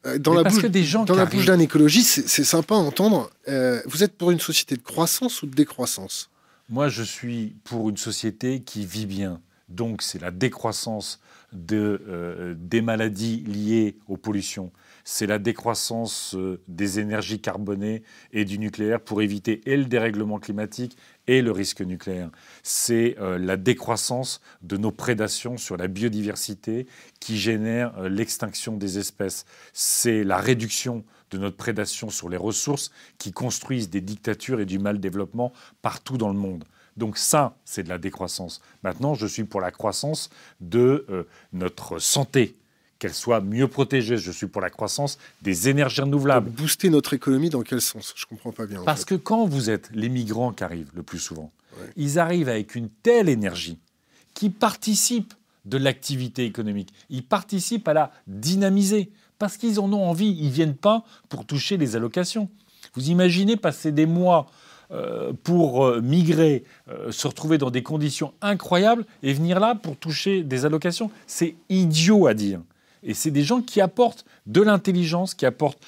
Euh, 0.07 0.19
dans 0.19 0.35
la 0.35 0.45
bouche, 0.45 0.65
des 0.65 0.85
gens 0.85 1.05
dans 1.05 1.17
la 1.17 1.27
bouche 1.27 1.47
d'un 1.47 1.59
écologiste, 1.59 2.29
c'est 2.29 2.45
sympa 2.45 2.75
à 2.75 2.79
entendre. 2.79 3.31
Euh, 3.49 3.83
vous 3.87 4.05
êtes 4.05 4.17
pour 4.17 4.31
une 4.31 4.39
société 4.39 4.77
de 4.77 4.83
croissance 4.83 5.43
ou 5.43 5.47
de 5.47 5.55
décroissance? 5.55 6.31
Moi, 6.69 6.89
je 6.89 7.03
suis 7.03 7.57
pour 7.65 7.89
une 7.91 7.97
société 7.97 8.61
qui 8.61 8.87
vit 8.87 9.07
bien. 9.07 9.41
Donc, 9.69 10.03
c'est 10.03 10.21
la 10.21 10.31
décroissance 10.31 11.21
de, 11.53 12.55
des 12.59 12.83
maladies 12.83 13.43
liées 13.47 13.99
aux 14.09 14.17
pollutions 14.17 14.73
c'est 15.09 15.27
la 15.27 15.39
décroissance 15.39 16.35
euh, 16.35 16.61
des 16.67 16.99
énergies 16.99 17.41
carbonées 17.41 18.03
et 18.33 18.45
du 18.45 18.59
nucléaire 18.59 19.01
pour 19.01 19.23
éviter 19.23 19.63
le 19.65 19.85
dérèglement 19.85 20.41
climatique 20.41 20.97
et 21.29 21.43
le 21.43 21.53
risque 21.53 21.81
nucléaire. 21.81 22.31
C'est 22.65 23.17
euh, 23.21 23.39
la 23.39 23.57
décroissance 23.57 24.41
de 24.63 24.77
nos 24.77 24.91
prédations 24.91 25.59
sur 25.59 25.77
la 25.77 25.87
biodiversité 25.87 26.89
qui 27.21 27.39
génère 27.39 27.97
euh, 27.99 28.09
l'extinction 28.09 28.77
des 28.77 28.99
espèces. 28.99 29.47
C'est 29.73 30.25
la 30.25 30.39
réduction 30.39 31.05
de 31.31 31.39
notre 31.39 31.57
prédation 31.57 32.11
sur 32.11 32.29
les 32.29 32.37
ressources 32.37 32.91
qui 33.19 33.31
construisent 33.31 33.91
des 33.91 34.01
dictatures 34.01 34.59
et 34.59 34.67
du 34.67 34.81
mal 34.81 34.99
développement 34.99 35.53
partout 35.83 36.19
dans 36.19 36.31
le 36.31 36.39
monde. 36.39 36.65
Donc 36.97 37.19
ça, 37.19 37.57
c'est 37.65 37.83
de 37.83 37.89
la 37.89 37.99
décroissance. 37.99 38.61
Maintenant, 38.83 39.15
je 39.15 39.27
suis 39.27 39.45
pour 39.45 39.61
la 39.61 39.71
croissance 39.71 40.31
de 40.61 41.27
notre 41.53 41.99
santé 41.99 42.57
qu'elle 42.99 43.15
soit 43.15 43.41
mieux 43.41 43.69
protégée. 43.69 44.17
Je 44.17 44.33
suis 44.33 44.47
pour 44.47 44.63
la 44.63 44.71
croissance 44.71 45.19
des 45.43 45.69
énergies 45.69 46.01
renouvelables. 46.01 46.51
booster 46.51 46.91
notre 46.91 47.13
économie 47.13 47.51
dans 47.51 47.63
quel 47.63 47.81
sens? 47.81 48.15
Je 48.17 48.25
ne 48.25 48.29
comprends 48.31 48.53
pas 48.53 48.67
bien. 48.67 48.83
Parce 48.85 49.05
que 49.05 49.15
quand 49.15 49.47
vous 49.47 49.71
êtes 49.71 49.91
les 49.93 50.09
migrants 50.09 50.53
qui 50.53 50.65
arrivent 50.65 50.91
le 50.95 51.03
plus 51.03 51.19
souvent, 51.19 51.53
ils 51.97 52.19
arrivent 52.19 52.49
avec 52.49 52.75
une 52.75 52.89
telle 52.89 53.29
énergie 53.29 53.79
qui 54.35 54.51
participe 54.51 55.35
de 55.65 55.77
l'activité 55.77 56.45
économique. 56.45 56.93
Ils 57.11 57.25
participent 57.25 57.89
à 57.89 57.93
la 57.93 58.13
dynamiser 58.27 59.11
parce 59.39 59.57
qu'ils 59.57 59.81
en 59.81 59.93
ont 59.93 60.09
envie. 60.09 60.31
Ils 60.41 60.51
viennent 60.51 60.77
pas 60.77 61.05
pour 61.29 61.45
toucher 61.45 61.77
les 61.77 61.97
allocations. 61.97 62.49
Vous 62.95 63.11
imaginez 63.11 63.57
passer 63.57 63.93
des 63.93 64.07
mois 64.07 64.47
euh, 64.93 65.33
pour 65.43 65.85
euh, 65.85 66.01
migrer, 66.01 66.63
euh, 66.89 67.11
se 67.11 67.27
retrouver 67.27 67.59
dans 67.59 67.71
des 67.71 67.83
conditions 67.83 68.33
incroyables 68.41 69.05
et 69.25 69.33
venir 69.33 69.59
là 69.59 69.75
pour 69.75 69.97
toucher 69.97 70.45
des 70.45 70.65
allocations. 70.65 71.11
C'est 71.27 71.57
idiot 71.69 72.29
à 72.29 72.35
dire. 72.35 72.61
Et 73.03 73.13
c'est 73.13 73.33
des 73.33 73.43
gens 73.43 73.63
qui 73.63 73.81
apportent 73.81 74.25
de 74.47 74.63
l'intelligence, 74.63 75.35
qui 75.35 75.45
apportent 75.45 75.81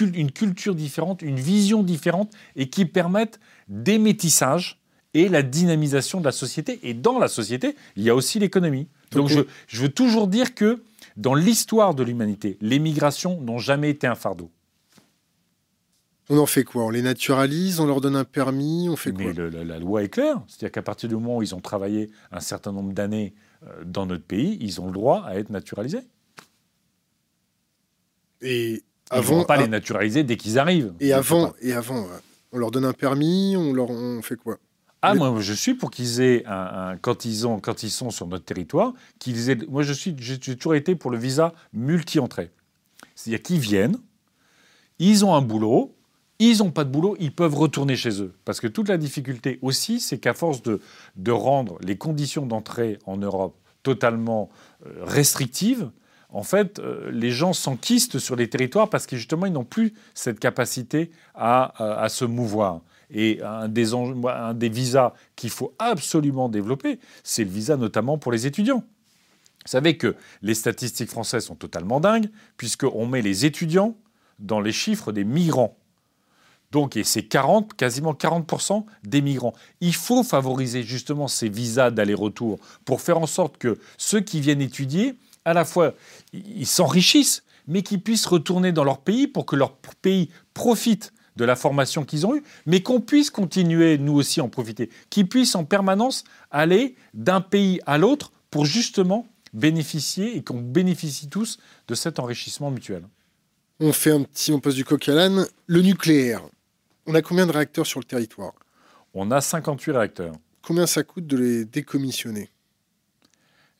une 0.00 0.32
culture 0.32 0.74
différente, 0.74 1.20
une 1.20 1.38
vision 1.38 1.82
différente 1.82 2.32
et 2.56 2.70
qui 2.70 2.86
permettent 2.86 3.38
des 3.68 3.98
métissages 3.98 4.78
et 5.12 5.28
la 5.28 5.42
dynamisation 5.42 6.20
de 6.20 6.24
la 6.24 6.32
société. 6.32 6.80
Et 6.82 6.94
dans 6.94 7.18
la 7.18 7.28
société, 7.28 7.76
il 7.96 8.02
y 8.02 8.10
a 8.10 8.14
aussi 8.14 8.38
l'économie. 8.38 8.86
Donc 9.12 9.28
je, 9.28 9.40
je, 9.66 9.82
veux 9.82 9.88
toujours 9.88 10.26
dire 10.26 10.54
que 10.54 10.82
dans 11.16 11.34
l'histoire 11.34 11.94
de 11.94 12.02
l'humanité, 12.02 12.56
les 12.60 12.78
migrations 12.78 13.40
n'ont 13.40 13.58
jamais 13.58 13.90
été 13.90 14.06
un 14.06 14.14
fardeau. 14.14 14.50
On 16.30 16.38
en 16.38 16.46
fait 16.46 16.64
quoi? 16.64 16.84
On 16.84 16.90
les 16.90 17.02
naturalise, 17.02 17.80
on 17.80 17.86
leur 17.86 18.00
donne 18.00 18.16
un 18.16 18.24
permis, 18.24 18.88
on 18.88 18.96
fait 18.96 19.12
quoi? 19.12 19.32
Mais 19.34 19.64
la, 19.64 19.78
loi 19.78 20.02
est 20.02 20.08
claire. 20.08 20.42
C'est-à-dire 20.46 20.72
qu'à 20.72 20.82
partir 20.82 21.08
du 21.08 21.14
moment 21.14 21.38
où 21.38 21.42
ils 21.42 21.54
ont 21.54 21.60
travaillé 21.60 22.10
un 22.32 22.40
certain 22.40 22.72
nombre 22.72 22.92
d'années 22.92 23.34
euh, 23.66 23.84
dans 23.84 24.04
notre 24.04 24.24
pays, 24.24 24.58
ils 24.60 24.80
ont 24.80 24.86
le 24.86 24.92
droit 24.92 25.22
à 25.24 25.36
être 25.36 25.50
naturalisés. 25.50 26.06
Et 28.42 28.82
avant, 29.10 29.34
ne 29.34 29.38
vont 29.40 29.44
pas 29.46 29.56
les 29.56 29.68
naturaliser 29.68 30.22
dès 30.22 30.36
qu'ils 30.36 30.58
arrivent. 30.58 30.92
Et 31.00 31.12
avant, 31.12 31.54
et 31.60 31.72
avant, 31.72 32.06
on 32.52 32.58
leur 32.58 32.70
donne 32.70 32.84
un 32.84 32.92
permis, 32.92 33.56
on 33.56 33.72
leur 33.72 33.90
on 33.90 34.20
fait 34.22 34.36
quoi? 34.36 34.58
Ah, 35.00 35.14
moi, 35.14 35.32
je 35.38 35.52
suis 35.52 35.74
pour 35.74 35.90
qu'ils 35.90 36.20
aient 36.20 36.44
un, 36.46 36.96
quand 37.00 37.24
ils 37.24 37.46
ont, 37.46 37.60
quand 37.60 37.84
ils 37.84 37.90
sont 37.90 38.10
sur 38.10 38.26
notre 38.26 38.44
territoire, 38.44 38.94
qu'ils 39.20 39.48
aient. 39.50 39.58
Moi, 39.68 39.82
je 39.82 39.92
suis, 39.92 40.14
j'ai 40.18 40.38
toujours 40.38 40.74
été 40.74 40.96
pour 40.96 41.10
le 41.10 41.18
visa 41.18 41.54
multi-entrée. 41.72 42.50
C'est-à-dire 43.14 43.42
qu'ils 43.42 43.60
viennent, 43.60 43.98
ils 44.98 45.24
ont 45.24 45.34
un 45.34 45.42
boulot, 45.42 45.94
ils 46.38 46.58
n'ont 46.58 46.70
pas 46.70 46.84
de 46.84 46.90
boulot, 46.90 47.16
ils 47.18 47.34
peuvent 47.34 47.54
retourner 47.54 47.96
chez 47.96 48.22
eux. 48.22 48.34
Parce 48.44 48.60
que 48.60 48.66
toute 48.66 48.88
la 48.88 48.96
difficulté 48.96 49.58
aussi, 49.62 50.00
c'est 50.00 50.18
qu'à 50.18 50.34
force 50.34 50.62
de, 50.62 50.80
rendre 51.30 51.78
les 51.82 51.96
conditions 51.96 52.46
d'entrée 52.46 52.98
en 53.06 53.16
Europe 53.16 53.56
totalement 53.82 54.48
euh, 54.86 55.04
restrictives, 55.04 55.90
en 56.30 56.42
fait, 56.42 56.78
euh, 56.78 57.10
les 57.10 57.30
gens 57.30 57.52
s'enquistent 57.52 58.18
sur 58.18 58.36
les 58.36 58.50
territoires 58.50 58.90
parce 58.90 59.06
que 59.06 59.16
justement, 59.16 59.46
ils 59.46 59.52
n'ont 59.52 59.64
plus 59.64 59.94
cette 60.14 60.38
capacité 60.38 61.10
à, 61.34 62.06
se 62.10 62.24
mouvoir. 62.24 62.82
Et 63.10 63.40
un 63.42 63.68
des, 63.68 63.94
un 63.94 64.54
des 64.54 64.68
visas 64.68 65.14
qu'il 65.36 65.50
faut 65.50 65.74
absolument 65.78 66.50
développer, 66.50 66.98
c'est 67.24 67.44
le 67.44 67.50
visa 67.50 67.76
notamment 67.76 68.18
pour 68.18 68.32
les 68.32 68.46
étudiants. 68.46 68.84
Vous 69.64 69.72
savez 69.72 69.96
que 69.96 70.14
les 70.42 70.54
statistiques 70.54 71.10
françaises 71.10 71.46
sont 71.46 71.54
totalement 71.54 72.00
dingues, 72.00 72.30
puisqu'on 72.56 73.06
met 73.06 73.22
les 73.22 73.46
étudiants 73.46 73.96
dans 74.38 74.60
les 74.60 74.72
chiffres 74.72 75.12
des 75.12 75.24
migrants. 75.24 75.77
Donc, 76.70 76.96
et 76.96 77.04
c'est 77.04 77.22
40, 77.22 77.74
quasiment 77.74 78.12
40% 78.12 78.84
des 79.04 79.22
migrants. 79.22 79.54
Il 79.80 79.94
faut 79.94 80.22
favoriser 80.22 80.82
justement 80.82 81.28
ces 81.28 81.48
visas 81.48 81.90
d'aller-retour 81.90 82.58
pour 82.84 83.00
faire 83.00 83.18
en 83.18 83.26
sorte 83.26 83.56
que 83.58 83.78
ceux 83.96 84.20
qui 84.20 84.40
viennent 84.40 84.60
étudier 84.60 85.14
à 85.44 85.54
la 85.54 85.64
fois 85.64 85.94
ils 86.32 86.66
s'enrichissent, 86.66 87.42
mais 87.66 87.82
qu'ils 87.82 88.02
puissent 88.02 88.26
retourner 88.26 88.72
dans 88.72 88.84
leur 88.84 88.98
pays 88.98 89.26
pour 89.26 89.46
que 89.46 89.56
leur 89.56 89.76
pays 89.76 90.28
profite 90.52 91.12
de 91.36 91.44
la 91.44 91.56
formation 91.56 92.04
qu'ils 92.04 92.26
ont 92.26 92.34
eue, 92.34 92.42
mais 92.66 92.82
qu'on 92.82 93.00
puisse 93.00 93.30
continuer, 93.30 93.96
nous 93.96 94.14
aussi, 94.14 94.40
en 94.40 94.48
profiter, 94.48 94.90
qu'ils 95.08 95.28
puissent 95.28 95.54
en 95.54 95.64
permanence 95.64 96.24
aller 96.50 96.96
d'un 97.14 97.40
pays 97.40 97.80
à 97.86 97.96
l'autre 97.96 98.32
pour 98.50 98.66
justement 98.66 99.26
bénéficier 99.54 100.36
et 100.36 100.42
qu'on 100.42 100.60
bénéficie 100.60 101.28
tous 101.28 101.58
de 101.86 101.94
cet 101.94 102.18
enrichissement 102.18 102.70
mutuel. 102.70 103.04
On 103.80 103.92
fait 103.92 104.10
un 104.10 104.24
petit, 104.24 104.52
on 104.52 104.60
pose 104.60 104.74
du 104.74 104.84
coq 104.84 105.08
à 105.08 105.14
l'âne. 105.14 105.46
Le 105.66 105.80
nucléaire, 105.80 106.42
on 107.08 107.14
a 107.14 107.22
combien 107.22 107.46
de 107.46 107.52
réacteurs 107.52 107.86
sur 107.86 108.00
le 108.00 108.04
territoire? 108.04 108.52
On 109.14 109.30
a 109.30 109.40
58 109.40 109.92
réacteurs. 109.92 110.34
Combien 110.62 110.86
ça 110.86 111.02
coûte 111.02 111.26
de 111.26 111.38
les 111.38 111.64
décommissionner? 111.64 112.50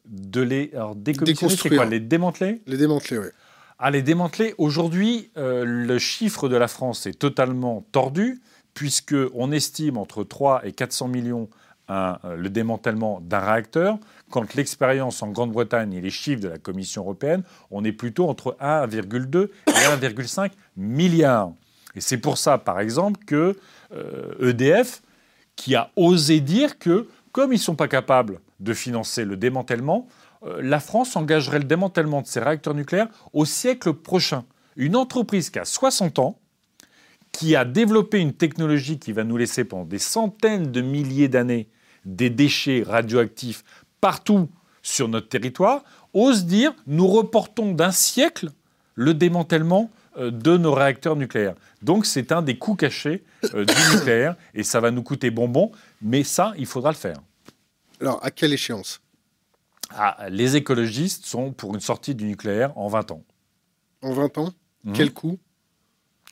De 0.06 0.40
les 0.40 0.70
alors, 0.72 0.96
décommissionner, 0.96 1.76
quoi 1.76 1.84
Les 1.84 2.00
démanteler? 2.00 2.62
Les 2.66 2.78
démanteler, 2.78 3.18
oui. 3.18 3.26
Ah, 3.78 3.90
les 3.90 4.00
démanteler. 4.00 4.54
Aujourd'hui, 4.56 5.30
euh, 5.36 5.64
le 5.64 5.98
chiffre 5.98 6.48
de 6.48 6.56
la 6.56 6.66
France 6.66 7.06
est 7.06 7.18
totalement 7.18 7.86
tordu, 7.92 8.40
puisqu'on 8.72 9.52
estime 9.52 9.98
entre 9.98 10.24
3 10.24 10.66
et 10.66 10.72
400 10.72 11.08
millions 11.08 11.50
euh, 11.90 12.14
le 12.36 12.48
démantèlement 12.48 13.20
d'un 13.20 13.40
réacteur, 13.40 13.98
quand 14.30 14.54
l'expérience 14.54 15.22
en 15.22 15.28
Grande-Bretagne 15.28 15.92
et 15.92 16.00
les 16.00 16.10
chiffres 16.10 16.40
de 16.40 16.48
la 16.48 16.58
Commission 16.58 17.02
européenne, 17.02 17.42
on 17.70 17.84
est 17.84 17.92
plutôt 17.92 18.28
entre 18.28 18.56
1,2 18.60 19.48
et 19.66 19.70
1,5 19.70 20.50
milliards. 20.76 21.52
Et 21.94 22.00
c'est 22.00 22.18
pour 22.18 22.38
ça, 22.38 22.58
par 22.58 22.80
exemple, 22.80 23.24
que 23.24 23.56
EDF, 24.40 25.02
euh, 25.02 25.06
e 25.06 25.08
qui 25.56 25.74
a 25.74 25.90
osé 25.96 26.40
dire 26.40 26.78
que, 26.78 27.08
comme 27.32 27.52
ils 27.52 27.56
ne 27.56 27.62
sont 27.62 27.74
pas 27.74 27.88
capables 27.88 28.40
de 28.60 28.72
financer 28.74 29.24
le 29.24 29.36
démantèlement, 29.36 30.06
euh, 30.44 30.60
la 30.62 30.80
France 30.80 31.16
engagerait 31.16 31.58
le 31.58 31.64
démantèlement 31.64 32.22
de 32.22 32.26
ses 32.26 32.40
réacteurs 32.40 32.74
nucléaires 32.74 33.08
au 33.32 33.44
siècle 33.44 33.92
prochain. 33.92 34.44
Une 34.76 34.96
entreprise 34.96 35.50
qui 35.50 35.58
a 35.58 35.64
60 35.64 36.18
ans, 36.20 36.38
qui 37.32 37.56
a 37.56 37.64
développé 37.64 38.20
une 38.20 38.32
technologie 38.32 38.98
qui 38.98 39.12
va 39.12 39.24
nous 39.24 39.36
laisser 39.36 39.64
pendant 39.64 39.84
des 39.84 39.98
centaines 39.98 40.70
de 40.70 40.80
milliers 40.80 41.28
d'années 41.28 41.68
des 42.04 42.30
déchets 42.30 42.82
radioactifs 42.86 43.64
partout 44.00 44.48
sur 44.82 45.08
notre 45.08 45.28
territoire, 45.28 45.82
ose 46.14 46.46
dire 46.46 46.72
nous 46.86 47.06
reportons 47.06 47.72
d'un 47.72 47.90
siècle 47.90 48.50
le 48.94 49.14
démantèlement 49.14 49.90
de 50.18 50.56
nos 50.56 50.74
réacteurs 50.74 51.16
nucléaires. 51.16 51.54
Donc 51.82 52.06
c'est 52.06 52.32
un 52.32 52.42
des 52.42 52.58
coûts 52.58 52.74
cachés 52.74 53.24
euh, 53.54 53.64
du 53.64 53.74
nucléaire 53.94 54.36
et 54.54 54.62
ça 54.62 54.80
va 54.80 54.90
nous 54.90 55.02
coûter 55.02 55.30
bonbon, 55.30 55.70
mais 56.02 56.24
ça, 56.24 56.52
il 56.58 56.66
faudra 56.66 56.90
le 56.90 56.96
faire. 56.96 57.18
Alors 58.00 58.24
à 58.24 58.30
quelle 58.30 58.52
échéance? 58.52 59.00
Ah, 59.90 60.28
Les 60.30 60.56
écologistes 60.56 61.24
sont 61.24 61.52
pour 61.52 61.74
une 61.74 61.80
sortie 61.80 62.14
du 62.14 62.24
nucléaire 62.24 62.76
en 62.76 62.88
20 62.88 63.12
ans. 63.12 63.24
En 64.02 64.12
20 64.12 64.38
ans? 64.38 64.52
Mmh. 64.84 64.92
Quel 64.92 65.12
coût? 65.12 65.38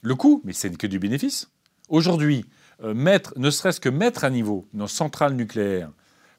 Le 0.02 0.14
coût, 0.14 0.42
mais 0.44 0.52
c'est 0.52 0.76
que 0.76 0.86
du 0.86 0.98
bénéfice. 0.98 1.50
Aujourd'hui, 1.88 2.44
euh, 2.82 2.94
mettre, 2.94 3.32
ne 3.36 3.50
serait-ce 3.50 3.80
que 3.80 3.88
mettre 3.88 4.24
à 4.24 4.30
niveau 4.30 4.68
nos 4.74 4.86
centrales 4.86 5.34
nucléaires 5.34 5.90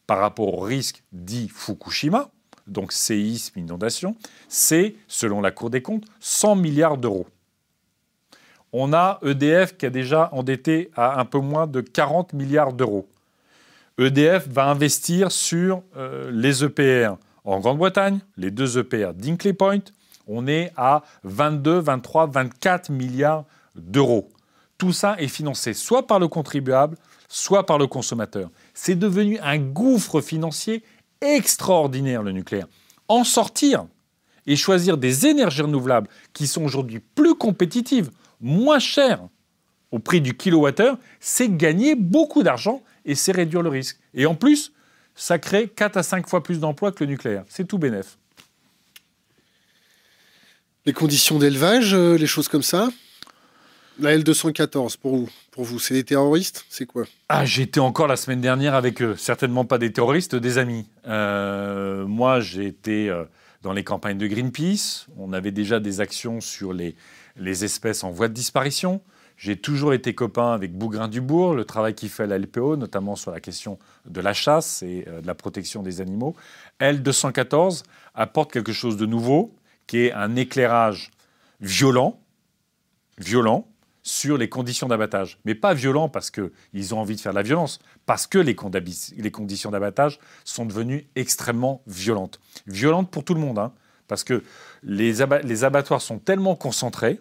par 0.05 0.19
rapport 0.19 0.53
au 0.53 0.61
risque 0.61 1.03
dit 1.11 1.49
Fukushima, 1.49 2.29
donc 2.67 2.91
séisme, 2.91 3.59
inondation, 3.59 4.15
c'est, 4.47 4.95
selon 5.07 5.41
la 5.41 5.51
Cour 5.51 5.69
des 5.69 5.81
comptes, 5.81 6.05
100 6.19 6.55
milliards 6.55 6.97
d'euros. 6.97 7.27
On 8.74 8.93
a 8.93 9.20
EDF 9.24 9.78
qui 9.78 9.86
a 9.86 9.89
déjà 9.89 10.30
endetté 10.34 10.91
à 10.95 11.20
un 11.20 11.26
peu 11.26 11.39
moins 11.39 11.68
de 11.68 11.82
40 11.82 12.34
milliards 12.34 12.74
d'euros. 12.74 13.07
EDF 13.97 14.47
va 14.47 14.65
investir 14.65 15.32
sur 15.32 15.82
euh, 15.95 16.30
les 16.32 16.63
EPR 16.63 17.15
en 17.45 17.59
Grande-Bretagne, 17.59 18.20
les 18.36 18.51
deux 18.51 18.78
EPR 18.78 19.13
d'Inkley 19.15 19.53
Point. 19.53 19.80
On 20.28 20.47
est 20.47 20.72
à 20.76 21.03
22, 21.24 21.80
23, 21.80 22.28
24 22.28 22.91
milliards 22.91 23.45
d'euros. 23.76 24.30
Tout 24.78 24.91
ça 24.91 25.15
est 25.18 25.28
financé 25.28 25.74
soit 25.74 26.05
par 26.05 26.20
le 26.20 26.28
contribuable, 26.28 26.97
soit 27.28 27.65
par 27.65 27.78
le 27.78 27.88
consommateur. 27.88 28.49
C'est 28.74 28.95
devenu 28.95 29.39
un 29.39 29.57
gouffre 29.57 30.22
financier 30.22 30.84
extraordinaire, 31.22 32.22
le 32.22 32.32
nucléaire. 32.32 32.68
En 33.07 33.24
sortir 33.24 33.88
et 34.45 34.55
choisir 34.55 34.97
des 34.97 35.26
énergies 35.26 35.61
renouvelables 35.61 36.07
qui 36.34 36.47
sont 36.47 36.63
aujourd'hui 36.63 36.99
plus 36.99 37.36
compétitives, 37.36 38.11
moins 38.41 38.79
chères 38.79 39.27
au 39.91 39.99
prix 39.99 40.21
du 40.21 40.35
kilowattheure, 40.35 40.97
c'est 41.19 41.49
gagner 41.49 41.95
beaucoup 41.95 42.43
d'argent 42.43 42.83
et 43.05 43.15
c'est 43.15 43.31
réduire 43.31 43.61
le 43.61 43.69
risque. 43.69 43.99
Et 44.13 44.25
en 44.25 44.35
plus, 44.35 44.73
ça 45.15 45.39
crée 45.39 45.67
4 45.67 45.97
à 45.97 46.03
5 46.03 46.27
fois 46.27 46.43
plus 46.43 46.59
d'emplois 46.59 46.91
que 46.91 47.03
le 47.03 47.09
nucléaire. 47.09 47.43
C'est 47.47 47.67
tout 47.67 47.77
bénef. 47.77 48.17
Les 50.85 50.93
conditions 50.93 51.38
d'élevage, 51.38 51.93
euh, 51.93 52.17
les 52.17 52.27
choses 52.27 52.47
comme 52.47 52.63
ça? 52.63 52.89
La 53.99 54.15
L214, 54.15 54.97
pour 54.97 55.17
vous, 55.17 55.29
pour 55.51 55.63
vous 55.63 55.79
c'est 55.79 55.95
des 55.95 56.03
terroristes? 56.03 56.65
C'est 56.69 56.85
quoi? 56.85 57.05
Ah, 57.29 57.45
j'étais 57.45 57.79
encore 57.79 58.07
la 58.07 58.15
semaine 58.15 58.41
dernière 58.41 58.75
avec 58.75 59.01
eux. 59.01 59.15
Certainement 59.17 59.65
pas 59.65 59.79
des 59.79 59.91
terroristes, 59.91 60.35
des 60.35 60.59
amis. 60.59 60.88
Euh, 61.07 62.05
moi, 62.05 62.39
j'ai 62.39 62.67
été 62.67 63.09
euh, 63.09 63.23
dans 63.63 63.73
les 63.73 63.83
campagnes 63.83 64.19
de 64.19 64.27
Greenpeace. 64.27 65.07
On 65.17 65.33
avait 65.33 65.51
déjà 65.51 65.79
des 65.79 65.99
actions 65.99 66.41
sur 66.41 66.73
les, 66.73 66.95
les 67.38 67.63
espèces 67.63 68.03
en 68.03 68.11
voie 68.11 68.27
de 68.27 68.33
disparition. 68.33 69.01
J'ai 69.38 69.55
toujours 69.55 69.93
été 69.93 70.15
copain 70.15 70.51
avec 70.51 70.73
Bougrain-Dubourg, 70.73 71.53
le 71.53 71.63
travail 71.63 71.93
qu'il 71.93 72.09
fait 72.09 72.23
à 72.23 72.27
la 72.27 72.39
LPO, 72.39 72.75
notamment 72.75 73.15
sur 73.15 73.29
la 73.29 73.39
question 73.39 73.77
de 74.05 74.19
la 74.19 74.33
chasse 74.33 74.81
et 74.81 75.05
euh, 75.07 75.21
de 75.21 75.27
la 75.27 75.35
protection 75.35 75.83
des 75.83 76.01
animaux. 76.01 76.35
L214 76.81 77.83
apporte 78.15 78.51
quelque 78.51 78.73
chose 78.73 78.97
de 78.97 79.05
nouveau, 79.05 79.53
qui 79.85 79.99
est 79.99 80.11
un 80.11 80.35
éclairage 80.35 81.11
violent, 81.61 82.19
violent, 83.19 83.67
sur 84.01 84.38
les 84.38 84.49
conditions 84.49 84.88
d'abattage. 84.88 85.38
Mais 85.45 85.53
pas 85.53 85.73
violent 85.73 86.09
parce 86.09 86.31
qu'ils 86.31 86.95
ont 86.95 86.99
envie 86.99 87.15
de 87.15 87.21
faire 87.21 87.33
de 87.33 87.38
la 87.38 87.43
violence, 87.43 87.79
parce 88.05 88.25
que 88.25 88.39
les, 88.39 88.55
conditions 88.55 89.69
d'abattage 89.69 90.19
sont 90.45 90.65
devenues 90.65 91.07
extrêmement 91.15 91.81
violentes. 91.88 92.39
Violentes 92.67 93.11
pour 93.11 93.23
tout 93.23 93.33
le 93.33 93.41
monde, 93.41 93.59
hein, 93.59 93.73
parce 94.07 94.23
que 94.23 94.43
les 94.81 95.21
abattoirs 95.21 96.01
sont 96.01 96.19
tellement 96.19 96.55
concentrés 96.55 97.19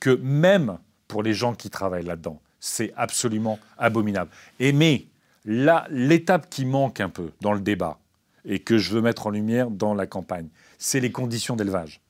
que 0.00 0.10
même 0.22 0.78
pour 1.06 1.22
les 1.22 1.34
gens 1.34 1.54
qui 1.54 1.70
travaillent 1.70 2.04
là-dedans, 2.04 2.40
c'est 2.60 2.92
absolument 2.96 3.58
abominable. 3.78 4.30
Et 4.60 4.72
mais 4.72 5.06
l'étape 5.44 6.50
qui 6.50 6.64
manque 6.64 7.00
un 7.00 7.08
peu 7.08 7.30
dans 7.40 7.52
le 7.52 7.60
débat 7.60 7.98
et 8.44 8.58
que 8.58 8.78
je 8.78 8.92
veux 8.92 9.00
mettre 9.00 9.26
en 9.26 9.30
lumière 9.30 9.70
dans 9.70 9.94
la 9.94 10.06
campagne, 10.06 10.48
c'est 10.78 11.00
les 11.00 11.10
conditions 11.10 11.56
d'élevage. 11.56 12.00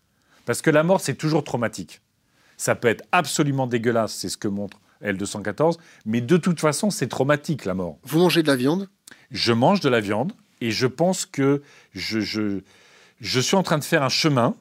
Parce 0.44 0.62
que 0.62 0.70
la 0.70 0.82
mort, 0.82 1.00
c'est 1.00 1.14
toujours 1.14 1.44
traumatique. 1.44 2.00
Ça 2.56 2.74
peut 2.74 2.88
être 2.88 3.04
absolument 3.12 3.66
dégueulasse, 3.66 4.14
c'est 4.14 4.28
ce 4.28 4.36
que 4.36 4.48
montre 4.48 4.80
L214, 5.02 5.78
mais 6.06 6.20
de 6.20 6.36
toute 6.36 6.60
façon, 6.60 6.90
c'est 6.90 7.06
traumatique 7.06 7.64
la 7.64 7.74
mort. 7.74 7.98
Vous 8.02 8.18
mangez 8.18 8.42
de 8.42 8.48
la 8.48 8.56
viande? 8.56 8.88
Je 9.30 9.52
mange 9.52 9.80
de 9.80 9.88
la 9.88 10.00
viande 10.00 10.32
et 10.60 10.70
je 10.70 10.86
pense 10.86 11.26
que 11.26 11.62
je, 11.92 12.20
je, 12.20 12.60
je 13.20 13.40
suis 13.40 13.56
en 13.56 13.62
train 13.62 13.78
de 13.78 13.84
faire 13.84 14.02
un 14.02 14.08
chemin 14.08 14.54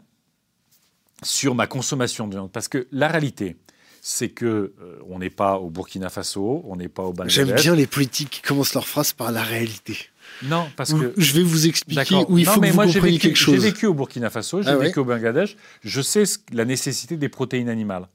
sur 1.23 1.55
ma 1.55 1.67
consommation 1.67 2.27
de 2.27 2.35
viande. 2.35 2.51
Parce 2.51 2.67
que 2.67 2.87
la 2.91 3.07
réalité, 3.07 3.57
c'est 4.01 4.29
que 4.29 4.73
euh, 4.81 4.99
on 5.09 5.19
n'est 5.19 5.29
pas 5.29 5.57
au 5.57 5.69
Burkina 5.69 6.09
Faso, 6.09 6.63
on 6.65 6.75
n'est 6.75 6.87
pas 6.87 7.03
au 7.03 7.11
Bangladesh. 7.11 7.33
J'aime 7.33 7.55
bien 7.55 7.75
les 7.75 7.87
politiques 7.87 8.29
qui 8.29 8.41
commencent 8.41 8.73
leur 8.73 8.87
phrase 8.87 9.13
par 9.13 9.31
la 9.31 9.43
réalité. 9.43 9.97
Non, 10.43 10.69
parce 10.75 10.93
que 10.93 11.13
je 11.17 11.33
vais 11.33 11.43
vous 11.43 11.67
expliquer 11.67 12.23
où 12.27 12.37
il 12.37 12.45
faut 12.45 12.61
que 12.61 12.67
vous 12.67 12.77
compreniez 12.77 13.19
quelque 13.19 13.37
chose. 13.37 13.55
J'ai 13.55 13.61
vécu 13.61 13.85
au 13.85 13.93
Burkina 13.93 14.29
Faso, 14.29 14.61
j'ai 14.61 14.69
ah 14.69 14.77
vécu 14.77 14.99
au 14.99 15.05
Bangladesh. 15.05 15.55
Je 15.81 16.01
sais 16.01 16.23
la 16.51 16.65
nécessité 16.65 17.17
des 17.17 17.29
protéines 17.29 17.69
animales. 17.69 18.07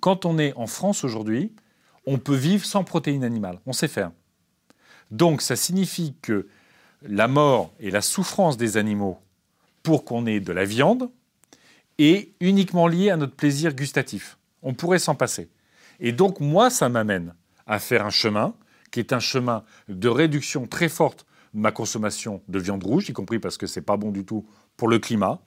Quand 0.00 0.24
on 0.24 0.38
est 0.38 0.52
en 0.54 0.66
France 0.66 1.04
aujourd'hui, 1.04 1.52
on 2.06 2.18
peut 2.18 2.34
vivre 2.34 2.64
sans 2.64 2.84
protéines 2.84 3.24
animales. 3.24 3.60
On 3.66 3.72
sait 3.72 3.88
faire. 3.88 4.12
Donc, 5.10 5.42
ça 5.42 5.56
signifie 5.56 6.14
que 6.22 6.46
la 7.02 7.28
mort 7.28 7.72
et 7.80 7.90
la 7.90 8.00
souffrance 8.00 8.56
des 8.56 8.76
animaux 8.76 9.18
pour 9.82 10.04
qu'on 10.04 10.26
ait 10.26 10.40
de 10.40 10.52
la 10.52 10.64
viande 10.64 11.10
est 11.98 12.32
uniquement 12.40 12.88
liée 12.88 13.10
à 13.10 13.16
notre 13.16 13.34
plaisir 13.34 13.74
gustatif. 13.74 14.38
On 14.62 14.74
pourrait 14.74 14.98
s'en 14.98 15.14
passer. 15.14 15.48
Et 16.00 16.12
donc, 16.12 16.40
moi, 16.40 16.70
ça 16.70 16.88
m'amène 16.88 17.34
à 17.66 17.78
faire 17.78 18.04
un 18.04 18.10
chemin 18.10 18.54
qui 18.90 19.00
est 19.00 19.12
un 19.12 19.20
chemin 19.20 19.64
de 19.88 20.08
réduction 20.08 20.66
très 20.66 20.88
forte 20.88 21.26
de 21.54 21.60
ma 21.60 21.72
consommation 21.72 22.42
de 22.48 22.58
viande 22.58 22.84
rouge, 22.84 23.08
y 23.08 23.12
compris 23.12 23.38
parce 23.38 23.56
que 23.56 23.66
c'est 23.66 23.82
pas 23.82 23.96
bon 23.96 24.10
du 24.10 24.24
tout 24.24 24.46
pour 24.76 24.88
le 24.88 24.98
climat, 24.98 25.40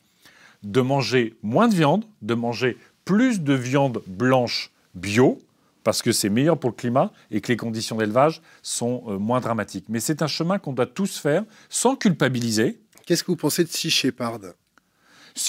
de 0.64 0.82
manger 0.82 1.38
moins 1.42 1.68
de 1.68 1.76
viande, 1.76 2.06
de 2.22 2.34
manger 2.34 2.78
plus 3.06 3.42
de 3.42 3.54
viande 3.54 4.02
blanche 4.08 4.72
bio, 4.96 5.40
parce 5.84 6.02
que 6.02 6.12
c'est 6.12 6.30
meilleur 6.30 6.60
pour 6.60 6.70
le 6.72 6.76
climat 6.76 7.12
et 7.32 7.42
que 7.42 7.48
les 7.48 7.58
conditions 7.58 7.98
d'élevage 7.98 8.42
sont 8.62 9.04
euh, 9.08 9.18
moins 9.18 9.40
dramatiques. 9.40 9.86
Mais 9.90 10.00
c'est 10.00 10.22
un 10.22 10.28
chemin 10.28 10.60
qu'on 10.60 10.74
doit 10.74 10.86
tous 10.86 11.18
faire 11.18 11.44
sans 11.70 11.96
culpabiliser. 11.96 12.80
Qu'est-ce 13.06 13.24
que 13.24 13.32
vous 13.32 13.38
pensez 13.38 13.64
de 13.64 13.70
Sea 13.70 14.12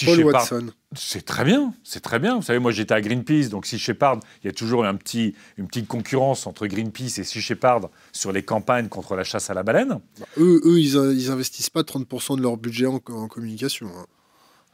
Paul 0.04 0.24
Watson. 0.24 0.66
C'est 0.94 1.24
très 1.24 1.44
bien, 1.44 1.72
c'est 1.84 2.00
très 2.00 2.18
bien. 2.18 2.36
Vous 2.36 2.42
savez, 2.42 2.58
moi 2.58 2.72
j'étais 2.72 2.94
à 2.94 3.00
Greenpeace, 3.00 3.48
donc 3.48 3.66
Sea 3.66 3.78
Shepherd, 3.78 4.20
il 4.42 4.48
y 4.48 4.50
a 4.50 4.52
toujours 4.52 4.84
un 4.84 4.96
petit, 4.96 5.34
une 5.56 5.66
petite 5.68 5.86
concurrence 5.86 6.46
entre 6.46 6.66
Greenpeace 6.66 7.18
et 7.18 7.24
Sea 7.24 7.40
Shepherd 7.40 7.88
sur 8.12 8.32
les 8.32 8.42
campagnes 8.42 8.88
contre 8.88 9.14
la 9.14 9.24
chasse 9.24 9.50
à 9.50 9.54
la 9.54 9.62
baleine. 9.62 10.00
Bah, 10.18 10.26
eux, 10.38 10.60
eux, 10.64 10.80
ils, 10.80 10.94
ils, 10.94 11.30
investissent 11.30 11.70
pas 11.70 11.82
30% 11.82 12.36
de 12.36 12.42
leur 12.42 12.56
budget 12.56 12.86
en, 12.86 12.98
communication. 12.98 13.88
Hein. 13.88 14.06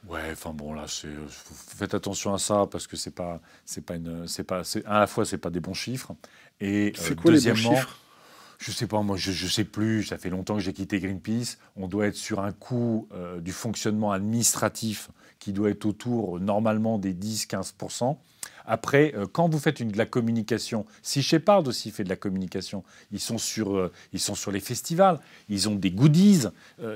Ouais, 0.07 0.29
enfin 0.31 0.53
bon 0.53 0.73
là, 0.73 0.85
faites 1.77 1.93
attention 1.93 2.33
à 2.33 2.37
ça 2.37 2.65
parce 2.71 2.87
que 2.87 2.95
c'est 2.95 3.13
pas, 3.13 3.41
c'est 3.65 3.85
pas 3.85 3.95
une, 3.95 4.27
c'est 4.27 4.43
pas, 4.43 4.61
à 4.85 4.99
la 4.99 5.07
fois 5.07 5.25
c'est 5.25 5.37
pas 5.37 5.49
des 5.49 5.59
bons 5.59 5.73
chiffres 5.73 6.13
et 6.61 6.93
euh, 6.97 7.15
quoi, 7.15 7.31
deuxièmement. 7.31 7.71
Les 7.71 7.75
bons 7.75 7.81
chiffres? 7.81 7.99
Je 8.57 8.71
sais 8.71 8.87
pas, 8.87 9.01
moi, 9.01 9.17
je, 9.17 9.31
ne 9.31 9.49
sais 9.49 9.63
plus. 9.63 10.03
Ça 10.03 10.17
fait 10.17 10.29
longtemps 10.29 10.55
que 10.55 10.61
j'ai 10.61 10.73
quitté 10.73 10.99
Greenpeace. 10.99 11.57
On 11.75 11.87
doit 11.87 12.07
être 12.07 12.15
sur 12.15 12.39
un 12.39 12.51
coût 12.51 13.07
euh, 13.13 13.39
du 13.39 13.51
fonctionnement 13.51 14.11
administratif 14.11 15.09
qui 15.39 15.53
doit 15.53 15.69
être 15.69 15.85
autour 15.85 16.39
normalement 16.39 16.97
des 16.97 17.13
10-15%. 17.13 18.17
Après, 18.65 19.13
euh, 19.15 19.27
quand 19.31 19.47
vous 19.47 19.59
faites 19.59 19.81
de 19.81 19.97
la 19.97 20.05
communication, 20.05 20.85
si 21.03 21.21
Shepard 21.21 21.67
aussi 21.67 21.91
fait 21.91 22.03
de 22.03 22.09
la 22.09 22.15
communication, 22.15 22.83
ils 23.11 23.19
sont 23.19 23.37
sur, 23.37 23.75
euh, 23.75 23.91
ils 24.11 24.19
sont 24.19 24.35
sur 24.35 24.51
les 24.51 24.59
festivals, 24.59 25.19
ils 25.49 25.69
ont 25.69 25.75
des 25.75 25.91
goodies, 25.91 26.47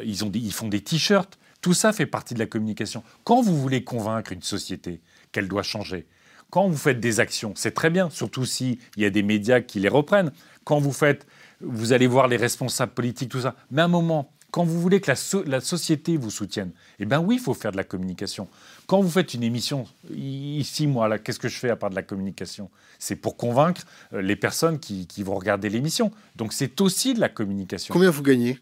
ils, 0.03 0.25
ont 0.25 0.31
ils 0.33 0.53
font 0.53 0.67
des 0.67 0.81
t-shirts. 0.81 1.37
Tout 1.61 1.75
ça 1.75 1.93
fait 1.93 2.07
partie 2.07 2.33
de 2.33 2.39
la 2.39 2.47
communication. 2.47 3.03
Quand 3.23 3.41
vous 3.41 3.55
voulez 3.55 3.83
convaincre 3.83 4.31
une 4.31 4.41
société 4.41 4.99
qu'elle 5.31 5.47
doit 5.47 5.63
changer, 5.63 6.07
quand 6.51 6.67
vous 6.67 6.77
faites 6.77 6.99
des 6.99 7.21
actions, 7.21 7.53
c'est 7.55 7.71
très 7.71 7.89
bien, 7.89 8.09
surtout 8.09 8.45
s'il 8.45 8.77
y 8.97 9.05
a 9.05 9.09
des 9.09 9.23
médias 9.23 9.61
qui 9.61 9.79
les 9.79 9.87
reprennent. 9.87 10.33
Quand 10.65 10.79
vous 10.79 10.91
faites 10.91 11.25
vous 11.63 11.93
allez 11.93 12.07
voir 12.07 12.27
les 12.27 12.37
responsables 12.37 12.93
politiques, 12.93 13.29
tout 13.29 13.41
ça. 13.41 13.55
Mais 13.69 13.81
à 13.81 13.85
un 13.85 13.89
moment, 13.89 14.31
Quand 14.51 14.65
vous 14.65 14.81
voulez 14.81 14.99
que 14.99 15.09
la, 15.47 15.61
société 15.61 16.17
vous 16.17 16.29
soutienne, 16.29 16.71
eh 16.99 17.05
bien 17.05 17.21
oui, 17.21 17.35
il 17.35 17.41
faut 17.41 17.53
faire 17.53 17.71
de 17.71 17.77
la 17.77 17.85
communication. 17.85 18.49
Quand 18.85 18.99
vous 18.99 19.09
faites 19.09 19.33
une 19.33 19.43
émission, 19.43 19.87
ici, 20.13 20.87
moi, 20.87 21.07
là, 21.07 21.19
qu'est-ce 21.19 21.39
que 21.39 21.47
je 21.47 21.57
fais 21.57 21.69
à 21.69 21.77
part 21.77 21.89
de 21.89 21.95
la 21.95 22.03
communication? 22.03 22.69
C'est 22.99 23.15
pour 23.15 23.37
convaincre 23.37 23.83
euh, 24.11 24.21
les 24.21 24.35
personnes 24.35 24.77
qui, 24.77 25.07
vont 25.23 25.35
regarder 25.35 25.69
l'émission. 25.69 26.11
Donc 26.35 26.51
c'est 26.51 26.81
aussi 26.81 27.13
de 27.13 27.21
la 27.21 27.29
communication. 27.29 27.93
Combien 27.93 28.09
vous 28.09 28.23
gagnez? 28.23 28.59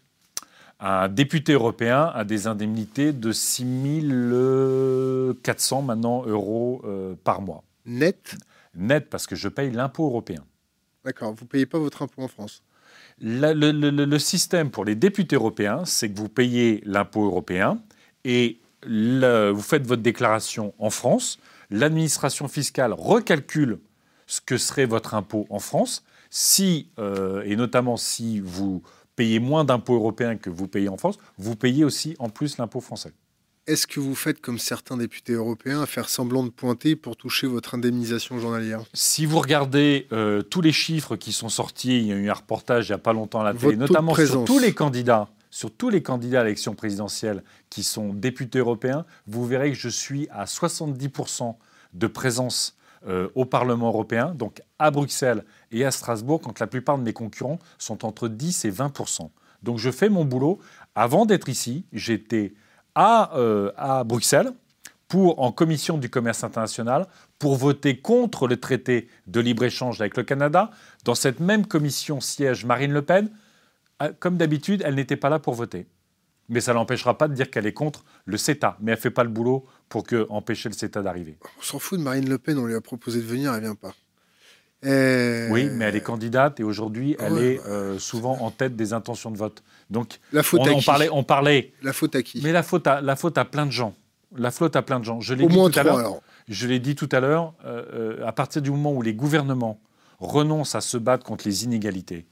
Un 0.78 1.08
député 1.08 1.54
européen 1.54 2.12
a 2.14 2.24
des 2.24 2.46
indemnités 2.46 3.12
de 3.12 3.32
6 3.32 3.66
400 5.42 5.82
maintenant 5.82 6.24
euros 6.24 6.82
euh, 6.84 7.16
par 7.24 7.42
mois. 7.42 7.64
Net? 7.84 8.36
Net 8.76 9.10
parce 9.10 9.26
que 9.26 9.34
je 9.34 9.48
paye 9.48 9.72
l'impôt 9.72 10.06
européen. 10.06 10.44
D'accord, 11.04 11.34
vous 11.34 11.44
ne 11.44 11.48
payez 11.48 11.66
pas 11.66 11.78
votre 11.78 12.02
impôt 12.02 12.22
en 12.22 12.28
France? 12.28 12.62
Le, 13.20 14.18
système 14.18 14.70
pour 14.70 14.84
les 14.84 14.94
députés 14.94 15.36
européens, 15.36 15.84
c'est 15.84 16.10
que 16.10 16.18
vous 16.18 16.28
payez 16.28 16.82
l'impôt 16.84 17.24
européen 17.24 17.78
et 18.24 18.58
vous 18.86 19.62
faites 19.62 19.86
votre 19.86 20.02
déclaration 20.02 20.74
en 20.78 20.90
France. 20.90 21.38
L'administration 21.70 22.48
fiscale 22.48 22.92
recalcule 22.92 23.78
ce 24.26 24.40
que 24.40 24.56
serait 24.56 24.86
votre 24.86 25.14
impôt 25.14 25.46
en 25.50 25.58
France, 25.58 26.04
si, 26.30 26.88
euh, 26.98 27.42
et 27.44 27.56
notamment 27.56 27.96
si 27.96 28.38
vous 28.40 28.82
payez 29.16 29.40
moins 29.40 29.64
d'impôts 29.64 29.96
européens 29.96 30.36
que 30.36 30.50
vous 30.50 30.68
payez 30.68 30.88
en 30.88 30.96
France, 30.96 31.18
vous 31.36 31.56
payez 31.56 31.84
aussi 31.84 32.14
en 32.20 32.28
plus 32.28 32.56
l'impôt 32.56 32.80
français. 32.80 33.12
Est-ce 33.66 33.86
que 33.86 34.00
vous 34.00 34.14
faites 34.14 34.40
comme 34.40 34.58
certains 34.58 34.96
députés 34.96 35.34
européens 35.34 35.82
à 35.82 35.86
faire 35.86 36.08
semblant 36.08 36.42
de 36.42 36.48
pointer 36.48 36.96
pour 36.96 37.16
toucher 37.16 37.46
votre 37.46 37.74
indemnisation 37.74 38.38
journalière? 38.38 38.82
Si 38.94 39.26
vous 39.26 39.38
regardez 39.38 40.08
euh, 40.12 40.42
tous 40.42 40.60
les 40.60 40.72
chiffres 40.72 41.16
qui 41.16 41.32
sont 41.32 41.48
sortis, 41.48 41.98
il 41.98 42.06
y 42.06 42.12
a 42.12 42.16
eu 42.16 42.30
un 42.30 42.34
reportage 42.34 42.88
il 42.88 42.92
n'y 42.92 42.96
a 42.96 42.98
pas 42.98 43.12
longtemps 43.12 43.40
à 43.40 43.44
la 43.44 43.54
télé, 43.54 43.76
notamment 43.76 44.14
sur 44.14 44.44
tous 44.44 44.58
les 44.58 44.72
candidats, 44.72 45.28
sur 45.50 45.70
tous 45.70 45.90
les 45.90 46.02
candidats 46.02 46.40
à 46.40 46.44
l'élection 46.44 46.74
présidentielle 46.74 47.44
qui 47.68 47.82
sont 47.82 48.14
députés 48.14 48.58
européens, 48.58 49.04
vous 49.26 49.46
verrez 49.46 49.70
que 49.70 49.78
je 49.78 49.88
suis 49.88 50.28
à 50.30 50.44
70% 50.46 51.54
de 51.92 52.06
présence 52.06 52.76
euh, 53.06 53.28
au 53.34 53.44
Parlement 53.44 53.88
européen, 53.88 54.34
donc 54.34 54.62
à 54.78 54.90
Bruxelles 54.90 55.44
et 55.70 55.84
à 55.84 55.90
Strasbourg, 55.90 56.40
quand 56.40 56.58
la 56.60 56.66
plupart 56.66 56.98
de 56.98 57.02
mes 57.02 57.12
concurrents 57.12 57.58
sont 57.78 58.04
entre 58.04 58.28
10 58.28 58.64
et 58.64 58.70
20%. 58.70 59.30
Donc 59.62 59.78
je 59.78 59.90
fais 59.90 60.08
mon 60.08 60.24
boulot. 60.24 60.58
Avant 60.94 61.26
d'être 61.26 61.48
ici, 61.48 61.84
j'étais 61.92 62.54
euh, 63.34 63.72
à, 63.76 64.04
Bruxelles 64.04 64.52
pour, 65.08 65.40
en 65.40 65.52
commission 65.52 65.98
du 65.98 66.10
commerce 66.10 66.44
international 66.44 67.06
pour 67.38 67.56
voter 67.56 67.98
contre 67.98 68.46
le 68.46 68.58
traité 68.58 69.08
de 69.26 69.40
libre-échange 69.40 70.00
avec 70.00 70.16
le 70.16 70.22
Canada. 70.22 70.70
Dans 71.04 71.14
cette 71.14 71.40
même 71.40 71.66
commission 71.66 72.20
siège 72.20 72.64
Marine 72.64 72.92
Le 72.92 73.02
Pen. 73.02 73.30
Euh, 74.02 74.12
comme 74.18 74.36
d'habitude, 74.36 74.82
elle 74.84 74.94
n'était 74.94 75.16
pas 75.16 75.30
là 75.30 75.38
pour 75.38 75.54
voter. 75.54 75.86
Mais 76.48 76.60
ça 76.60 76.72
l'empêchera 76.72 77.16
pas 77.16 77.28
de 77.28 77.34
dire 77.34 77.50
qu'elle 77.50 77.66
est 77.66 77.72
contre 77.72 78.04
le 78.24 78.36
CETA. 78.36 78.76
Mais 78.80 78.92
elle 78.92 78.98
ne 78.98 79.02
fait 79.02 79.10
pas 79.10 79.24
le 79.24 79.30
boulot 79.30 79.66
pour 79.88 80.04
que, 80.04 80.26
empêcher 80.28 80.68
le 80.68 80.74
CETA 80.74 81.02
d'arriver. 81.02 81.38
On 81.58 81.62
s'en 81.62 81.78
fout 81.78 81.98
de 81.98 82.04
Marine 82.04 82.28
Le 82.28 82.38
Pen, 82.38 82.58
on 82.58 82.66
lui 82.66 82.74
a 82.74 82.80
proposé 82.80 83.20
de 83.20 83.26
venir, 83.26 83.54
elle 83.54 83.62
vient 83.62 83.74
pas. 83.74 83.94
Oui, 84.82 85.68
mais 85.72 85.86
elle 85.86 85.96
est 85.96 86.00
candidate 86.00 86.60
et 86.60 86.62
aujourd'hui, 86.62 87.16
elle 87.18 87.38
est 87.38 87.60
euh, 87.66 87.98
souvent 87.98 88.38
en 88.40 88.50
tête 88.50 88.76
des 88.76 88.92
intentions 88.92 89.30
de 89.30 89.36
vote. 89.36 89.62
Donc, 89.90 90.20
la 90.32 90.42
faute 90.42 90.60
on, 90.66 90.80
parlait, 90.80 91.08
on 91.10 91.24
parlait. 91.24 91.72
La 91.82 91.92
faute 91.92 92.14
à 92.14 92.22
qui 92.22 92.40
Mais 92.42 92.52
la 92.52 92.62
faute 92.62 92.86
à, 92.86 93.00
la 93.00 93.16
faute 93.16 93.36
à 93.38 93.44
plein 93.44 93.66
de 93.66 93.72
gens. 93.72 93.94
La 94.36 94.50
faute 94.50 94.76
à 94.76 94.82
plein 94.82 95.00
de 95.00 95.04
gens. 95.04 95.20
Je 95.20 95.34
l'ai 95.34 95.46
dit, 95.46 95.56
tout 95.56 95.78
à 95.78 95.82
l'heure. 95.82 96.20
Je 96.48 96.66
l'ai 96.66 96.78
dit 96.78 96.94
tout 96.94 97.08
à 97.12 97.20
l'heure. 97.20 97.52
Euh, 97.64 97.84
euh, 98.20 98.26
à 98.26 98.32
partir 98.32 98.62
du 98.62 98.70
moment 98.70 98.92
où 98.92 99.02
les 99.02 99.14
gouvernements 99.14 99.80
renoncent 100.20 100.74
à 100.74 100.80
se 100.80 100.96
battre 100.96 101.24
contre 101.24 101.46
les 101.46 101.64
inégalités, 101.64 102.26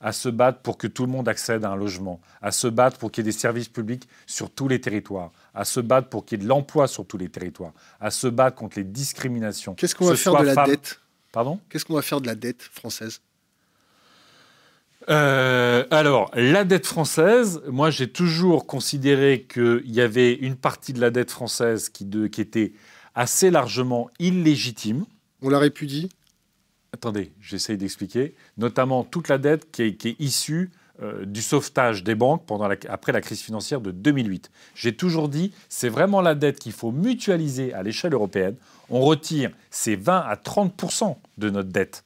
à 0.00 0.12
se 0.12 0.28
battre 0.28 0.60
pour 0.60 0.76
que 0.76 0.86
tout 0.86 1.06
le 1.06 1.12
monde 1.12 1.28
accède 1.28 1.64
à 1.64 1.70
un 1.70 1.76
logement, 1.76 2.20
à 2.42 2.50
se 2.50 2.66
battre 2.66 2.98
pour 2.98 3.12
qu'il 3.12 3.24
y 3.24 3.28
ait 3.28 3.32
des 3.32 3.38
services 3.38 3.68
publics 3.68 4.08
sur 4.26 4.50
tous 4.50 4.68
les 4.68 4.80
territoires, 4.80 5.30
à 5.54 5.64
se 5.64 5.80
battre 5.80 6.08
pour 6.08 6.24
qu'il 6.24 6.38
y 6.38 6.42
ait 6.42 6.44
de 6.44 6.48
l'emploi 6.48 6.88
sur 6.88 7.06
tous 7.06 7.18
les 7.18 7.28
territoires, 7.28 7.72
à 8.00 8.10
se 8.10 8.26
battre 8.26 8.56
contre 8.56 8.78
les 8.78 8.84
discriminations. 8.84 9.74
Qu'est-ce 9.74 9.94
qu'on 9.94 10.06
va 10.06 10.16
faire 10.16 10.36
de 10.40 10.46
la 10.46 10.66
dette? 10.66 11.00
Pardon 11.36 11.60
Qu'est-ce 11.68 11.84
qu'on 11.84 11.92
va 11.92 12.00
faire 12.00 12.22
de 12.22 12.26
la 12.26 12.34
dette 12.34 12.62
française? 12.62 13.20
Euh, 15.10 15.84
alors, 15.90 16.30
la 16.32 16.64
dette 16.64 16.86
française, 16.86 17.60
moi 17.68 17.90
j'ai 17.90 18.08
toujours 18.08 18.66
considéré 18.66 19.42
qu'il 19.46 19.82
y 19.84 20.00
avait 20.00 20.32
une 20.32 20.56
partie 20.56 20.94
de 20.94 21.00
la 21.02 21.10
dette 21.10 21.30
française 21.30 21.90
qui, 21.90 22.08
qui 22.32 22.40
était 22.40 22.72
assez 23.14 23.50
largement 23.50 24.08
illégitime. 24.18 25.04
On 25.42 25.50
la 25.50 25.58
répudie 25.58 26.08
Attendez, 26.94 27.34
j'essaye 27.38 27.76
d'expliquer. 27.76 28.34
Notamment 28.56 29.04
toute 29.04 29.28
la 29.28 29.36
dette 29.36 29.70
qui 29.70 29.82
est, 29.82 30.18
issue 30.18 30.70
euh, 31.02 31.24
du 31.24 31.42
sauvetage 31.42 32.04
des 32.04 32.14
banques 32.14 32.42
après 32.88 33.12
la 33.12 33.20
crise 33.20 33.40
financière 33.40 33.80
de 33.80 33.90
2008. 33.90 34.50
J'ai 34.74 34.96
toujours 34.96 35.28
dit, 35.28 35.52
c'est 35.68 35.88
vraiment 35.88 36.20
la 36.20 36.34
dette 36.34 36.58
qu'il 36.58 36.72
faut 36.72 36.92
mutualiser 36.92 37.74
à 37.74 37.82
l'échelle 37.82 38.14
européenne 38.14 38.56
on 38.90 39.00
retire 39.00 39.50
ces 39.70 39.96
20 39.96 40.18
à 40.20 40.36
30 40.36 40.82
de 41.38 41.50
notre 41.50 41.70
dette. 41.70 42.04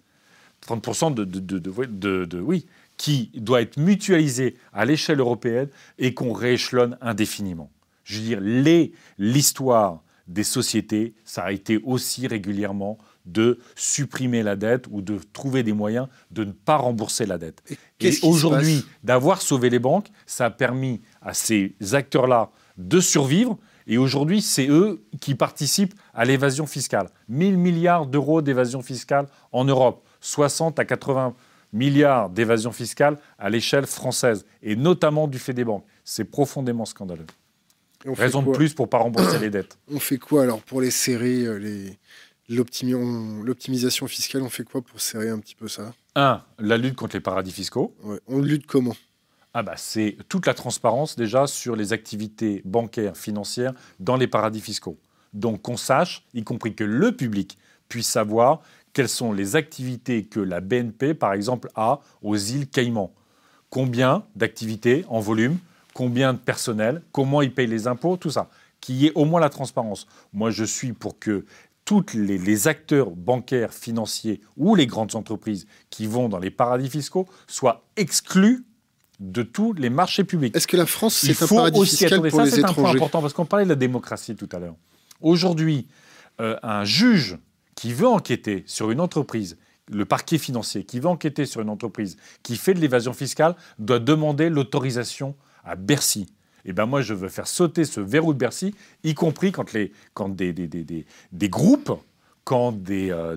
30 0.63 1.15
de, 1.15 1.25
de, 1.25 2.41
oui, 2.41 2.67
qui 2.97 3.31
doit 3.35 3.63
être 3.63 3.77
mutualisé 3.79 4.57
à 4.73 4.85
l'échelle 4.85 5.21
européenne 5.21 5.69
et 5.99 6.13
qu'on 6.15 6.33
rééchelonne 6.33 6.99
indéfiniment. 7.01 7.71
Je 8.05 8.19
veux 8.19 8.25
dire, 8.25 8.91
l'histoire 9.19 10.03
des 10.29 10.45
sociétés, 10.45 11.15
ça 11.25 11.45
a 11.45 11.53
été 11.53 11.79
aussi 11.79 12.27
régulièrement 12.27 12.99
de 13.33 13.59
supprimer 13.77 14.43
la 14.43 14.57
dette 14.57 14.87
ou 14.91 15.03
de 15.03 15.19
trouver 15.33 15.63
des 15.63 15.73
moyens 15.73 16.09
de 16.31 16.45
ne 16.45 16.53
pas 16.53 16.77
rembourser 16.77 17.27
la 17.27 17.39
dette. 17.39 17.63
et 18.01 18.13
aujourd'hui, 18.23 18.85
d'avoir 19.05 19.43
sauvé 19.43 19.71
les 19.71 19.79
banques, 19.79 20.09
ça 20.27 20.47
a 20.47 20.51
permis 20.51 21.01
à 21.23 21.35
ces 21.35 21.75
acteurs-là 21.93 22.51
de 22.77 23.01
survivre 23.01 23.59
et 23.91 23.99
aujourd'hui, 23.99 24.41
c'est 24.41 24.69
eux 24.69 25.03
qui 25.21 25.35
participent 25.35 25.95
à 26.15 26.25
l'évasion 26.25 26.67
fiscale. 26.67 27.09
1000 27.29 27.59
milliards 27.59 28.07
d'euros 28.07 28.41
d'évasion 28.41 28.83
fiscale 28.83 29.27
en 29.51 29.65
Europe, 29.65 30.07
60 30.21 30.79
à 30.79 30.85
80 30.85 31.35
milliards 31.73 32.31
d'évasion 32.31 32.71
fiscale 32.71 33.19
à 33.37 33.51
l'échelle 33.51 33.87
française, 33.87 34.47
et 34.63 34.77
notamment 34.77 35.27
du 35.27 35.41
fait 35.41 35.55
des 35.55 35.65
banques. 35.65 35.85
C'est 36.05 36.25
profondément 36.25 36.85
scandaleux. 36.85 37.27
Raison 38.07 38.43
de 38.43 38.53
plus 38.53 38.75
pour 38.75 38.87
ne 38.87 38.91
pas 38.91 38.99
rembourser 38.99 39.41
les 39.41 39.51
dettes. 39.51 39.77
On 39.93 39.99
fait 39.99 40.19
quoi 40.19 40.45
alors 40.45 40.61
pour 40.61 40.81
les 40.81 40.93
serrer, 40.93 41.43
euh, 41.45 41.91
l'optimisation 42.51 44.07
fiscale, 44.07 44.43
on 44.43 44.51
fait 44.51 44.65
quoi 44.65 44.83
pour 44.83 45.01
serrer 45.01 45.31
un 45.31 45.39
petit 45.39 45.55
peu 45.55 45.69
ça? 45.69 45.95
Un, 46.15 46.43
la 46.59 46.77
lutte 46.77 46.97
contre 46.97 47.17
les 47.17 47.21
paradis 47.21 47.53
fiscaux. 47.53 47.95
On 48.27 48.41
lutte 48.41 48.67
comment? 48.67 48.97
Ah 49.55 49.63
bah 49.63 49.75
c'est 49.77 50.17
toute 50.29 50.47
la 50.47 50.55
transparence 50.55 51.17
déjà 51.17 51.47
sur 51.47 51.75
les 51.75 51.93
activités 51.93 52.63
bancaires, 52.65 53.17
financières 53.17 53.73
dans 53.99 54.17
les 54.17 54.29
paradis 54.29 54.61
fiscaux. 54.61 54.99
Donc 55.33 55.63
qu'on 55.63 55.77
sache, 55.77 56.25
y 56.35 56.45
compris 56.45 56.75
que 56.75 56.85
le 56.85 57.13
public 57.13 57.59
puisse 57.89 58.09
savoir 58.09 58.61
quelles 58.93 59.09
sont 59.09 59.33
les 59.33 59.57
activités 59.57 60.25
que 60.25 60.41
la 60.41 60.61
BNP, 60.61 61.15
par 61.15 61.33
exemple, 61.33 61.69
a 61.75 62.01
aux 62.23 62.37
îles 62.37 62.69
Caïmans. 62.69 63.13
Combien 63.71 64.25
d'activités 64.35 65.05
en 65.09 65.21
volume, 65.21 65.59
combien 65.95 66.33
de 66.33 66.39
personnel, 66.39 67.03
comment 67.13 67.43
ils 67.43 67.55
payent 67.55 67.69
les 67.69 67.87
impôts, 67.87 68.17
tout 68.17 68.31
ça. 68.31 68.51
Qu'il 68.81 68.97
y 68.97 69.07
ait 69.07 69.13
au 69.15 69.25
moins 69.25 69.41
la 69.41 69.51
transparence. 69.51 70.07
Moi, 70.33 70.51
je 70.51 70.65
suis 70.65 70.93
pour 70.93 71.19
que 71.19 71.45
tous 71.91 72.15
les, 72.15 72.39
les, 72.39 72.69
acteurs 72.69 73.11
bancaires, 73.11 73.75
financiers 73.75 74.41
ou 74.57 74.77
les 74.77 74.87
grandes 74.87 75.17
entreprises 75.17 75.67
qui 75.91 76.07
vont 76.07 76.29
dans 76.29 76.39
les 76.39 76.53
paradis 76.53 76.89
fiscaux 76.89 77.27
soient 77.49 77.83
exclus 77.97 78.65
de 79.19 79.43
tous 79.43 79.73
les 79.73 79.91
marchés 79.91 80.23
publics. 80.23 80.55
Est-ce 80.55 80.69
que 80.69 80.77
la 80.77 80.87
France, 80.87 81.17
c'est 81.17 81.43
un 81.43 81.49
paradis 81.49 81.85
fiscal 81.85 82.21
pour 82.21 82.31
ça, 82.31 82.47
C'est 82.47 82.63
un 82.63 82.73
point 82.73 82.95
important 82.95 83.21
parce 83.21 83.33
qu'on 83.33 83.45
parlait 83.45 83.65
de 83.65 83.71
la 83.71 83.75
démocratie 83.75 84.37
tout 84.37 84.49
à 84.53 84.61
l'heure. 84.61 84.77
Aujourd'hui, 85.21 85.89
euh, 86.41 86.57
un 86.63 86.85
juge 86.85 87.39
qui 87.75 87.93
veut 87.93 88.07
enquêter 88.07 88.63
sur 88.69 88.93
une 88.93 89.01
entreprise, 89.01 89.59
le 89.91 90.05
parquet 90.05 90.39
financier 90.39 90.85
qui 90.85 91.01
veut 91.01 91.09
enquêter 91.09 91.45
sur 91.45 91.61
une 91.61 91.71
entreprise 91.71 92.17
qui 92.45 92.55
fait 92.55 92.73
de 92.73 92.79
l'évasion 92.79 93.15
fiscale, 93.15 93.57
doit 93.81 93.99
demander 93.99 94.49
l'autorisation 94.49 95.35
à 95.65 95.75
Bercy. 95.75 96.29
Eh 96.65 96.73
ben 96.73 96.87
moi, 96.87 97.03
je 97.03 97.15
veux 97.15 97.29
faire 97.29 97.47
sauter 97.47 97.85
ce 97.85 98.01
verrou 98.01 98.33
de 98.33 98.39
Bercy, 98.39 98.75
y 99.05 99.15
compris 99.15 99.53
quand, 99.53 99.73
les, 99.73 99.93
quand 100.15 100.29
des, 100.29 100.53
des, 100.53 100.67
des, 100.67 101.07
des 101.33 101.49
groupes, 101.49 101.93
quand 102.45 102.73
des, 102.73 103.11
euh, 103.11 103.37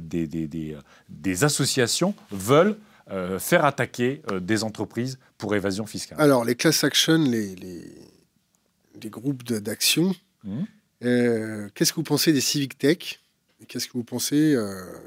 des 1.10 1.44
associations 1.44 2.16
veulent 2.32 2.78
euh, 3.12 3.38
faire 3.38 3.66
attaquer 3.66 4.22
euh, 4.32 4.40
des 4.40 4.64
entreprises 4.64 5.20
pour 5.38 5.54
évasion 5.56 5.86
fiscale. 5.86 6.22
Alors, 6.22 6.46
les 6.46 6.56
class 6.56 6.86
action, 6.86 7.18
les, 7.18 7.54
les, 7.56 9.10
groupes 9.10 9.44
d'action, 9.44 10.16
mmh. 10.46 10.62
euh, 11.04 11.70
qu'est-ce 11.76 11.92
que 11.92 11.98
vous 11.98 12.04
pensez 12.04 12.32
des 12.32 12.40
civic 12.40 12.78
tech 12.78 13.20
Qu'est-ce 13.68 13.88
que 13.88 13.94
vous 13.94 14.06
pensez, 14.06 14.58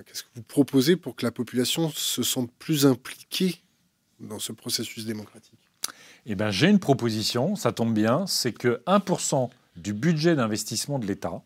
qu'est-ce 0.06 0.22
que 0.22 0.28
vous 0.34 0.42
proposez 0.42 0.96
pour 0.96 1.16
que 1.16 1.24
la 1.24 1.32
population 1.32 1.90
se 1.90 2.22
sente 2.22 2.50
plus 2.58 2.86
impliquée 2.86 3.62
dans 4.20 4.38
ce 4.38 4.52
processus 4.52 5.04
démocratique? 5.04 5.55
Eh 6.26 6.34
bien, 6.34 6.50
j'ai 6.50 6.68
une 6.68 6.80
proposition, 6.80 7.54
ça 7.54 7.70
tombe 7.70 7.94
bien, 7.94 8.26
c'est 8.26 8.52
que 8.52 8.82
1% 8.86 9.48
du 9.76 9.92
budget 9.92 10.34
d'investissement 10.34 10.98
de 10.98 11.06
l'État 11.06 11.42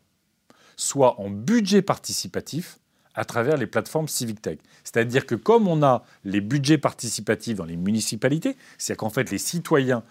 soit 0.76 1.20
en 1.20 1.28
budget 1.28 1.82
participatif 1.82 2.78
à 3.14 3.26
travers 3.26 3.58
les 3.58 3.66
plateformes 3.66 4.08
Civic 4.08 4.40
Tech. 4.40 4.58
C'est-à-dire 4.82 5.26
que 5.26 5.34
comme 5.34 5.68
on 5.68 5.82
a 5.82 6.04
les 6.24 6.40
budgets 6.40 6.78
participatifs 6.78 7.56
dans 7.56 7.66
les 7.66 7.76
municipalités, 7.76 8.56
c'est-à-dire 8.78 9.00
qu'en 9.00 9.10
fait 9.10 9.30
les 9.30 9.36
citoyens 9.36 10.02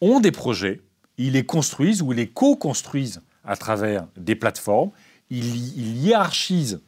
ont 0.00 0.18
des 0.18 0.32
projets, 0.32 0.80
ils 1.18 1.34
les 1.34 1.46
construisent 1.46 2.02
ou 2.02 2.12
ils 2.12 2.16
les 2.16 2.28
co-construisent 2.28 3.22
à 3.44 3.56
travers 3.56 4.08
des 4.16 4.34
plateformes, 4.34 4.90
ils, 5.30 6.04
hiérarchisent 6.04 6.80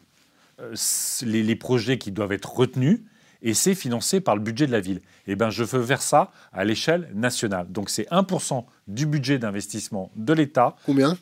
euh, 0.61 0.75
les, 1.23 1.57
projets 1.57 1.99
qui 1.99 2.11
doivent 2.11 2.33
être 2.33 2.53
retenus 2.53 3.01
et 3.45 3.53
c'est 3.55 3.75
financé 3.75 4.21
par 4.21 4.35
le 4.35 4.41
budget 4.41 4.67
de 4.67 4.73
la 4.73 4.81
ville. 4.81 5.03
Eh 5.29 5.37
bien, 5.37 5.51
je 5.51 5.63
veux 5.63 5.83
faire 5.85 6.03
ça 6.03 6.33
à 6.53 6.65
l'échelle 6.65 7.11
nationale. 7.15 7.71
Donc, 7.71 7.91
c'est 7.91 8.09
1% 8.11 8.65
du 8.89 9.07
budget 9.07 9.39
d'investissement 9.39 10.11
de 10.17 10.33
l'État. 10.33 10.75
Combien? 10.87 11.17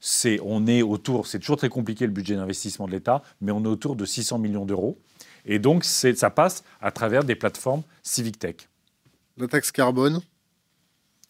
C'est, 0.00 0.40
on 0.42 0.66
est 0.66 0.82
autour, 0.82 1.26
c'est 1.26 1.38
toujours 1.38 1.58
très 1.58 1.68
compliqué 1.68 2.06
le 2.06 2.12
budget 2.12 2.34
d'investissement 2.34 2.86
de 2.86 2.92
l'État, 2.92 3.22
mais 3.40 3.52
on 3.52 3.62
est 3.62 3.68
autour 3.68 3.94
de 3.94 4.04
600 4.06 4.38
millions 4.38 4.64
d'euros. 4.64 4.98
Et 5.44 5.58
donc, 5.58 5.84
ça 5.84 6.30
passe 6.30 6.64
à 6.80 6.90
travers 6.90 7.24
des 7.24 7.34
plateformes 7.34 7.82
Civic 8.02 8.38
Tech. 8.38 8.56
La 9.36 9.46
taxe 9.46 9.70
carbone? 9.70 10.20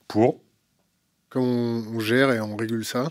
Pour 0.06 0.40
Comment 1.28 1.82
on 1.92 1.98
gère 1.98 2.30
et 2.30 2.40
on 2.40 2.54
régule 2.54 2.84
ça? 2.84 3.08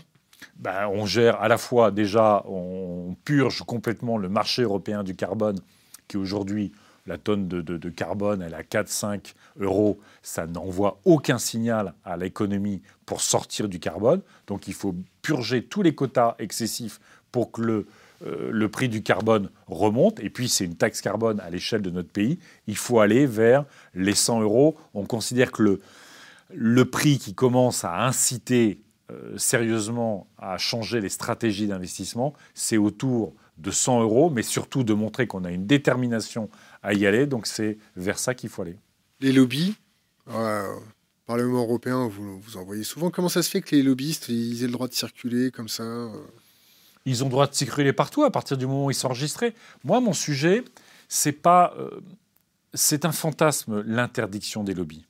Ben, 0.56 0.88
On 0.88 1.04
gère 1.04 1.40
à 1.40 1.48
la 1.48 1.58
fois, 1.58 1.90
déjà, 1.90 2.42
on 2.46 3.14
purge 3.24 3.62
complètement 3.62 4.16
le 4.16 4.30
marché 4.30 4.62
européen 4.62 5.04
du 5.04 5.14
carbone, 5.14 5.60
qui 6.08 6.16
aujourd'hui, 6.16 6.72
la 7.06 7.18
tonne 7.18 7.48
de, 7.48 7.60
de 7.60 7.88
carbone, 7.90 8.42
elle 8.42 8.52
est 8.52 8.56
à 8.56 8.82
4-5 8.82 9.34
euros. 9.60 9.98
Ça 10.22 10.46
n'envoie 10.46 11.00
aucun 11.04 11.38
signal 11.38 11.94
à 12.04 12.16
l'économie 12.16 12.82
pour 13.04 13.20
sortir 13.20 13.68
du 13.68 13.78
carbone. 13.78 14.20
Donc 14.46 14.68
il 14.68 14.74
faut 14.74 14.94
purger 15.22 15.64
tous 15.64 15.82
les 15.82 15.94
quotas 15.94 16.34
excessifs 16.38 17.00
pour 17.32 17.52
que 17.52 17.62
le, 17.62 17.86
euh, 18.24 18.68
prix 18.68 18.88
du 18.88 19.02
carbone 19.02 19.50
remonte, 19.66 20.20
et 20.20 20.30
puis 20.30 20.48
c'est 20.48 20.64
une 20.64 20.76
taxe 20.76 21.00
carbone 21.00 21.40
à 21.40 21.50
l'échelle 21.50 21.82
de 21.82 21.90
notre 21.90 22.10
pays, 22.10 22.38
il 22.66 22.76
faut 22.76 23.00
aller 23.00 23.26
vers 23.26 23.64
les 23.94 24.14
100 24.14 24.40
euros. 24.40 24.76
On 24.94 25.04
considère 25.04 25.52
que 25.52 25.62
le, 25.62 25.80
le 26.54 26.84
prix 26.84 27.18
qui 27.18 27.34
commence 27.34 27.84
à 27.84 28.06
inciter 28.06 28.80
euh, 29.12 29.36
sérieusement 29.36 30.26
à 30.38 30.58
changer 30.58 31.00
les 31.00 31.08
stratégies 31.08 31.66
d'investissement, 31.66 32.34
c'est 32.54 32.76
autour 32.76 33.34
de 33.58 33.70
100 33.70 34.02
euros, 34.02 34.30
mais 34.30 34.42
surtout 34.42 34.82
de 34.82 34.94
montrer 34.94 35.26
qu'on 35.26 35.44
a 35.44 35.50
une 35.50 35.66
détermination 35.66 36.50
à 36.86 36.94
y 36.94 37.06
aller. 37.06 37.26
Donc 37.26 37.46
c'est 37.46 37.78
vers 37.96 38.18
ça 38.18 38.34
qu'il 38.34 38.48
faut 38.48 38.62
aller. 38.62 38.78
Les 39.20 39.32
lobbies, 39.32 39.74
euh, 40.28 40.74
Parlement 41.26 41.62
européen, 41.62 42.06
vous, 42.08 42.40
vous 42.40 42.56
en 42.56 42.64
voyez 42.64 42.84
souvent. 42.84 43.10
Comment 43.10 43.28
ça 43.28 43.42
se 43.42 43.50
fait 43.50 43.60
que 43.60 43.74
les 43.74 43.82
lobbyistes 43.82 44.28
ils 44.28 44.62
aient 44.62 44.66
le 44.66 44.72
droit 44.72 44.88
de 44.88 44.94
circuler 44.94 45.50
comme 45.50 45.68
ça 45.68 45.84
ils 47.06 47.22
ont 47.22 47.26
le 47.26 47.30
droit 47.30 47.46
de 47.46 47.54
circuler 47.54 47.92
partout 47.92 48.24
à 48.24 48.30
partir 48.30 48.58
du 48.58 48.66
moment 48.66 48.86
où 48.86 48.90
ils 48.90 48.94
sont 48.94 49.06
enregistrés. 49.06 49.54
Moi, 49.84 50.00
mon 50.00 50.12
sujet, 50.12 50.64
c'est 51.08 51.32
pas, 51.32 51.72
euh, 51.78 52.00
c'est 52.74 53.04
un 53.04 53.12
fantasme 53.12 53.82
l'interdiction 53.86 54.64
des 54.64 54.74
lobbies, 54.74 55.06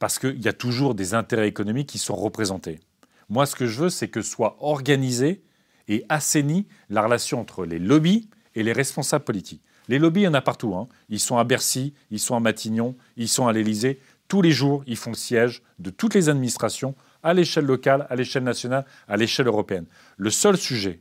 parce 0.00 0.18
qu'il 0.18 0.42
y 0.42 0.48
a 0.48 0.52
toujours 0.52 0.96
des 0.96 1.14
intérêts 1.14 1.48
économiques 1.48 1.88
qui 1.88 1.98
sont 1.98 2.16
représentés. 2.16 2.80
Moi, 3.28 3.46
ce 3.46 3.54
que 3.54 3.66
je 3.66 3.82
veux, 3.82 3.90
c'est 3.90 4.08
que 4.08 4.22
soit 4.22 4.56
organisée 4.60 5.40
et 5.86 6.04
assainie 6.08 6.66
la 6.88 7.02
relation 7.02 7.40
entre 7.40 7.64
les 7.64 7.78
lobbies 7.78 8.28
et 8.56 8.64
les 8.64 8.72
responsables 8.72 9.24
politiques. 9.24 9.62
Les 9.90 9.98
lobbies, 9.98 10.20
il 10.20 10.24
y 10.24 10.28
en 10.28 10.34
a 10.34 10.40
partout. 10.40 10.76
Hein. 10.76 10.86
Ils 11.08 11.18
sont 11.18 11.36
à 11.36 11.42
Bercy, 11.42 11.94
ils 12.12 12.20
sont 12.20 12.36
à 12.36 12.40
Matignon, 12.40 12.94
ils 13.16 13.28
sont 13.28 13.48
à 13.48 13.52
l'Élysée. 13.52 13.98
Tous 14.28 14.40
les 14.40 14.52
jours, 14.52 14.84
ils 14.86 14.96
font 14.96 15.10
le 15.10 15.16
siège 15.16 15.64
de 15.80 15.90
toutes 15.90 16.14
les 16.14 16.28
administrations 16.28 16.94
à 17.24 17.34
l'échelle 17.34 17.64
locale, 17.64 18.06
à 18.08 18.14
l'échelle 18.14 18.44
nationale, 18.44 18.86
à 19.08 19.16
l'échelle 19.16 19.48
européenne. 19.48 19.86
Le 20.16 20.30
seul 20.30 20.56
sujet, 20.56 21.00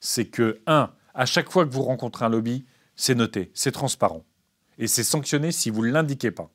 c'est 0.00 0.24
que, 0.24 0.58
un, 0.66 0.90
à 1.14 1.24
chaque 1.24 1.52
fois 1.52 1.64
que 1.64 1.72
vous 1.72 1.84
rencontrez 1.84 2.24
un 2.24 2.28
lobby, 2.28 2.64
c'est 2.96 3.14
noté, 3.14 3.52
c'est 3.54 3.70
transparent. 3.70 4.24
Et 4.76 4.88
c'est 4.88 5.04
sanctionné 5.04 5.52
si 5.52 5.70
vous 5.70 5.86
ne 5.86 5.92
l'indiquez 5.92 6.32
pas. 6.32 6.50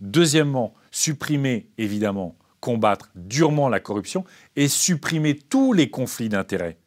Deuxièmement, 0.00 0.72
supprimer, 0.90 1.68
évidemment, 1.76 2.38
combattre 2.60 3.10
durement 3.14 3.68
la 3.68 3.78
corruption 3.78 4.24
et 4.56 4.68
supprimer 4.68 5.36
tous 5.36 5.74
les 5.74 5.90
conflits 5.90 6.30
d'intérêts 6.30 6.78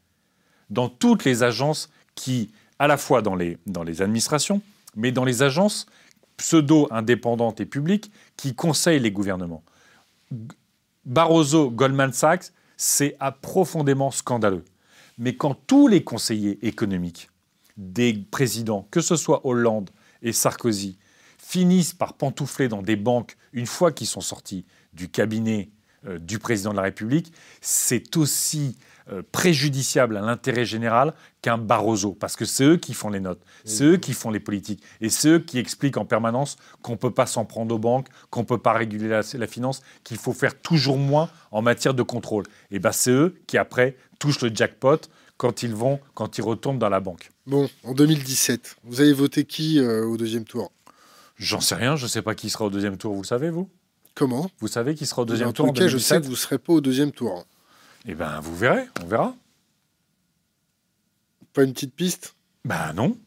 dans 0.72 0.90
toutes 0.90 1.24
les 1.24 1.44
agences 1.44 1.92
qui, 2.16 2.52
à 2.80 2.88
la 2.88 2.98
fois 2.98 3.22
dans 3.22 3.36
les, 3.36 3.58
administrations, 4.02 4.62
mais 4.96 5.12
dans 5.12 5.26
les 5.26 5.44
agences 5.44 5.86
pseudo-indépendantes 6.38 7.62
et 7.62 7.66
publiques 7.66 8.12
qui 8.38 8.56
conseillent 8.56 9.00
les 9.00 9.12
gouvernements. 9.12 9.64
Barroso, 11.06 11.70
Goldman 11.70 12.14
Sachs, 12.14 12.52
c'est 12.78 13.18
profondément 13.42 14.12
scandaleux. 14.12 14.66
Mais 15.18 15.36
quand 15.36 15.56
tous 15.68 15.88
les 15.88 16.04
conseillers 16.04 16.66
économiques 16.66 17.30
des 17.78 18.14
présidents, 18.14 18.88
que 18.92 19.02
ce 19.02 19.16
soit 19.16 19.46
Hollande 19.46 19.90
et 20.22 20.34
Sarkozy, 20.34 20.98
finissent 21.38 21.94
par 21.94 22.14
pantoufler 22.14 22.68
dans 22.68 22.82
des 22.82 22.96
banques 22.96 23.36
une 23.52 23.68
fois 23.68 23.92
qu'ils 23.92 24.08
sont 24.08 24.22
sortis 24.22 24.66
du 24.94 25.10
cabinet 25.10 25.70
euh, 26.08 26.18
du 26.18 26.40
président 26.40 26.72
de 26.72 26.78
la 26.78 26.84
République, 26.84 27.32
c'est 27.62 28.18
aussi 28.18 28.78
préjudiciable 29.32 30.18
à 30.18 30.22
l'intérêt 30.22 30.66
général 30.66 31.14
qu'un 31.42 31.58
Barroso, 31.58 32.14
parce 32.14 32.36
que 32.36 32.46
c'est 32.46 32.64
eux 32.64 32.78
qui 32.78 32.94
font 32.94 33.10
les 33.10 33.20
notes, 33.20 33.42
c'est 33.66 33.84
eux 33.84 33.98
qui 33.98 34.14
font 34.14 34.32
les 34.32 34.40
politiques, 34.40 34.82
et 35.02 35.10
c'est 35.10 35.30
eux 35.30 35.40
qui 35.40 35.60
expliquent 35.60 35.98
en 35.98 36.06
permanence 36.06 36.58
qu'on 36.82 36.94
ne 36.94 36.98
peut 36.98 37.12
pas 37.12 37.26
s'en 37.26 37.46
prendre 37.46 37.76
aux 37.76 37.80
banques, 37.80 38.08
qu'on 38.30 38.42
ne 38.42 38.46
peut 38.46 38.58
pas 38.58 38.74
réguler 38.74 39.10
la, 39.10 39.48
finance, 39.48 39.82
qu'il 40.04 40.18
faut 40.18 40.34
faire 40.34 40.60
toujours 40.60 40.98
moins 40.98 41.30
en 41.52 41.62
matière 41.62 41.94
de 41.94 42.04
contrôle. 42.04 42.46
Et 42.72 42.80
bien 42.80 42.92
c'est 42.92 43.12
eux 43.12 43.36
qui 43.48 43.58
après 43.58 43.98
touchent 44.20 44.42
le 44.42 44.52
jackpot 44.54 44.98
quand 45.38 45.64
ils 45.64 45.74
vont, 45.74 46.00
quand 46.14 46.38
ils 46.38 46.42
retournent 46.42 46.80
dans 46.80 46.90
la 46.90 47.00
banque. 47.00 47.32
Bon, 47.46 47.70
en 47.84 47.94
2017, 47.94 48.78
vous 48.86 49.02
avez 49.02 49.14
voté 49.14 49.44
qui 49.44 49.80
euh, 49.80 50.06
au 50.06 50.16
deuxième 50.16 50.46
tour? 50.46 50.72
J'en 51.36 51.60
sais 51.60 51.76
rien, 51.76 51.96
je 51.96 52.04
ne 52.04 52.10
sais 52.10 52.22
pas 52.22 52.36
qui 52.36 52.50
sera 52.50 52.66
au 52.66 52.70
deuxième 52.70 52.98
tour, 52.98 53.14
vous 53.14 53.24
le 53.24 53.28
savez, 53.28 53.50
vous? 53.50 53.70
Comment? 54.16 54.50
Vous 54.60 54.68
savez 54.68 54.96
qui 54.96 55.06
sera 55.06 55.24
au 55.24 55.26
deuxième 55.26 55.52
tour 55.52 55.68
en 55.68 55.74
cas, 55.74 55.88
je 55.88 55.98
sais 55.98 56.20
que 56.20 56.26
vous 56.26 56.32
ne 56.32 56.36
serez 56.36 56.60
pas 56.60 56.74
au 56.74 56.82
deuxième 56.82 57.12
tour. 57.12 57.46
Eh 58.06 58.16
bien, 58.16 58.40
vous 58.42 58.56
verrez, 58.56 58.86
on 59.02 59.06
verra. 59.06 59.34
Pas 61.54 61.64
une 61.64 61.74
petite 61.74 61.96
piste? 61.96 62.36
Ben 62.66 62.92
non. 62.94 63.18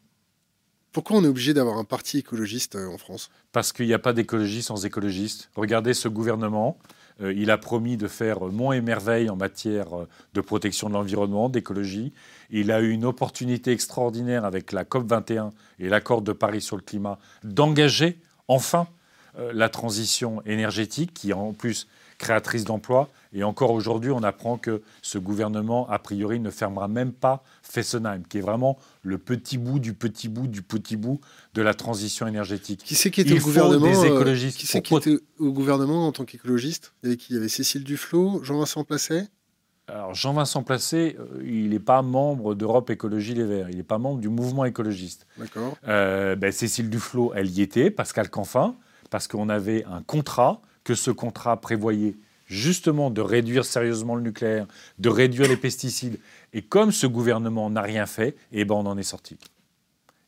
Pourquoi 0.93 1.17
on 1.17 1.25
est 1.25 1.29
obligé 1.29 1.55
d'avoir 1.55 1.79
un 1.79 1.85
parti 1.85 2.19
écologiste 2.19 2.77
euh, 2.77 2.89
en 2.89 2.99
France? 2.99 3.31
Parce 3.53 3.73
qu'il 3.73 3.87
n'y 3.87 3.95
a 3.95 3.99
pas 3.99 4.13
d'écologie 4.13 4.63
sans 4.63 4.85
écologistes. 4.85 5.51
Regardez 5.55 5.95
ce 5.95 6.09
gouvernement. 6.09 6.79
Euh, 7.23 7.33
il 7.33 7.51
a 7.51 7.57
promis 7.57 7.97
de 7.97 8.09
faire 8.09 8.41
moins 8.41 8.75
et 8.75 8.83
merveille 8.83 9.31
en 9.31 9.37
matière 9.37 9.95
euh, 9.97 10.09
de 10.35 10.41
protection 10.43 10.89
de 10.89 10.95
l'environnement, 10.95 11.49
d'écologie. 11.49 12.13
Il 12.51 12.71
a 12.71 12.81
eu 12.81 12.91
une 12.91 13.07
opportunité 13.07 13.73
extraordinaire 13.73 14.45
avec 14.45 14.73
la 14.73 14.85
COP21 14.85 15.53
et 15.79 15.89
l'accord 15.89 16.21
de 16.21 16.33
Paris 16.33 16.61
sur 16.61 16.77
le 16.77 16.83
climat 16.83 17.19
d'engager 17.45 18.19
enfin 18.49 18.87
la 19.53 19.69
transition 19.69 20.41
énergétique 20.47 21.13
qui 21.13 21.35
en 21.35 21.53
plus 21.53 21.89
créatrice 22.17 22.65
d'emplois. 22.65 23.11
Et 23.37 23.45
encore 23.45 23.71
aujourd'hui, 23.73 24.11
on 24.11 24.23
apprend 24.23 24.57
que 24.57 24.81
ce 25.03 25.19
gouvernement, 25.19 25.87
a 25.91 25.99
priori, 25.99 26.41
ne 26.41 26.49
fermera 26.49 26.89
même 26.89 27.13
pas 27.13 27.45
Fessenheim, 27.63 28.23
qui 28.27 28.39
est 28.39 28.41
vraiment 28.41 28.79
le 29.03 29.19
petit 29.19 29.59
bout 29.59 29.79
du 29.79 29.93
petit 29.93 30.29
bout 30.29 30.47
du 30.47 30.63
petit 30.63 30.97
bout 30.97 31.21
de 31.53 31.61
la 31.61 31.75
transition 31.75 32.27
énergétique. 32.27 32.83
Qui 32.83 32.95
c'est 32.95 33.11
qui 33.11 33.21
était 33.21 33.39
au 33.39 33.45
gouvernement 33.45 33.91
des 33.91 34.09
euh, 34.09 34.15
écologistes 34.15 34.59
Qui 34.59 34.67
c'est 34.67 34.81
qui 34.81 34.95
était 34.95 35.19
au 35.39 35.53
gouvernement 35.53 36.07
en 36.07 36.13
tant 36.13 36.25
qu'écologiste 36.25 36.95
Il 37.03 37.19
y 37.29 37.37
avait 37.37 37.49
Cécile 37.49 37.85
Duflot, 37.85 38.43
Jean-Vincent 38.43 38.85
Placet? 38.85 39.29
Alors 39.87 40.15
Jean-Vincent 40.15 40.63
Placé, 40.63 41.19
euh, 41.21 41.43
il 41.45 41.69
n'est 41.69 41.79
pas 41.79 42.01
membre 42.01 42.55
d'Europe 42.55 42.89
Écologie 42.89 43.35
Les 43.35 43.45
Verts, 43.45 43.69
il 43.69 43.77
n'est 43.77 43.83
pas 43.83 43.99
membre 43.99 44.21
du 44.21 44.31
mouvement 44.31 44.65
écologiste. 44.65 45.27
D'accord. 45.37 45.77
Euh, 45.87 46.37
ben, 46.37 46.51
Cécile 46.51 46.89
Duflot, 46.89 47.33
elle 47.37 47.51
y 47.51 47.61
était, 47.61 47.91
Pascal 47.91 48.31
Canfin, 48.31 48.77
parce 49.11 49.29
qu'on 49.29 49.51
avait 49.51 49.85
un 49.85 50.01
contrat 50.01 50.63
que 50.85 50.95
ce 50.95 51.11
contrat 51.11 51.61
prévoyait 51.61 52.17
justement 52.47 53.11
de 53.11 53.21
réduire 53.21 53.65
sérieusement 53.65 54.15
le 54.15 54.23
nucléaire, 54.23 54.67
de 54.99 55.09
réduire 55.09 55.49
les 55.49 55.57
pesticides. 55.57 56.19
Et 56.53 56.63
comme 56.63 56.93
ce 56.93 57.07
gouvernement 57.07 57.69
n'a 57.71 57.83
rien 57.83 58.07
fait, 58.07 58.37
eh 58.53 58.65
ben 58.65 58.75
on 58.75 58.87
en 58.87 58.97
est 58.97 59.03
sorti. 59.03 59.37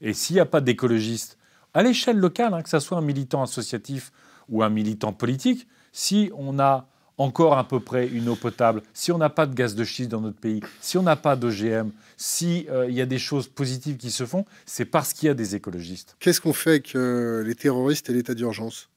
Et 0.00 0.12
s'il 0.12 0.34
n'y 0.34 0.40
a 0.40 0.46
pas 0.46 0.60
d'écologistes, 0.60 1.38
à 1.74 1.82
l'échelle 1.82 2.18
locale, 2.18 2.54
hein, 2.54 2.62
que 2.62 2.68
ce 2.68 2.78
soit 2.78 2.98
un 2.98 3.02
militant 3.02 3.42
associatif 3.42 4.12
ou 4.48 4.62
un 4.62 4.70
militant 4.70 5.12
politique, 5.12 5.66
si 5.92 6.30
on 6.36 6.58
a 6.58 6.88
encore 7.18 7.58
à 7.58 7.66
peu 7.66 7.80
près 7.80 8.06
une 8.06 8.28
eau 8.28 8.36
potable, 8.36 8.82
si 8.94 9.10
on 9.10 9.18
n'a 9.18 9.28
pas 9.28 9.46
de 9.46 9.54
gaz 9.54 9.74
de 9.74 9.84
schiste 9.84 10.10
dans 10.10 10.20
notre 10.20 10.38
pays, 10.38 10.60
si 10.80 10.96
on 10.96 11.02
n'a 11.02 11.16
pas 11.16 11.34
d'OGM, 11.36 11.90
s'il 12.16 12.70
euh, 12.70 12.88
y 12.90 13.00
a 13.00 13.06
des 13.06 13.18
choses 13.18 13.48
positives 13.48 13.96
qui 13.96 14.12
se 14.12 14.24
font, 14.24 14.44
c'est 14.66 14.84
parce 14.84 15.12
qu'il 15.12 15.26
y 15.26 15.30
a 15.30 15.34
des 15.34 15.56
écologistes. 15.56 16.16
Qu'est-ce 16.20 16.40
qu'on 16.40 16.52
fait 16.52 16.70
avec 16.70 16.94
euh, 16.94 17.42
les 17.42 17.56
terroristes 17.56 18.08
et 18.08 18.12
l'état 18.12 18.34
d'urgence? 18.34 18.88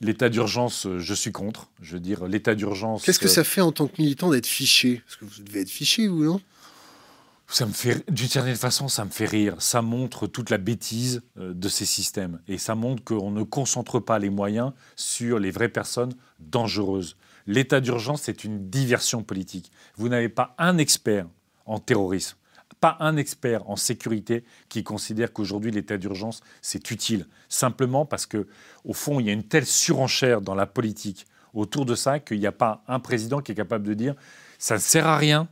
L'état 0.00 0.28
d'urgence, 0.28 0.86
euh, 0.86 0.98
je 0.98 1.14
suis 1.14 1.32
contre. 1.32 1.70
Je 1.80 1.94
veux 1.94 2.00
dire, 2.00 2.26
l'état 2.26 2.54
d'urgence. 2.54 3.04
Qu'est-ce 3.04 3.18
que 3.18 3.28
ça 3.28 3.44
fait 3.44 3.60
en 3.60 3.72
tant 3.72 3.88
que 3.88 4.00
militant 4.00 4.30
d'être 4.30 4.46
fiché? 4.46 5.02
Parce 5.04 5.16
que 5.16 5.24
vous 5.24 5.42
devez 5.42 5.60
être 5.62 5.70
fiché, 5.70 6.06
vous, 6.06 6.24
non? 6.24 6.40
Ça 7.50 7.64
me 7.64 7.72
fait, 7.72 8.04
d'une 8.10 8.28
certaine 8.28 8.56
façon, 8.56 8.88
ça 8.88 9.06
me 9.06 9.10
fait 9.10 9.24
rire. 9.24 9.56
Ça 9.58 9.80
montre 9.80 10.26
toute 10.26 10.50
la 10.50 10.58
bêtise 10.58 11.22
euh, 11.38 11.54
de 11.54 11.68
ces 11.68 11.86
systèmes. 11.86 12.40
Et 12.46 12.58
ça 12.58 12.74
montre 12.74 13.02
qu'on 13.02 13.30
ne 13.30 13.42
concentre 13.42 14.00
pas 14.00 14.18
les 14.18 14.30
moyens 14.30 14.72
sur 14.96 15.38
les 15.38 15.50
vraies 15.50 15.70
personnes 15.70 16.12
dangereuses. 16.38 17.16
L'état 17.46 17.80
d'urgence, 17.80 18.22
c'est 18.22 18.44
une 18.44 18.68
diversion 18.68 19.22
politique. 19.22 19.72
Vous 19.96 20.10
n'avez 20.10 20.28
pas 20.28 20.54
un 20.58 20.76
expert 20.76 21.26
en 21.64 21.78
terrorisme 21.78 22.36
pas 22.80 22.96
un 23.00 23.16
expert 23.16 23.68
en 23.68 23.76
sécurité 23.76 24.44
qui 24.68 24.82
considère 24.82 25.32
qu'aujourd'hui 25.32 25.70
l'état 25.70 25.96
d'urgence 25.96 26.42
c'est 26.62 26.90
utile. 26.90 27.26
Simplement 27.48 28.06
parce 28.06 28.26
que 28.26 28.46
au 28.84 28.92
fond 28.92 29.20
il 29.20 29.26
y 29.26 29.30
a 29.30 29.32
une 29.32 29.44
telle 29.44 29.66
surenchère 29.66 30.40
dans 30.40 30.54
la 30.54 30.66
politique 30.66 31.26
autour 31.54 31.86
de 31.86 31.94
ça 31.94 32.18
qu'il 32.20 32.38
n'y 32.38 32.46
a 32.46 32.52
pas 32.52 32.82
un 32.88 33.00
président 33.00 33.40
qui 33.40 33.52
est 33.52 33.54
capable 33.54 33.86
de 33.86 33.94
dire 33.94 34.14
ça 34.58 34.74
ne 34.74 34.80
sert 34.80 35.06
à 35.06 35.16
rien, 35.16 35.48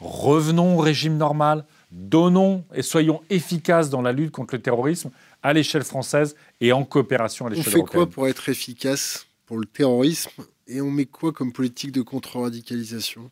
revenons 0.00 0.76
au 0.76 0.80
régime 0.80 1.16
normal, 1.16 1.64
donnons 1.90 2.64
et 2.74 2.82
soyons 2.82 3.22
efficaces 3.30 3.90
dans 3.90 4.02
la 4.02 4.12
lutte 4.12 4.30
contre 4.30 4.54
le 4.54 4.62
terrorisme 4.62 5.10
à 5.42 5.52
l'échelle 5.52 5.84
française 5.84 6.34
et 6.60 6.72
en 6.72 6.84
coopération 6.84 7.46
à 7.46 7.50
l'échelle 7.50 7.74
européenne. 7.74 7.84
On 7.84 7.86
fait 7.86 8.06
quoi 8.06 8.10
pour 8.10 8.28
être 8.28 8.48
efficace 8.48 9.26
pour 9.46 9.58
le 9.58 9.66
terrorisme 9.66 10.30
et 10.66 10.80
on 10.80 10.90
met 10.90 11.06
quoi 11.06 11.32
comme 11.32 11.52
politique 11.52 11.92
de 11.92 12.02
contre-radicalisation? 12.02 13.30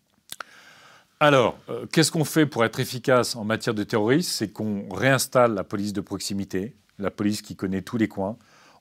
Alors, 1.22 1.56
euh, 1.68 1.86
qu'est-ce 1.86 2.10
qu'on 2.10 2.24
fait 2.24 2.46
pour 2.46 2.64
être 2.64 2.80
efficace 2.80 3.36
en 3.36 3.44
matière 3.44 3.74
de 3.74 3.84
terrorisme? 3.84 4.28
C'est 4.28 4.48
qu'on 4.48 4.88
réinstalle 4.92 5.54
la 5.54 5.62
police 5.62 5.92
de 5.92 6.00
proximité, 6.00 6.74
la 6.98 7.12
police 7.12 7.42
qui 7.42 7.54
connaît 7.54 7.82
tous 7.82 7.96
les 7.96 8.08
coins. 8.08 8.36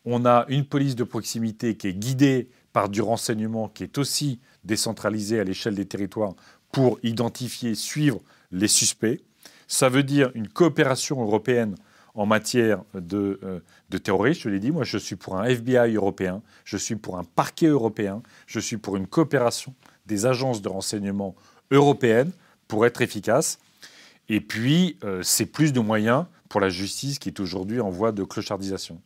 On 0.06 0.26
a 0.26 0.46
une 0.48 0.66
police 0.66 0.96
de 0.96 1.04
proximité 1.04 1.78
qui 1.78 1.88
est 1.88 1.94
guidée 1.94 2.50
par 2.74 2.90
du 2.90 3.04
renseignement, 3.04 3.70
qui 3.70 3.84
est 3.84 3.96
aussi 4.00 4.40
décentralisée 4.64 5.40
à 5.40 5.44
l'échelle 5.44 5.76
des 5.76 5.86
territoires 5.86 6.34
pour 6.72 6.98
identifier, 7.04 7.76
suivre 7.76 8.20
les 8.52 8.68
suspects. 8.68 9.22
Ça 9.68 9.88
veut 9.88 10.02
dire 10.02 10.32
une 10.34 10.48
coopération 10.48 11.22
européenne 11.22 11.76
en 12.16 12.26
matière 12.26 12.82
de, 12.96 13.40
euh, 13.44 13.60
de 13.92 13.98
terrorisme. 14.00 14.42
Je 14.46 14.50
l'ai 14.50 14.60
dit, 14.60 14.72
moi 14.72 14.84
je 14.84 14.98
suis 14.98 15.16
pour 15.16 15.38
un 15.38 15.44
FBI 15.44 15.94
européen, 15.94 16.42
je 16.66 16.78
suis 16.78 16.96
pour 16.96 17.20
un 17.20 17.24
parquet 17.24 17.68
européen, 17.68 18.24
je 18.48 18.60
suis 18.60 18.78
pour 18.78 18.98
une 18.98 19.06
coopération 19.06 19.76
des 20.08 20.26
agences 20.26 20.64
de 20.64 20.70
renseignement 20.70 21.36
européenne 21.72 22.32
pour 22.68 22.86
être 22.86 23.02
efficace. 23.02 23.60
Et 24.30 24.40
puis, 24.40 24.98
euh, 25.04 25.22
c'est 25.24 25.46
plus 25.46 25.74
de 25.74 25.80
moyens 25.80 26.26
pour 26.48 26.62
la 26.62 26.70
justice 26.70 27.20
qui 27.20 27.30
est 27.30 27.40
aujourd'hui 27.40 27.80
en 27.80 27.90
voie 27.90 28.12
de 28.12 28.24
clochardisation. 28.24 29.02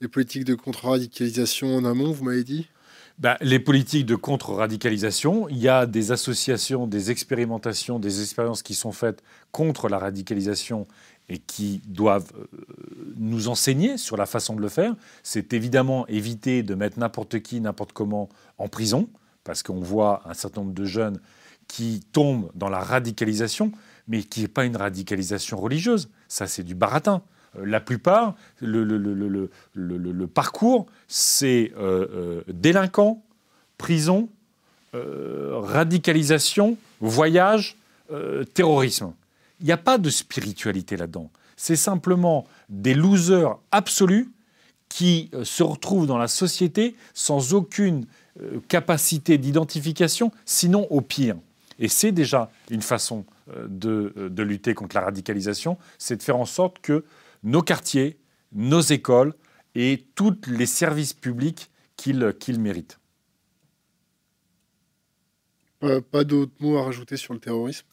Les 0.00 0.08
politiques 0.08 0.44
de 0.44 0.54
contre-radicalisation 0.54 1.76
en 1.76 1.84
amont, 1.84 2.12
vous 2.12 2.24
m'avez 2.24 2.44
dit? 2.44 2.68
Ben, 3.18 3.36
les 3.40 3.60
politiques 3.60 4.06
de 4.06 4.16
contre-radicalisation, 4.16 5.48
il 5.48 5.58
y 5.58 5.68
a 5.68 5.86
des 5.86 6.10
associations, 6.10 6.86
des 6.86 7.10
expérimentations, 7.12 8.00
des 8.00 8.20
expériences 8.20 8.62
qui 8.62 8.74
sont 8.74 8.90
faites 8.90 9.22
contre 9.52 9.88
la 9.88 9.98
radicalisation 9.98 10.88
et 11.28 11.38
qui 11.38 11.80
doivent 11.86 12.32
euh, 12.36 12.46
nous 13.16 13.48
enseigner 13.48 13.98
sur 13.98 14.16
la 14.16 14.26
façon 14.26 14.56
de 14.56 14.60
le 14.60 14.68
faire. 14.68 14.94
C'est 15.22 15.52
évidemment 15.52 16.06
éviter 16.08 16.62
de 16.62 16.74
mettre 16.74 16.98
n'importe 16.98 17.40
qui, 17.40 17.60
n'importe 17.60 17.92
comment 17.92 18.28
en 18.58 18.68
prison, 18.68 19.08
parce 19.44 19.62
qu'on 19.62 19.80
voit 19.80 20.22
un 20.26 20.34
certain 20.34 20.62
nombre 20.62 20.74
de 20.74 20.84
jeunes 20.84 21.20
qui 21.68 22.00
tombe 22.12 22.50
dans 22.54 22.68
la 22.68 22.80
radicalisation, 22.80 23.72
mais 24.08 24.22
qui 24.22 24.42
n'est 24.42 24.48
pas 24.48 24.64
une 24.64 24.76
radicalisation 24.76 25.56
religieuse. 25.56 26.08
Ça, 26.28 26.46
c'est 26.46 26.62
du 26.62 26.74
baratin. 26.74 27.22
Euh, 27.58 27.64
la 27.64 27.80
plupart, 27.80 28.34
le, 28.60 30.26
parcours, 30.26 30.86
c'est 31.08 31.72
euh, 31.76 32.06
euh, 32.12 32.42
délinquant, 32.48 33.22
prison, 33.78 34.28
radicalisation, 34.92 36.76
voyage, 37.00 37.76
terrorisme. 38.54 39.12
Il 39.58 39.66
n'y 39.66 39.72
a 39.72 39.76
pas 39.76 39.98
de 39.98 40.08
spiritualité 40.08 40.96
là-dedans. 40.96 41.32
C'est 41.56 41.74
simplement 41.74 42.46
des 42.68 42.94
losers 42.94 43.58
absolus 43.72 44.30
qui 44.88 45.32
se 45.42 45.64
retrouvent 45.64 46.06
dans 46.06 46.16
la 46.16 46.28
société 46.28 46.94
sans 47.12 47.54
aucune 47.54 48.06
capacité 48.68 49.36
d'identification, 49.36 50.30
sinon 50.44 50.86
au 50.90 51.00
pire. 51.00 51.34
Et 51.78 51.88
c'est 51.88 52.12
déjà 52.12 52.50
une 52.70 52.82
façon 52.82 53.24
euh, 53.48 53.68
euh, 53.84 54.28
de, 54.28 54.42
lutter 54.42 54.74
contre 54.74 54.96
la 54.96 55.02
radicalisation, 55.02 55.78
c'est 55.98 56.16
de 56.16 56.22
faire 56.22 56.36
en 56.36 56.44
sorte 56.44 56.78
que 56.80 57.04
nos 57.42 57.62
quartiers, 57.62 58.18
nos 58.52 58.80
écoles 58.80 59.34
aient 59.74 60.04
tous 60.14 60.36
les 60.46 60.66
services 60.66 61.12
publics 61.12 61.70
qu'ils 61.96 62.60
méritent. 62.60 62.98
Pas, 66.10 66.24
d'autres 66.24 66.54
mots 66.60 66.78
à 66.78 66.84
rajouter 66.84 67.18
sur 67.18 67.34
le 67.34 67.40
terrorisme? 67.40 67.86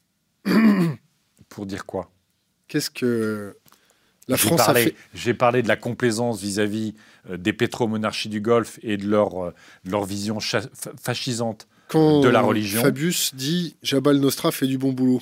Pour 1.49 1.65
dire 1.65 1.85
quoi? 1.85 2.09
Qu'est-ce 2.69 2.89
que 2.89 3.57
la 4.29 4.37
France 4.37 4.61
a 4.61 4.73
fait? 4.73 4.95
J'ai 5.13 5.33
parlé 5.33 5.61
de 5.61 5.67
la 5.67 5.75
complaisance 5.75 6.39
vis-à-vis 6.39 6.95
euh, 7.29 7.35
des 7.35 7.51
pétromonarchies 7.51 8.29
du 8.29 8.39
Golfe 8.39 8.79
et 8.81 8.95
de 8.95 9.07
leur, 9.07 9.53
leur 9.83 10.05
vision 10.05 10.39
fascisante 10.39 11.67
de 11.93 12.29
la 12.29 12.41
religion. 12.41 12.81
Fabius 12.81 13.35
dit 13.35 13.75
Jabal 13.83 14.17
Nostra 14.17 14.51
fait 14.51 14.67
du 14.67 14.77
bon 14.77 14.93
boulot. 14.93 15.21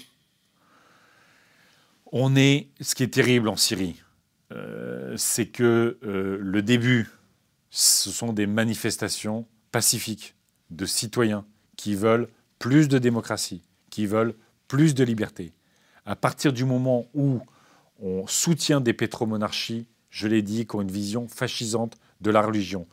On 2.12 2.36
est, 2.36 2.70
ce 2.82 2.96
qui 2.96 3.04
est 3.04 3.14
terrible 3.14 3.50
en 3.50 3.56
Syrie, 3.56 4.02
euh, 4.52 5.14
c'est 5.18 5.48
que 5.48 6.00
euh, 6.04 6.38
le 6.42 6.62
début, 6.62 7.10
ce 7.70 8.10
sont 8.10 8.34
des 8.34 8.48
manifestations 8.48 9.46
pacifiques 9.72 10.36
de 10.72 10.86
citoyens 10.86 11.46
qui 11.76 11.94
veulent 11.94 12.28
plus 12.58 12.88
de 12.88 12.98
démocratie, 12.98 13.62
qui 13.90 14.08
veulent 14.08 14.34
plus 14.68 14.96
de 14.96 15.04
liberté. 15.04 15.54
À 16.06 16.16
partir 16.16 16.52
du 16.52 16.66
moment 16.66 17.06
où 17.14 17.42
on 18.02 18.26
soutient 18.26 18.82
des 18.82 18.94
pétromonarchies, 18.94 19.86
je 20.10 20.28
l'ai 20.28 20.42
dit, 20.42 20.66
qui 20.66 20.76
ont 20.76 20.82
une 20.82 20.92
vision 20.92 21.28
fascisante 21.28 21.98
de 22.22 22.32
la 22.32 22.42
religion, 22.42 22.88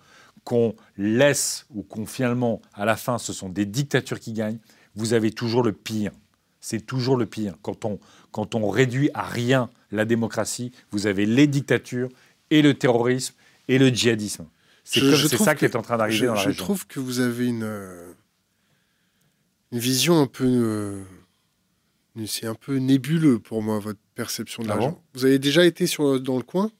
qu'on 0.47 0.77
laisse 0.97 1.67
ou 1.75 1.83
qu'on 1.83 2.07
finalement, 2.07 2.63
à 2.73 2.85
la 2.85 2.97
fin, 2.97 3.19
ce 3.19 3.33
sont 3.33 3.49
des 3.49 3.67
dictatures 3.67 4.21
qui 4.21 4.33
gagnent, 4.33 4.61
vous 4.95 5.13
avez 5.13 5.33
toujours 5.33 5.65
le 5.65 5.73
pire. 5.73 6.13
C'est 6.61 6.87
toujours 6.87 7.17
le 7.17 7.27
pire. 7.27 7.57
Quand 7.63 7.85
on, 7.85 7.99
quand 8.31 8.55
on 8.55 8.71
réduit 8.71 9.11
à 9.13 9.25
rien 9.25 9.69
la 9.91 10.05
démocratie, 10.05 10.71
vous 10.93 11.09
avez 11.09 11.27
les 11.27 11.49
dictatures 11.49 12.09
et 12.51 12.63
le 12.63 12.75
terrorisme 12.75 13.35
et 13.67 13.79
le 13.79 13.89
djihadisme. 13.89 14.47
C'est 14.85 15.37
ça 15.37 15.57
qui 15.57 15.65
est 15.65 15.75
en 15.75 15.83
train 15.83 15.99
d'arriver 15.99 16.29
dans 16.29 16.35
la 16.35 16.39
région. 16.39 16.53
Je 16.53 16.59
trouve 16.59 16.87
que 16.87 17.01
vous 17.01 17.19
avez 17.19 17.49
une, 17.49 17.65
euh, 17.65 18.13
une 19.73 19.81
vision 19.81 20.23
un 20.23 20.29
peu... 20.29 20.47
Euh, 20.47 21.03
c'est 22.25 22.47
un 22.47 22.55
peu 22.55 22.77
nébuleux 22.77 23.41
pour 23.41 23.63
moi, 23.63 23.81
votre 23.81 24.01
perception 24.15 24.63
de 24.63 24.69
ah 24.71 24.75
l'argent. 24.75 25.03
vous 25.13 25.25
avez 25.25 25.41
déjà 25.41 25.67
été 25.67 25.89
sur, 25.89 26.21
dans 26.21 26.37
le 26.37 26.45
coin? 26.45 26.71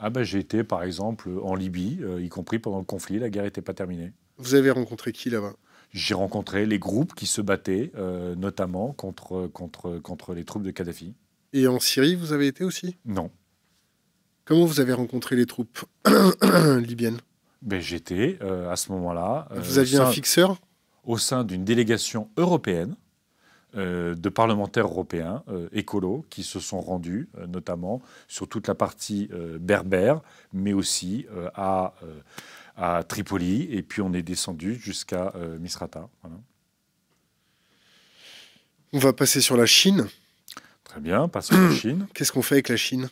Ah 0.00 0.10
ben, 0.10 0.22
J'ai 0.22 0.38
été, 0.38 0.64
par 0.64 0.82
exemple, 0.82 1.28
en 1.42 1.54
Libye, 1.54 1.98
euh, 2.02 2.22
y 2.22 2.28
compris 2.28 2.58
pendant 2.58 2.78
le 2.78 2.84
conflit, 2.84 3.18
la 3.18 3.28
guerre 3.28 3.44
n'était 3.44 3.60
pas 3.60 3.74
terminée. 3.74 4.12
Vous 4.38 4.54
avez 4.54 4.70
rencontré 4.70 5.12
qui 5.12 5.28
là-bas? 5.28 5.52
J'ai 5.92 6.14
rencontré 6.14 6.64
les 6.66 6.78
groupes 6.78 7.14
qui 7.14 7.26
se 7.26 7.40
battaient, 7.42 7.92
euh, 7.96 8.34
notamment 8.34 8.92
contre, 8.92 9.48
contre, 9.48 9.98
contre 9.98 10.34
les 10.34 10.44
troupes 10.44 10.62
de 10.62 10.70
Kadhafi. 10.70 11.14
Et 11.52 11.66
en 11.66 11.80
Syrie, 11.80 12.14
vous 12.14 12.32
avez 12.32 12.46
été 12.46 12.64
aussi? 12.64 12.96
Non. 13.04 13.30
Comment 14.46 14.64
vous 14.64 14.80
avez 14.80 14.94
rencontré 14.94 15.36
les 15.36 15.46
troupes 15.46 15.84
libyennes? 16.78 17.18
Ben, 17.60 17.80
J'étais, 17.80 18.38
euh, 18.40 18.70
à 18.70 18.76
ce 18.76 18.90
moment-là... 18.92 19.48
vous 19.54 19.78
aviez 19.78 19.98
un 19.98 20.10
fixeur? 20.10 20.56
Au 21.04 21.18
sein 21.18 21.44
d'une 21.44 21.64
délégation 21.64 22.30
européenne 22.36 22.96
euh, 23.76 24.16
de 24.16 24.28
parlementaires 24.28 24.86
européens 24.86 25.44
euh, 25.48 25.68
écolos 25.72 26.26
qui 26.28 26.42
se 26.42 26.58
sont 26.58 26.80
rendus, 26.80 27.28
euh, 27.38 27.46
notamment 27.46 28.02
sur 28.26 28.48
toute 28.48 28.66
la 28.66 28.74
partie 28.74 29.30
berbère, 29.60 30.20
mais 30.52 30.72
aussi 30.72 31.26
à, 31.54 31.94
à, 32.76 33.02
Tripoli, 33.04 33.68
et 33.70 33.82
puis 33.82 34.02
on 34.02 34.12
est 34.12 34.22
descendu 34.22 34.74
jusqu'à 34.74 35.32
Misrata. 35.60 36.08
On 38.92 38.98
va 38.98 39.12
passer 39.12 39.40
sur 39.40 39.56
la 39.56 39.66
Chine. 39.66 40.08
Très 40.84 41.00
bien, 41.00 41.28
passons 41.28 41.54
sur 41.54 41.62
la 41.62 41.74
Chine. 41.74 42.06
Qu'est-ce 42.14 42.32
qu'on 42.32 42.42
fait 42.42 42.56
avec 42.56 42.68
la 42.68 42.76
Chine? 42.76 43.08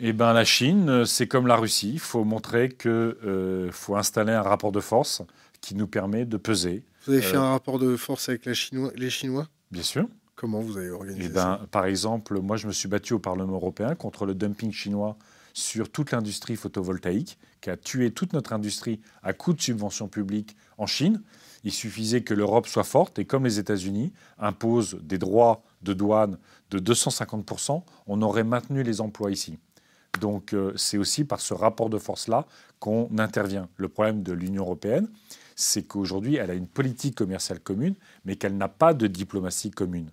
Eh 0.00 0.12
ben, 0.12 0.32
la 0.32 0.44
Chine, 0.44 1.04
c'est 1.06 1.28
comme 1.28 1.46
la 1.46 1.56
Russie. 1.56 1.92
Il 1.92 2.00
faut 2.00 2.24
montrer 2.24 2.70
qu'il 2.70 3.70
faut 3.70 3.96
installer 3.96 4.32
un 4.32 4.42
rapport 4.42 4.72
de 4.72 4.80
force 4.80 5.22
qui 5.60 5.74
nous 5.74 5.86
permet 5.86 6.24
de 6.24 6.36
peser. 6.36 6.82
Vous 7.06 7.12
avez 7.12 7.22
fait 7.22 7.36
un 7.36 7.50
rapport 7.50 7.78
de 7.78 7.96
force 7.96 8.28
avec 8.28 8.46
la 8.46 8.54
Chinois, 8.54 8.90
les 8.96 9.10
Chinois? 9.10 9.48
Bien 9.70 9.82
sûr. 9.82 10.08
Comment 10.34 10.60
vous 10.60 10.78
avez 10.78 10.90
organisé 10.90 11.26
eh 11.26 11.28
ben, 11.28 11.60
Par 11.70 11.84
exemple, 11.84 12.40
moi, 12.40 12.56
je 12.56 12.66
me 12.66 12.72
suis 12.72 12.88
battu 12.88 13.12
au 13.12 13.18
Parlement 13.18 13.54
européen 13.54 13.94
contre 13.94 14.24
le 14.24 14.34
dumping 14.34 14.72
chinois 14.72 15.16
sur 15.52 15.90
toute 15.90 16.12
l'industrie 16.12 16.56
photovoltaïque, 16.56 17.38
qui 17.60 17.70
a 17.70 17.76
tué 17.76 18.10
toute 18.10 18.32
notre 18.32 18.52
industrie 18.52 19.00
à 19.22 19.32
coup 19.32 19.52
de 19.52 19.60
subventions 19.60 20.08
publiques 20.08 20.56
en 20.78 20.86
Chine. 20.86 21.22
Il 21.64 21.72
suffisait 21.72 22.22
que 22.22 22.32
l'Europe 22.32 22.66
soit 22.66 22.84
forte 22.84 23.18
et, 23.18 23.26
comme 23.26 23.44
les 23.44 23.58
États-Unis, 23.58 24.12
impose 24.38 24.98
des 25.02 25.18
droits 25.18 25.62
de 25.82 25.92
douane 25.92 26.38
de 26.70 26.78
250%, 26.78 27.82
on 28.06 28.22
aurait 28.22 28.44
maintenu 28.44 28.82
les 28.82 29.00
emplois 29.00 29.30
ici. 29.30 29.58
Donc 30.20 30.54
euh, 30.54 30.72
c'est 30.76 30.98
aussi 30.98 31.24
par 31.24 31.40
ce 31.40 31.54
rapport 31.54 31.90
de 31.90 31.98
force-là 31.98 32.46
qu'on 32.78 33.08
intervient. 33.18 33.68
Le 33.76 33.88
problème 33.88 34.22
de 34.22 34.32
l'Union 34.32 34.62
européenne, 34.62 35.08
c'est 35.60 35.82
qu'aujourd'hui, 35.82 36.36
elle 36.36 36.50
a 36.50 36.54
une 36.54 36.66
politique 36.66 37.14
commerciale 37.14 37.60
commune, 37.60 37.94
mais 38.24 38.36
qu'elle 38.36 38.56
n'a 38.56 38.68
pas 38.68 38.94
de 38.94 39.06
diplomatie 39.06 39.70
commune. 39.70 40.10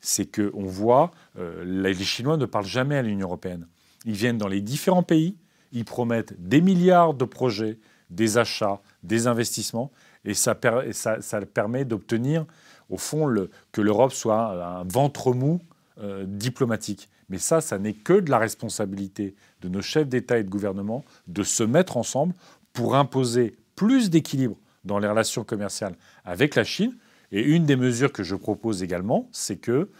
C'est 0.00 0.26
qu'on 0.26 0.64
voit, 0.64 1.10
euh, 1.38 1.64
les 1.64 1.94
Chinois 1.94 2.36
ne 2.36 2.46
parlent 2.46 2.64
jamais 2.64 2.96
à 2.96 3.02
l'Union 3.02 3.26
européenne. 3.26 3.66
Ils 4.04 4.14
viennent 4.14 4.38
dans 4.38 4.48
les 4.48 4.60
différents 4.60 5.02
pays, 5.02 5.36
ils 5.72 5.84
promettent 5.84 6.40
des 6.40 6.60
milliards 6.60 7.14
de 7.14 7.24
projets, 7.24 7.78
des 8.10 8.38
achats, 8.38 8.80
des 9.02 9.26
investissements, 9.26 9.90
et 10.24 10.34
ça, 10.34 10.54
permet 10.54 11.84
d'obtenir, 11.84 12.46
au 12.88 12.96
fond, 12.96 13.32
que 13.72 13.80
l'Europe 13.80 14.12
soit 14.12 14.80
un 14.80 14.84
ventre 14.84 15.32
mou 15.32 15.60
euh, 15.98 16.24
diplomatique. 16.28 17.08
Mais 17.28 17.38
ça, 17.38 17.60
ça 17.60 17.78
n'est 17.78 17.92
que 17.92 18.20
de 18.20 18.30
la 18.30 18.38
responsabilité 18.38 19.34
de 19.62 19.68
nos 19.68 19.82
chefs 19.82 20.08
d'État 20.08 20.38
et 20.38 20.44
de 20.44 20.50
gouvernement 20.50 21.04
de 21.26 21.42
se 21.42 21.64
mettre 21.64 21.96
ensemble 21.96 22.34
pour 22.72 22.94
imposer 22.94 23.56
plus 23.74 24.10
d'équilibre 24.10 24.56
dans 24.86 24.98
les 24.98 25.08
relations 25.08 25.44
commerciales 25.44 25.96
avec 26.24 26.54
la 26.54 26.64
Chine. 26.64 26.96
Et 27.32 27.42
une 27.42 27.66
des 27.66 27.76
mesures 27.76 28.12
que 28.12 28.22
je 28.22 28.36
propose 28.36 28.82
également, 28.82 29.28
c'est 29.32 29.56
que 29.56 29.90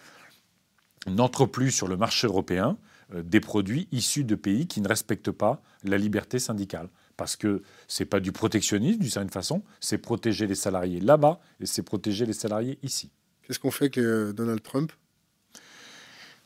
n'entre 1.06 1.46
plus 1.46 1.70
sur 1.70 1.88
le 1.88 1.96
marché 1.96 2.26
européen 2.26 2.78
euh, 3.14 3.22
des 3.22 3.40
produits 3.40 3.88
issus 3.92 4.24
de 4.24 4.34
pays 4.34 4.66
qui 4.66 4.80
ne 4.80 4.88
respectent 4.88 5.30
pas 5.30 5.62
la 5.84 5.98
liberté 5.98 6.38
syndicale. 6.38 6.88
Parce 7.16 7.36
que 7.36 7.62
ce 7.88 8.02
n'est 8.02 8.08
pas 8.08 8.20
du 8.20 8.32
protectionnisme 8.32 8.98
d'une 8.98 9.10
certaine 9.10 9.30
façon, 9.30 9.62
c'est 9.80 9.98
protéger 9.98 10.46
les 10.46 10.54
salariés 10.54 11.00
là-bas 11.00 11.40
et 11.60 11.66
c'est 11.66 11.82
protéger 11.82 12.26
les 12.26 12.32
salariés 12.32 12.78
ici. 12.82 13.10
Qu'est-ce 13.42 13.58
qu'on 13.58 13.70
fait 13.70 13.84
avec 13.84 13.98
euh, 13.98 14.32
Donald 14.32 14.62
Trump? 14.62 14.92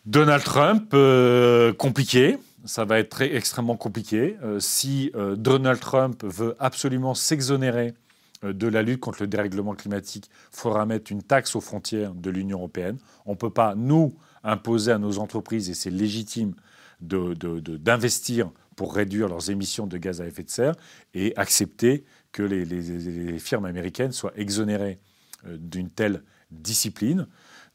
Donald 0.06 0.42
Trump, 0.44 0.90
euh, 0.94 1.72
compliqué. 1.72 2.38
Ça 2.64 2.84
va 2.84 2.98
être 2.98 3.22
extrêmement 3.22 3.76
compliqué. 3.76 4.36
si 4.58 5.10
Donald 5.14 5.80
Trump 5.80 6.22
veut 6.24 6.56
absolument 6.58 7.14
s'exonérer 7.14 7.94
de 8.42 8.66
la 8.68 8.82
lutte 8.82 9.00
contre 9.00 9.22
le 9.22 9.26
dérèglement 9.26 9.74
climatique, 9.74 10.30
il 10.30 10.56
faudra 10.56 10.86
mettre 10.86 11.12
une 11.12 11.22
taxe 11.22 11.54
aux 11.56 11.60
frontières 11.60 12.14
de 12.14 12.30
l'Union 12.30 12.58
européenne. 12.58 12.98
On 13.26 13.32
ne 13.32 13.36
peut 13.36 13.50
pas, 13.50 13.74
nous, 13.74 14.14
imposer 14.42 14.92
à 14.92 14.98
nos 14.98 15.18
entreprises, 15.18 15.68
et 15.70 15.74
c'est 15.74 15.90
légitime, 15.90 16.54
d'investir 17.00 18.50
pour 18.76 18.94
réduire 18.94 19.28
leurs 19.28 19.50
émissions 19.50 19.86
de 19.86 19.98
gaz 19.98 20.20
à 20.20 20.26
effet 20.26 20.42
de 20.42 20.50
serre 20.50 20.74
et 21.14 21.34
accepter 21.36 22.04
que 22.32 22.42
les, 22.42 23.38
firmes 23.38 23.64
américaines 23.64 24.12
soient 24.12 24.32
exonérées 24.36 24.98
euh, 25.46 25.56
d'une 25.58 25.90
telle 25.90 26.22
discipline. 26.50 27.26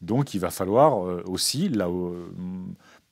Donc 0.01 0.33
il 0.33 0.39
va 0.39 0.51
falloir 0.51 1.05
euh, 1.05 1.23
aussi, 1.25 1.69
là, 1.69 1.87
euh, 1.87 2.25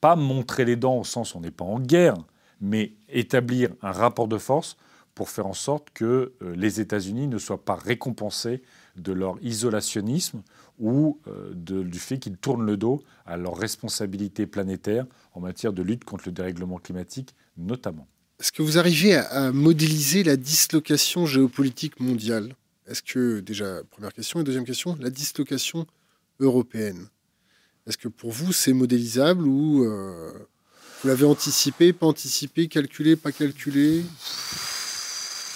pas 0.01 0.15
montrer 0.15 0.65
les 0.65 0.75
dents 0.75 0.97
au 0.97 1.03
sens 1.03 1.33
où 1.33 1.37
on 1.37 1.41
n'est 1.41 1.51
pas 1.51 1.65
en 1.65 1.79
guerre, 1.79 2.15
mais 2.61 2.93
établir 3.09 3.69
un 3.81 3.91
rapport 3.91 4.27
de 4.27 4.37
force 4.37 4.77
pour 5.15 5.29
faire 5.29 5.47
en 5.47 5.53
sorte 5.53 5.89
que 5.93 6.33
les 6.41 6.79
États-Unis 6.79 7.27
ne 7.27 7.37
soient 7.37 7.63
pas 7.63 7.75
récompensés 7.75 8.61
de 8.95 9.11
leur 9.11 9.37
isolationnisme 9.41 10.41
ou 10.79 11.19
euh, 11.27 11.53
du 11.53 11.99
fait 11.99 12.19
qu'ils 12.19 12.37
tournent 12.37 12.65
le 12.65 12.77
dos 12.77 13.03
à 13.25 13.37
leurs 13.37 13.55
responsabilités 13.55 14.47
planétaires 14.47 15.05
en 15.33 15.39
matière 15.39 15.73
de 15.73 15.83
lutte 15.83 16.03
contre 16.03 16.25
le 16.27 16.31
dérèglement 16.31 16.77
climatique 16.77 17.33
notamment. 17.57 18.07
Est-ce 18.39 18.51
que 18.51 18.61
vous 18.61 18.77
arrivez 18.77 19.15
à, 19.15 19.51
modéliser 19.51 20.23
la 20.23 20.35
dislocation 20.35 21.25
géopolitique 21.25 21.99
mondiale? 21.99 22.55
Est-ce 22.87 23.01
que, 23.01 23.39
déjà, 23.39 23.83
première 23.89 24.11
question, 24.11 24.41
et 24.41 24.43
deuxième 24.43 24.65
question, 24.65 24.97
la 24.99 25.09
dislocation 25.09 25.85
européenne? 26.39 27.07
Est-ce 27.87 27.97
que 27.97 28.07
pour 28.07 28.31
vous, 28.31 28.51
c'est 28.51 28.73
modélisable 28.73 29.45
ou 29.45 29.85
euh, 29.85 30.31
vous 31.01 31.07
l'avez 31.07 31.25
anticipé, 31.25 31.93
pas 31.93 32.07
anticipé, 32.07 32.67
calculé, 32.67 33.15
pas 33.15 33.31
calculé? 33.31 34.03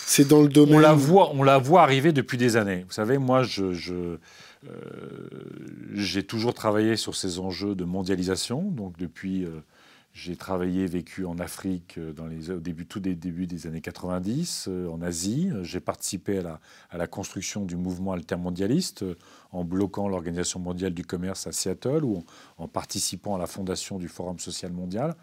C'est 0.08 0.26
dans 0.26 0.42
le 0.42 0.48
domaine. 0.48 0.76
On 0.76 0.80
la 0.80 0.94
voit, 0.94 1.32
on 1.34 1.44
la 1.44 1.58
voit 1.58 1.84
arriver 1.84 2.14
depuis 2.14 2.38
des 2.38 2.56
années. 2.56 2.86
Vous 2.88 2.94
savez, 2.94 3.18
moi, 3.18 3.44
je, 3.44 3.74
euh, 3.92 4.18
j'ai 5.94 6.24
toujours 6.24 6.54
travaillé 6.54 6.96
sur 6.96 7.14
ces 7.14 7.40
enjeux 7.40 7.76
de 7.76 7.84
mondialisation. 7.84 8.62
Donc 8.62 8.98
depuis, 8.98 9.44
euh, 9.44 9.60
j'ai 10.14 10.38
travaillé, 10.38 10.86
vécu 10.86 11.26
en 11.26 11.38
Afrique 11.40 11.98
euh, 11.98 12.14
dans 12.14 12.26
les, 12.26 12.52
au 12.52 12.60
début, 12.62 12.86
tout 12.86 13.02
des 13.02 13.16
débuts 13.16 13.48
des 13.48 13.68
années 13.68 13.82
90, 13.82 14.70
en 14.90 15.02
Asie. 15.02 15.50
J'ai 15.64 15.82
participé 15.82 16.38
à 16.38 16.42
la, 16.42 16.60
à 16.90 16.98
la, 16.98 17.08
construction 17.08 17.66
du 17.66 17.76
mouvement 17.76 18.14
altermondialiste 18.14 19.04
en 19.52 19.66
bloquant 19.66 20.08
l'Organisation 20.08 20.62
mondiale 20.62 20.94
du 20.94 21.04
commerce 21.04 21.48
à 21.48 21.52
Seattle 21.52 22.06
ou 22.06 22.24
en, 22.58 22.64
en 22.64 22.68
participant 22.70 23.36
à 23.36 23.40
la 23.40 23.48
fondation 23.48 24.00
du 24.00 24.08
Forum 24.08 24.40
social 24.40 24.72
mondial. 24.72 25.18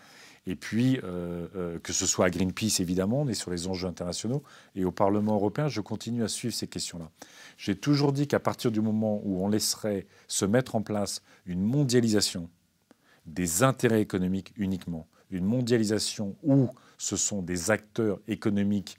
Et 0.47 0.57
puis, 0.57 1.01
que 1.01 1.92
ce 1.92 2.07
soit 2.07 2.26
à 2.26 2.30
Greenpeace, 2.30 2.80
évidemment, 2.80 3.26
est 3.28 3.34
sur 3.34 3.51
les 3.51 3.66
enjeux 3.66 3.88
internationaux. 3.88 4.42
Et 4.74 4.84
au 4.84 4.90
Parlement 4.90 5.36
européen, 5.36 5.68
je 5.68 5.80
continue 5.80 6.22
à 6.22 6.28
suivre 6.28 6.55
ces 6.55 6.66
questions-là. 6.66 7.11
J'ai 7.57 7.76
toujours 7.76 8.12
dit 8.12 8.26
qu'à 8.26 8.40
partir 8.40 8.70
du 8.70 8.82
moment 8.82 9.22
où 9.24 9.42
on 9.42 9.49
laisserait 9.49 10.07
se 10.28 10.45
mettre 10.45 10.74
en 10.74 10.82
place 10.82 11.22
une 11.47 11.62
mondialisation 11.62 12.51
des 13.26 13.62
intérêts 13.62 14.03
économiques 14.03 14.53
uniquement, 14.57 15.07
une 15.30 15.45
mondialisation 15.45 16.36
où 16.42 16.68
ce 16.99 17.16
sont 17.16 17.42
des 17.42 17.70
acteurs 17.70 18.20
économiques 18.28 18.99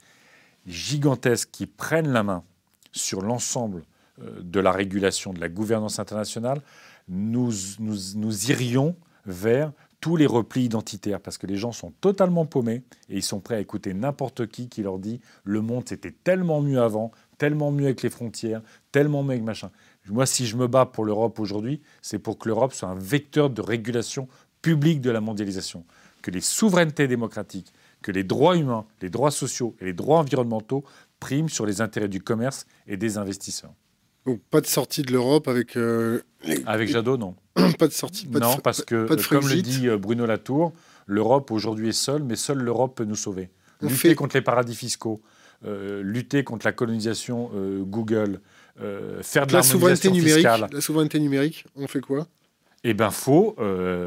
gigantesques 0.66 1.50
qui 1.52 1.68
prennent 1.68 2.12
la 2.12 2.24
main 2.24 2.43
sur 2.91 3.22
l'ensemble 3.22 3.84
euh, 4.22 4.41
de 4.41 4.60
la 4.60 4.72
régulation, 4.72 5.34
de 5.34 5.39
la 5.39 5.50
gouvernance 5.50 6.00
internationale, 6.00 6.62
nous, 7.08 7.52
nous 7.80 8.52
irions 8.52 8.96
vers 9.26 9.72
tous 10.06 10.18
les 10.18 10.28
replis 10.28 10.66
identitaires, 10.66 11.20
parce 11.20 11.39
que 11.39 11.47
les 11.47 11.58
gens 11.58 11.72
sont 11.72 11.89
totalement 11.99 12.45
paumés 12.45 12.84
et 13.10 13.16
ils 13.16 13.24
sont 13.24 13.39
prêts 13.39 13.56
à 13.56 13.60
écouter 13.60 13.95
n'importe 13.95 14.45
qui 14.45 14.70
qui 14.70 14.84
leur 14.84 14.99
dit 14.99 15.20
le 15.43 15.62
monde 15.62 15.86
c'était 15.88 16.12
tellement 16.12 16.62
mieux 16.62 16.80
avant, 16.80 17.10
tellement 17.39 17.72
mieux 17.72 17.86
avec 17.86 18.03
les 18.03 18.12
frontières, 18.12 18.62
tellement 18.91 19.24
mieux 19.24 19.32
avec 19.32 19.41
machin. 19.41 19.72
Moi, 20.08 20.28
si 20.28 20.45
je 20.45 20.58
me 20.58 20.68
bats 20.68 20.86
pour 20.86 21.06
l'Europe 21.06 21.39
aujourd'hui, 21.39 21.82
c'est 22.03 22.20
pour 22.20 22.38
que 22.38 22.47
l'Europe 22.47 22.72
soit 22.72 22.88
un 22.88 22.99
vecteur 22.99 23.49
de 23.49 23.64
régulation 23.64 24.28
publique 24.62 25.01
de 25.01 25.10
la 25.10 25.22
mondialisation, 25.22 25.86
que 26.22 26.30
les 26.30 26.39
souverainetés 26.39 27.08
démocratiques, 27.08 27.74
que 28.03 28.12
les 28.12 28.24
droits 28.24 28.58
humains, 28.58 28.86
les 29.01 29.10
droits 29.10 29.32
sociaux 29.32 29.76
et 29.82 29.86
les 29.86 29.93
droits 29.93 30.20
environnementaux 30.20 30.84
priment 31.20 31.49
sur 31.49 31.66
les 31.66 31.82
intérêts 31.82 32.10
du 32.10 32.22
commerce 32.22 32.68
et 32.86 32.95
des 32.95 33.18
investisseurs. 33.18 33.74
Donc 34.28 34.39
pas 34.51 34.62
de 34.62 34.68
sortie 34.68 35.01
de 35.01 35.12
l'Europe 35.12 35.47
avec... 35.47 35.76
Euh, 35.76 36.22
avec 36.68 36.89
Jadot, 36.89 37.18
non. 37.18 37.36
pas 37.80 37.88
de 37.88 37.93
sortie. 37.93 38.28
Pas 38.28 38.39
non, 38.39 38.58
parce 38.58 38.84
que, 38.84 39.08
comme 39.30 39.47
le 39.47 39.62
dit 39.62 39.88
euh, 39.88 39.97
Bruno 39.97 40.26
Latour, 40.26 40.74
l'Europe 41.08 41.51
aujourd'hui 41.51 41.89
est 41.89 41.93
seule, 41.93 42.24
mais 42.24 42.36
seule 42.36 42.60
l'Europe 42.60 42.95
peut 42.95 43.06
nous 43.06 43.16
sauver. 43.16 43.49
Lutter 43.82 44.16
contre 44.16 44.36
les 44.36 44.41
paradis 44.41 44.76
fiscaux, 44.76 45.22
euh, 45.66 46.03
lutter 46.03 46.43
contre 46.43 46.66
la 46.66 46.74
colonisation 46.74 47.49
euh, 47.56 47.84
Google, 47.84 48.41
euh, 48.82 49.24
faire 49.24 49.47
de 49.47 49.53
la 49.53 49.64
souveraineté 49.64 50.12
numérique. 50.12 50.43
La 50.43 50.82
souveraineté 50.82 51.20
numérique, 51.20 51.66
on 51.76 51.88
fait 51.88 52.01
quoi? 52.01 52.28
Eh 52.84 52.93
bien, 52.93 53.10
faut 53.10 53.56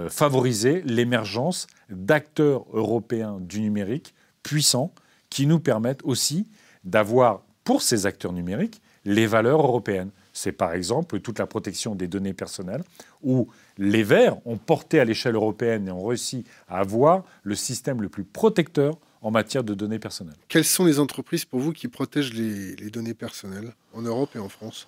favoriser 0.08 0.82
l'émergence 0.84 1.66
d'acteurs 1.90 2.64
européens 2.72 3.38
du 3.40 3.60
numérique 3.60 4.14
puissants 4.44 4.94
qui 5.30 5.46
nous 5.46 5.58
permettent 5.58 6.02
aussi 6.04 6.46
d'avoir, 6.84 7.42
pour 7.64 7.82
ces 7.82 8.06
acteurs 8.06 8.32
numériques, 8.32 8.80
les 9.04 9.26
valeurs 9.26 9.62
européennes. 9.62 10.10
C'est 10.38 10.52
par 10.52 10.72
exemple 10.72 11.18
toute 11.18 11.40
la 11.40 11.46
protection 11.46 11.96
des 11.96 12.06
données 12.06 12.32
personnelles, 12.32 12.84
où 13.24 13.48
les 13.76 14.04
Verts 14.04 14.36
ont 14.46 14.56
porté 14.56 15.00
à 15.00 15.04
l'échelle 15.04 15.34
européenne 15.34 15.88
et 15.88 15.90
ont 15.90 16.06
réussi 16.06 16.44
à 16.68 16.78
avoir 16.78 17.24
le 17.42 17.56
système 17.56 18.00
le 18.00 18.08
plus 18.08 18.22
protecteur 18.22 18.94
en 19.20 19.32
matière 19.32 19.64
de 19.64 19.74
données 19.74 19.98
personnelles. 19.98 20.36
Quelles 20.46 20.64
sont 20.64 20.84
les 20.84 21.00
entreprises 21.00 21.44
pour 21.44 21.58
vous 21.58 21.72
qui 21.72 21.88
protègent 21.88 22.34
les, 22.34 22.76
données 22.90 23.14
personnelles 23.14 23.74
en 23.92 24.02
Europe 24.02 24.30
et 24.36 24.38
en 24.38 24.48
France? 24.48 24.86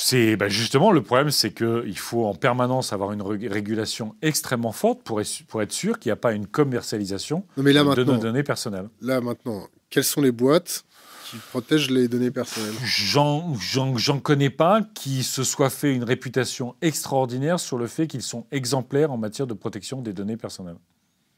C'est 0.00 0.34
ben 0.34 0.48
justement 0.48 0.90
le 0.90 1.00
problème, 1.00 1.30
c'est 1.30 1.52
qu'il 1.52 1.96
faut 1.98 2.24
en 2.24 2.34
permanence 2.34 2.92
avoir 2.92 3.12
une 3.12 3.22
régulation 3.22 4.16
extrêmement 4.20 4.72
forte 4.72 5.02
pour, 5.04 5.22
pour 5.46 5.62
être 5.62 5.72
sûr 5.72 6.00
qu'il 6.00 6.10
n'y 6.10 6.14
a 6.14 6.16
pas 6.16 6.32
une 6.32 6.48
commercialisation 6.48 7.46
de 7.56 8.02
nos 8.02 8.16
données 8.16 8.42
personnelles. 8.42 8.88
Là 9.00 9.20
maintenant, 9.20 9.68
quelles 9.90 10.02
sont 10.02 10.20
les 10.20 10.32
boîtes 10.32 10.84
qui 11.32 11.38
protègent 11.38 11.90
les 11.90 12.08
données 12.08 12.30
personnelles 12.30 12.74
J'en 12.84 14.20
connais 14.20 14.50
pas 14.50 14.82
qui 14.82 15.22
se 15.22 15.44
soit 15.44 15.70
fait 15.70 15.94
une 15.94 16.04
réputation 16.04 16.76
extraordinaire 16.82 17.58
sur 17.58 17.78
le 17.78 17.86
fait 17.86 18.06
qu'ils 18.06 18.20
sont 18.20 18.46
exemplaires 18.50 19.10
en 19.10 19.16
matière 19.16 19.46
de 19.46 19.54
protection 19.54 20.02
des 20.02 20.12
données 20.12 20.36
personnelles. 20.36 20.76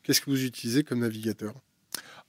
Qu'est-ce 0.02 0.20
que 0.20 0.30
vous 0.30 0.44
utilisez 0.44 0.82
comme 0.82 0.98
navigateur? 0.98 1.54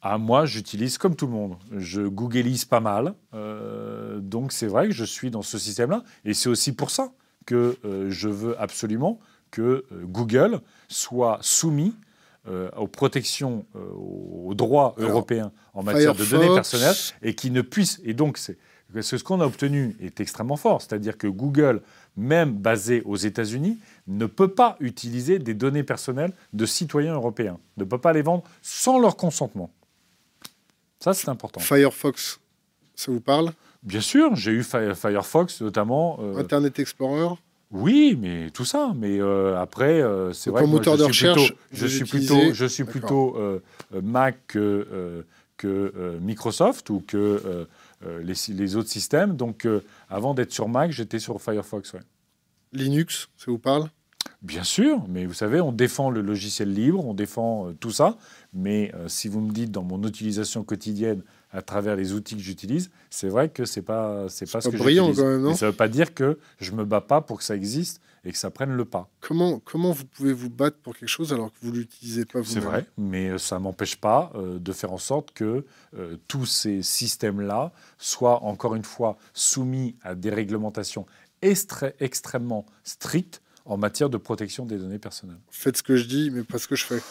Ah, 0.04 0.20
moi, 0.20 0.46
j'utilise 0.46 1.00
comme 1.00 1.16
tout 1.16 1.26
le 1.26 1.32
monde. 1.32 1.56
Je 1.72 2.04
googleise 2.04 2.66
pas 2.66 2.82
mal. 2.82 3.16
Euh, 3.34 4.20
donc, 4.20 4.52
c'est 4.52 4.68
vrai 4.68 4.88
que 4.88 4.94
je 4.94 5.04
suis 5.04 5.32
dans 5.32 5.42
ce 5.42 5.58
système-là. 5.58 6.04
Et 6.24 6.36
c'est 6.36 6.50
aussi 6.50 6.72
pour 6.72 6.92
ça 6.92 7.14
que 7.48 7.78
euh, 7.84 8.12
je 8.12 8.30
veux 8.30 8.62
absolument 8.62 9.20
que 9.50 9.62
euh, 9.62 10.04
Google 10.04 10.62
soit 10.88 11.40
soumis 11.42 11.96
aux 12.78 12.88
protections, 12.88 13.66
aux 13.74 14.54
droits 14.54 14.96
européens 14.98 15.52
en 15.74 15.84
matière 15.84 16.16
de 16.16 16.26
données 16.26 16.54
personnelles 16.54 16.96
et 17.22 17.34
qui 17.34 17.52
ne 17.52 17.62
puisse. 17.62 18.00
Et 18.04 18.14
donc, 18.14 18.38
c'est 18.38 18.58
ce 19.18 19.24
qu'on 19.24 19.42
a 19.42 19.46
obtenu 19.46 19.96
est 20.00 20.20
extrêmement 20.20 20.58
fort. 20.58 20.82
C'est-à-dire 20.82 21.18
que 21.18 21.28
Google, 21.28 21.82
même 22.16 22.54
basé 22.54 23.02
aux 23.06 23.16
États-Unis, 23.16 23.78
ne 24.08 24.26
peut 24.26 24.48
pas 24.48 24.78
utiliser 24.80 25.40
des 25.40 25.54
données 25.54 25.84
personnelles 25.84 26.34
de 26.54 26.66
citoyens 26.66 27.16
européens, 27.16 27.58
ne 27.78 27.84
peut 27.84 27.98
pas 27.98 28.14
les 28.14 28.22
vendre 28.22 28.44
sans 28.62 29.00
leur 29.00 29.18
consentement. 29.18 29.72
Ça, 31.00 31.14
c'est 31.14 31.30
important. 31.30 31.60
Firefox, 31.60 32.40
ça 32.96 33.12
vous 33.12 33.22
parle? 33.22 33.52
Bien 33.84 34.02
sûr, 34.02 34.36
j'ai 34.36 34.52
eu 34.52 34.64
Firefox 34.64 35.62
notamment. 35.62 36.18
Euh, 36.22 36.38
Internet 36.38 36.80
Explorer? 36.80 37.36
Oui, 37.76 38.18
mais 38.20 38.50
tout 38.52 38.66
ça. 38.66 38.94
Mais 38.96 39.20
euh, 39.20 39.60
après, 39.60 40.02
euh, 40.02 40.34
c'est 40.34 40.50
vrai. 40.50 40.64
que 40.64 40.68
moteur 40.68 40.98
de 40.98 41.04
recherche, 41.04 41.54
je 41.72 41.88
suis 41.88 42.06
plutôt, 42.06 42.54
je 42.54 42.66
suis 42.66 42.84
plutôt 42.84 43.38
Mac 43.92 44.38
que, 44.48 45.26
que 45.58 46.18
Microsoft 46.22 46.90
ou 46.90 47.04
que 47.06 47.68
les, 48.24 48.34
les, 48.50 48.76
autres 48.76 48.90
systèmes. 48.90 49.36
Donc, 49.36 49.68
avant 50.10 50.34
d'être 50.34 50.52
sur 50.52 50.68
Mac, 50.68 50.92
j'étais 50.92 51.20
sur 51.20 51.42
Firefox. 51.42 51.96
Linux, 52.74 53.30
ça 53.38 53.52
vous 53.52 53.60
parle? 53.60 53.90
Bien 54.42 54.64
sûr, 54.64 55.04
mais 55.08 55.26
vous 55.26 55.34
savez, 55.34 55.60
on 55.62 55.72
défend 55.72 56.10
le 56.10 56.22
logiciel 56.22 56.72
libre, 56.72 57.06
on 57.06 57.14
défend 57.14 57.74
tout 57.80 57.92
ça, 57.92 58.18
mais 58.54 58.92
euh, 58.94 59.08
si 59.08 59.28
vous 59.28 59.42
me 59.42 59.52
dites 59.52 59.72
dans 59.72 59.84
mon 59.84 60.04
utilisation 60.04 60.64
quotidienne 60.64 61.24
à 61.56 61.62
travers 61.62 61.96
les 61.96 62.14
outils 62.14 62.36
que 62.36 62.42
j'utilise, 62.42 62.92
c'est 63.10 63.30
vrai 63.30 63.50
que 63.50 63.64
c'est 63.66 63.82
pas 63.82 64.28
c'est 64.28 64.52
pas 64.52 64.60
ce 64.62 64.70
que 64.70 64.78
brillant 64.78 65.14
quand 65.14 65.26
même, 65.26 65.42
non 65.42 65.50
Mais 65.50 65.56
ça 65.56 65.68
veut 65.68 65.76
pas 65.76 65.88
dire 65.88 66.14
que 66.14 66.38
je 66.60 66.72
me 66.74 66.84
bats 66.84 67.02
pas 67.02 67.22
pour 67.22 67.38
que 67.38 67.44
ça 67.44 67.56
existe 67.56 68.02
et 68.26 68.32
que 68.32 68.38
ça 68.38 68.50
prenne 68.50 68.72
le 68.76 68.86
pas. 68.86 69.10
Comment, 69.22 69.60
comment 69.60 69.92
vous 69.92 70.06
pouvez 70.06 70.34
vous 70.34 70.50
battre 70.50 70.78
pour 70.78 70.98
quelque 70.98 71.10
chose 71.10 71.32
alors 71.32 71.52
que 71.52 71.58
vous 71.62 71.72
l'utilisez 71.72 72.26
pas 72.26 72.40
vous 72.40 72.46
C'est 72.52 72.60
vrai, 72.60 72.86
mais 72.98 73.30
euh, 73.30 73.38
ça 73.38 73.60
m'empêche 73.60 73.96
pas 73.96 74.32
euh, 74.36 74.60
de 74.60 74.72
faire 74.74 74.92
en 74.92 74.98
sorte 74.98 75.32
que 75.32 75.64
euh, 75.96 76.18
tous 76.28 76.46
ces 76.46 76.82
systèmes-là 76.82 77.72
soient 77.98 78.44
encore 78.44 78.76
une 78.76 78.84
fois 78.84 79.18
soumis 79.34 79.96
à 80.02 80.16
des 80.16 80.32
réglementations 80.32 81.06
extrêmement 81.42 82.66
strictes 82.84 83.42
en 83.66 83.78
matière 83.78 84.10
de 84.10 84.18
protection 84.18 84.66
des 84.66 84.78
données 84.78 85.00
personnelles. 85.00 85.40
Faites 85.50 85.78
ce 85.78 85.84
que 85.84 85.96
je 85.96 86.06
dis, 86.06 86.32
mais 86.32 86.44
pas 86.44 86.58
ce 86.58 86.68
que 86.68 86.76
je 86.76 86.86
fais. 86.86 87.02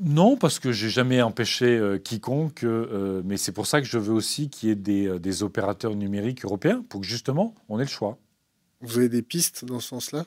Non, 0.00 0.36
parce 0.36 0.58
que 0.58 0.72
j'ai 0.72 0.90
jamais 0.90 1.22
empêché 1.22 1.66
euh, 1.66 1.98
quiconque, 1.98 2.64
euh, 2.64 3.22
mais 3.24 3.36
c'est 3.36 3.52
pour 3.52 3.66
ça 3.66 3.80
que 3.80 3.86
je 3.86 3.98
veux 3.98 4.12
aussi 4.12 4.50
qu'il 4.50 4.68
y 4.68 4.72
ait 4.72 4.76
des, 4.76 5.06
euh, 5.06 5.18
des 5.18 5.42
opérateurs 5.42 5.94
numériques 5.94 6.44
européens 6.44 6.84
pour 6.88 7.00
que 7.00 7.06
justement 7.06 7.54
on 7.68 7.78
ait 7.78 7.84
le 7.84 7.88
choix. 7.88 8.18
Vous 8.82 8.98
avez 8.98 9.08
des 9.08 9.22
pistes 9.22 9.64
dans 9.64 9.80
ce 9.80 9.88
sens-là? 9.88 10.26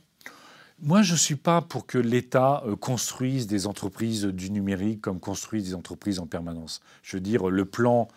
Moi, 0.82 1.02
je 1.02 1.12
ne 1.12 1.18
suis 1.18 1.36
pas 1.36 1.62
pour 1.62 1.86
que 1.86 1.98
l'État 1.98 2.64
euh, 2.66 2.76
construise 2.76 3.46
des 3.46 3.68
entreprises 3.68 4.24
du 4.26 4.50
numérique 4.50 5.02
comme 5.02 5.20
construise 5.20 5.66
des 5.66 5.76
entreprises 5.76 6.20
en 6.20 6.26
permanence. 6.26 6.82
Je 7.04 7.18
veux 7.18 7.22
dire, 7.22 7.50
le 7.50 7.66
plan 7.66 8.08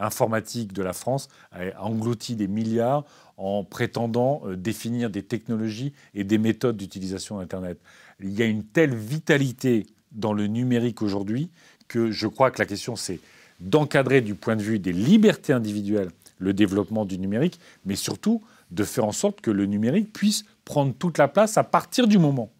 informatique 0.00 0.72
de 0.72 0.82
la 0.82 0.94
France 0.94 1.28
a 1.52 1.82
englouti 1.82 2.34
des 2.34 2.48
milliards 2.48 3.04
en 3.36 3.62
prétendant 3.62 4.42
définir 4.56 5.10
des 5.10 5.22
technologies 5.22 5.92
et 6.14 6.24
des 6.24 6.38
méthodes 6.38 6.78
d'utilisation 6.78 7.38
d'Internet. 7.38 7.78
Il 8.20 8.32
y 8.32 8.42
a 8.42 8.46
une 8.46 8.64
telle 8.64 8.94
vitalité 8.94 9.86
dans 10.14 10.32
le 10.32 10.46
numérique 10.46 11.02
aujourd'hui 11.02 11.50
que 11.88 12.10
je 12.10 12.26
crois 12.26 12.50
que 12.50 12.58
la 12.58 12.66
question, 12.66 12.96
c'est 12.96 13.20
d'encadrer 13.60 14.20
du 14.20 14.34
point 14.34 14.56
de 14.56 14.62
vue 14.62 14.78
des 14.78 14.92
libertés 14.92 15.52
individuelles 15.52 16.10
le 16.38 16.52
développement 16.52 17.04
du 17.04 17.18
numérique, 17.18 17.60
mais 17.84 17.96
surtout 17.96 18.42
de 18.70 18.84
faire 18.84 19.04
en 19.04 19.12
sorte 19.12 19.40
que 19.40 19.50
le 19.50 19.66
numérique 19.66 20.12
puisse 20.12 20.44
prendre 20.64 20.94
toute 20.94 21.18
la 21.18 21.28
place 21.28 21.56
à 21.56 21.64
partir 21.64 22.08
du 22.08 22.18
moment 22.18 22.50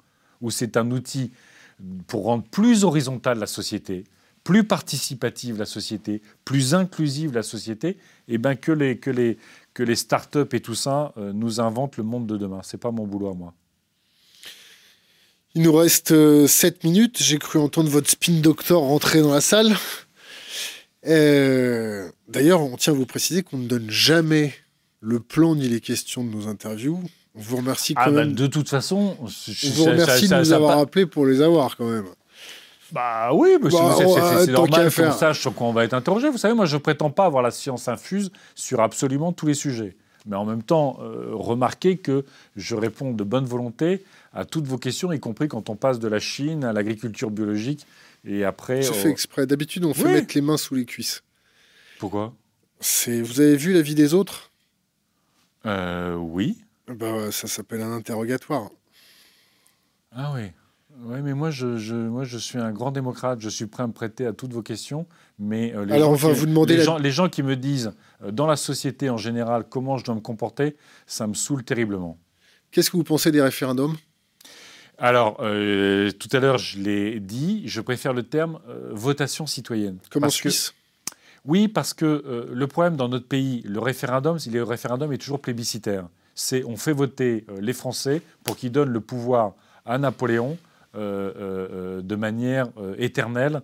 où 0.41 0.51
c'est 0.51 0.77
un 0.77 0.91
outil 0.91 1.33
pour 2.07 2.25
rendre 2.25 2.45
plus 2.45 2.85
horizontale 2.85 3.39
la 3.39 3.47
société, 3.47 4.05
plus 4.45 4.65
participative 4.65 5.59
la 5.59 5.67
société, 5.67 6.23
plus 6.45 6.75
inclusive 6.75 7.33
la 7.35 7.43
société, 7.43 7.99
et 8.29 8.39
ben 8.39 8.55
que 8.55 8.73
les, 8.73 8.99
que 8.99 9.11
les, 9.11 9.39
que 9.73 9.83
les 9.83 9.97
start-up 9.97 10.55
et 10.55 10.61
tout 10.61 10.75
ça 10.75 11.13
euh, 11.17 11.33
nous 11.33 11.61
inventent 11.61 11.97
le 11.97 12.05
monde 12.05 12.27
de 12.27 12.37
demain. 12.37 12.61
C'est 12.63 12.79
pas 12.79 12.91
mon 12.91 13.07
boulot 13.07 13.31
à 13.31 13.35
moi. 13.35 13.55
Il 15.55 15.63
nous 15.63 15.73
reste 15.73 16.47
7 16.47 16.85
minutes. 16.85 17.19
J'ai 17.23 17.39
cru 17.39 17.59
entendre 17.59 17.89
votre 17.89 18.09
spin 18.11 18.41
doctor 18.41 18.83
rentrer 18.83 19.21
dans 19.23 19.33
la 19.33 19.41
salle. 19.41 19.75
Euh, 21.07 22.09
D'ailleurs, 22.29 22.63
on 22.63 22.77
tient 22.77 22.93
à 22.93 22.97
vous 22.97 23.07
préciser 23.07 23.43
qu'on 23.43 23.59
ne 23.59 23.69
donne 23.69 23.91
jamais 23.91 24.55
le 25.01 25.21
plan 25.21 25.55
ni 25.55 25.69
les 25.69 25.81
questions 25.81 26.25
de 26.25 26.31
nos 26.31 26.49
interviews. 26.49 26.99
On 27.37 27.41
vous 27.41 27.57
remercie 27.59 27.95
quand 27.95 28.01
Ah 28.05 28.11
ben, 28.11 28.17
même. 28.29 28.33
de 28.33 28.47
toute 28.47 28.69
façon, 28.69 29.17
on 29.21 29.25
vous 29.27 29.85
remercie 29.85 30.29
de 30.29 30.35
nous 30.37 30.53
avoir 30.53 30.79
appelés 30.79 31.05
pour 31.07 31.27
les 31.27 31.43
avoir 31.43 31.77
quand 31.77 31.85
même. 31.89 32.07
Bah 32.93 33.31
oui, 33.35 33.57
Bah, 33.61 33.69
c'est- 33.71 34.47
qu'à 34.47 34.53
normal 34.53 34.93
qu'on 34.93 35.13
sache 35.13 35.41
sur 35.41 35.55
quoi 35.55 35.67
on 35.67 35.73
va 35.73 35.85
être 35.85 35.95
interrogé. 35.95 36.31
Vous 36.31 36.39
savez, 36.39 36.55
moi, 36.55 36.65
je 36.65 36.77
prétends 36.77 37.11
pas 37.11 37.27
avoir 37.27 37.43
la 37.43 37.51
science 37.51 37.89
infuse 37.89 38.31
sur 38.55 38.81
absolument 38.81 39.33
tous 39.33 39.47
les 39.47 39.55
sujets. 39.55 39.97
Mais 40.27 40.37
en 40.37 40.45
même 40.45 40.63
temps, 40.63 40.99
euh, 41.03 41.27
remarquez 41.33 41.99
que 41.99 42.25
je 42.57 42.75
réponds 42.77 43.13
de 43.13 43.25
bonne 43.25 43.45
volonté 43.45 44.05
à 44.35 44.45
toutes 44.45 44.67
vos 44.67 44.79
questions, 44.79 45.13
y 45.13 45.21
compris 45.21 45.49
quand 45.49 45.71
on 45.71 45.77
passe 45.77 45.99
de 45.99 46.09
la 46.09 46.19
Chine 46.21 46.65
à 46.65 46.73
l'agriculture 46.73 47.31
biologique 47.31 47.87
et 48.25 48.45
après. 48.45 48.83
Je 48.83 48.93
fais 48.93 49.09
exprès. 49.11 49.47
D'habitude, 49.47 49.85
on 49.85 49.95
fait 49.95 50.13
mettre 50.13 50.35
les 50.35 50.41
mains 50.41 50.57
sous 50.57 50.75
les 50.75 50.85
cuisses. 50.85 51.23
Pourquoi? 51.99 52.35
C'est. 52.81 53.23
Vous 53.23 53.41
avez 53.41 53.57
vu 53.57 53.73
la 53.73 53.81
vie 53.83 53.95
des 53.95 54.13
autres? 54.15 54.51
Euh, 55.67 56.15
Oui. 56.17 56.59
Bah, 56.87 57.31
ça 57.33 57.49
s'appelle 57.49 57.81
un 57.81 57.93
interrogatoire. 57.93 58.69
Ah 60.13 60.33
oui. 60.35 60.51
Oui, 61.07 61.23
mais 61.23 61.33
moi 61.35 61.51
je, 61.51 61.77
je- 61.79 61.95
moi, 61.95 62.25
je 62.25 62.37
suis 62.39 62.59
un 62.59 62.73
grand 62.73 62.93
démocrate. 62.93 63.41
Je 63.41 63.49
suis 63.49 63.67
prêt 63.67 63.83
à 63.83 63.87
me 63.87 63.93
prêter 63.93 64.27
à 64.27 64.33
toutes 64.33 64.53
vos 64.53 64.63
questions. 64.63 65.07
Mais 65.39 65.75
euh, 65.75 65.85
les 65.87 65.95
Alors, 65.95 66.15
gens 66.17 66.27
on 66.27 66.29
va 66.29 66.35
qui- 66.35 66.41
vous 66.41 66.47
demander 66.47 66.75
les, 66.75 66.79
la- 66.81 66.85
gens, 66.85 66.99
les 66.99 67.11
gens 67.11 67.29
qui 67.29 67.43
me 67.43 67.57
disent 67.57 67.93
euh, 68.23 68.31
dans 68.31 68.47
la 68.47 68.57
société 68.57 69.09
en 69.11 69.17
général 69.17 69.65
comment 69.69 69.97
je 69.97 70.05
dois 70.05 70.15
me 70.15 70.21
comporter, 70.21 70.77
ça 71.07 71.27
me 71.27 71.35
saoule 71.35 71.65
terriblement. 71.65 72.19
Qu'est-ce 72.71 72.91
que 72.91 72.97
vous 72.97 73.03
pensez 73.05 73.33
des 73.33 73.41
référendums? 73.43 73.97
Alors, 74.99 75.39
euh, 75.41 76.11
tout 76.13 76.29
à 76.33 76.39
l'heure, 76.41 76.59
je 76.59 76.79
l'ai 76.79 77.19
dit, 77.21 77.63
je 77.67 77.81
préfère 77.81 78.13
le 78.13 78.23
terme 78.23 78.61
euh, 78.69 78.91
votation 78.93 79.47
citoyenne. 79.47 79.99
Comme 80.11 80.23
en 80.23 80.27
Parce 80.27 80.41
que- 80.41 80.51
Suisse? 80.51 80.75
Oui, 81.47 81.69
parce 81.69 81.93
que 81.93 82.07
euh, 82.07 82.47
le 82.53 82.67
problème 82.67 82.97
dans 82.97 83.09
notre 83.09 83.27
pays, 83.27 83.61
le 83.67 83.79
référendum, 83.81 84.39
le 84.51 84.63
référendum 84.63 85.13
est 85.13 85.19
toujours 85.19 85.41
plébiscitaire. 85.41 86.07
C'est 86.35 86.65
on 86.65 86.77
fait 86.77 86.93
voter 86.93 87.45
les 87.61 87.73
Français 87.75 88.23
pour 88.45 88.57
qu'ils 88.57 88.73
donnent 88.73 88.91
le 88.93 89.01
pouvoir 89.01 89.53
à 89.85 89.99
Napoléon 89.99 90.57
de 90.95 92.15
manière 92.17 92.67
éternelle 92.99 93.63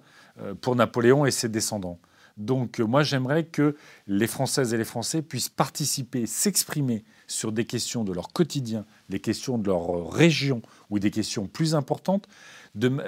pour 0.61 0.77
Napoléon 0.77 1.27
et 1.27 1.31
ses 1.33 1.49
descendants. 1.49 1.99
Donc 2.41 2.81
euh, 2.81 2.85
moi 2.85 3.03
j'aimerais 3.03 3.45
que 3.45 3.77
les 4.07 4.27
Françaises 4.27 4.73
et 4.73 4.79
les 4.79 4.85
Français 4.85 5.23
puissent 5.23 5.51
participer, 5.51 6.27
s'exprimer 6.27 7.05
sur 7.27 7.53
des 7.53 7.67
questions 7.67 8.03
de 8.03 8.13
leur 8.13 8.33
quotidien, 8.33 8.87
des 9.11 9.21
questions 9.21 9.59
de 9.59 9.67
leur 9.67 9.95
euh, 9.95 10.05
région 10.05 10.63
ou 10.89 10.99
des 10.99 11.11
questions 11.11 11.47
plus 11.47 11.75
importantes, 11.75 12.27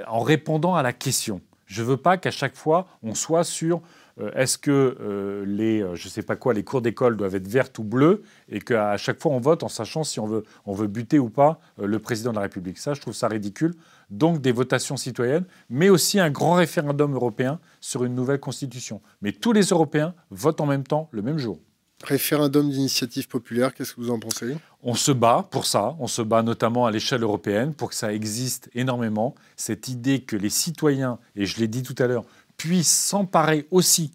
en 0.07 0.21
répondant 0.21 0.75
à 0.75 0.83
la 0.83 0.93
question. 0.93 1.41
Je 1.67 1.83
ne 1.83 1.87
veux 1.87 1.97
pas 1.97 2.19
qu'à 2.19 2.31
chaque 2.31 2.55
fois 2.55 2.87
on 3.03 3.15
soit 3.15 3.45
sur 3.45 3.81
euh, 4.21 4.31
est-ce 4.35 4.59
que 4.59 5.43
les, 5.47 5.83
je 5.95 6.09
sais 6.09 6.23
pas 6.23 6.37
quoi, 6.37 6.53
les 6.53 6.63
cours 6.63 6.83
d'école 6.83 7.17
doivent 7.17 7.35
être 7.35 7.49
vertes 7.49 7.79
ou 7.79 7.85
bleues 7.85 8.23
et 8.51 8.61
qu'à 8.61 8.99
chaque 8.99 9.19
fois 9.19 9.33
on 9.33 9.41
vote 9.41 9.63
en 9.63 9.69
sachant 9.69 10.05
si 10.05 10.21
on 10.21 10.27
veut, 10.27 10.45
on 10.67 10.75
veut 10.75 10.89
buter 10.89 11.19
ou 11.19 11.31
pas 11.31 11.59
le 11.79 11.99
président 11.99 12.33
de 12.33 12.37
la 12.37 12.43
République. 12.43 12.77
Ça, 12.77 12.93
je 12.93 13.01
trouve 13.01 13.15
ça 13.15 13.29
ridicule. 13.29 13.75
Donc 14.13 14.43
des 14.43 14.53
votations 14.53 14.99
citoyennes, 14.99 15.47
mais 15.71 15.89
aussi 15.89 16.21
un 16.21 16.31
grand 16.31 16.53
référendum 16.53 17.15
européen 17.15 17.59
sur 17.81 18.05
une 18.05 18.15
nouvelle 18.15 18.41
constitution. 18.41 19.01
Mais 19.23 19.33
tous 19.33 19.55
les 19.55 19.69
Européens 19.69 20.15
votent 20.31 20.61
en 20.61 20.67
même 20.67 20.85
temps 20.85 21.09
le 21.13 21.23
même 21.23 21.39
jour. 21.39 21.59
Référendum 22.05 22.69
d'initiative 22.69 23.27
populaire, 23.27 23.73
qu'est-ce 23.73 23.95
que 23.95 24.01
vous 24.03 24.11
en 24.11 24.19
pensez? 24.19 24.57
On 24.83 24.95
se 24.95 25.13
bat 25.13 25.49
pour 25.51 25.65
ça, 25.65 25.97
on 25.99 26.09
se 26.09 26.21
bat 26.21 26.43
notamment 26.43 26.85
à 26.85 26.91
l'échelle 26.91 27.23
européenne 27.23 27.73
pour 27.73 27.89
que 27.89 27.95
ça 27.95 28.13
existe 28.13 28.69
énormément. 28.75 29.35
Cette 29.57 29.89
idée 29.89 30.21
que 30.21 30.37
les 30.37 30.51
citoyens, 30.51 31.19
et 31.35 31.47
je 31.47 31.59
l'ai 31.59 31.69
dit 31.69 31.83
tout 31.83 31.95
à 31.99 32.07
l'heure, 32.07 32.25
puissent 32.59 32.93
s'emparer 32.93 33.67
aussi 33.71 34.13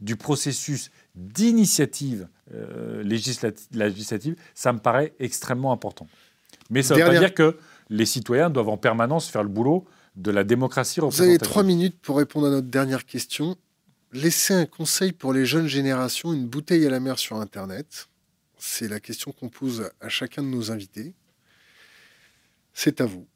du 0.00 0.16
processus 0.16 0.90
d'initiative 1.14 2.28
euh, 2.52 3.02
législati- 3.02 3.68
législative, 3.72 4.36
ça 4.54 4.74
me 4.74 4.78
paraît 4.78 5.14
extrêmement 5.18 5.72
important. 5.72 6.06
Mais 6.70 6.82
ça 6.82 6.94
ne 6.94 7.00
veut 7.00 7.06
pas 7.06 7.18
dire 7.18 7.34
que 7.34 7.56
les 7.90 8.06
citoyens 8.06 8.50
doivent 8.50 8.68
en 8.68 8.76
permanence 8.76 9.28
faire 9.28 9.42
le 9.42 9.48
boulot 9.48 9.84
de 10.16 10.30
la 10.30 10.44
démocratie 10.44 11.00
Vous 11.00 11.06
représentative. 11.06 11.40
avez 11.40 11.50
trois 11.50 11.62
minutes 11.62 11.98
pour 12.00 12.18
répondre 12.18 12.46
à 12.46 12.50
notre 12.50 12.68
dernière 12.68 13.06
question. 13.06 13.56
Laissez 14.12 14.54
un 14.54 14.66
conseil 14.66 15.12
pour 15.12 15.32
les 15.32 15.46
jeunes 15.46 15.66
générations, 15.66 16.32
une 16.32 16.46
bouteille 16.46 16.86
à 16.86 16.90
la 16.90 17.00
mer 17.00 17.18
sur 17.18 17.36
Internet. 17.36 18.08
C'est 18.58 18.88
la 18.88 19.00
question 19.00 19.32
qu'on 19.32 19.48
pose 19.48 19.90
à 20.00 20.08
chacun 20.08 20.42
de 20.42 20.48
nos 20.48 20.70
invités. 20.72 21.14
C'est 22.72 23.00
à 23.00 23.06
vous. 23.06 23.26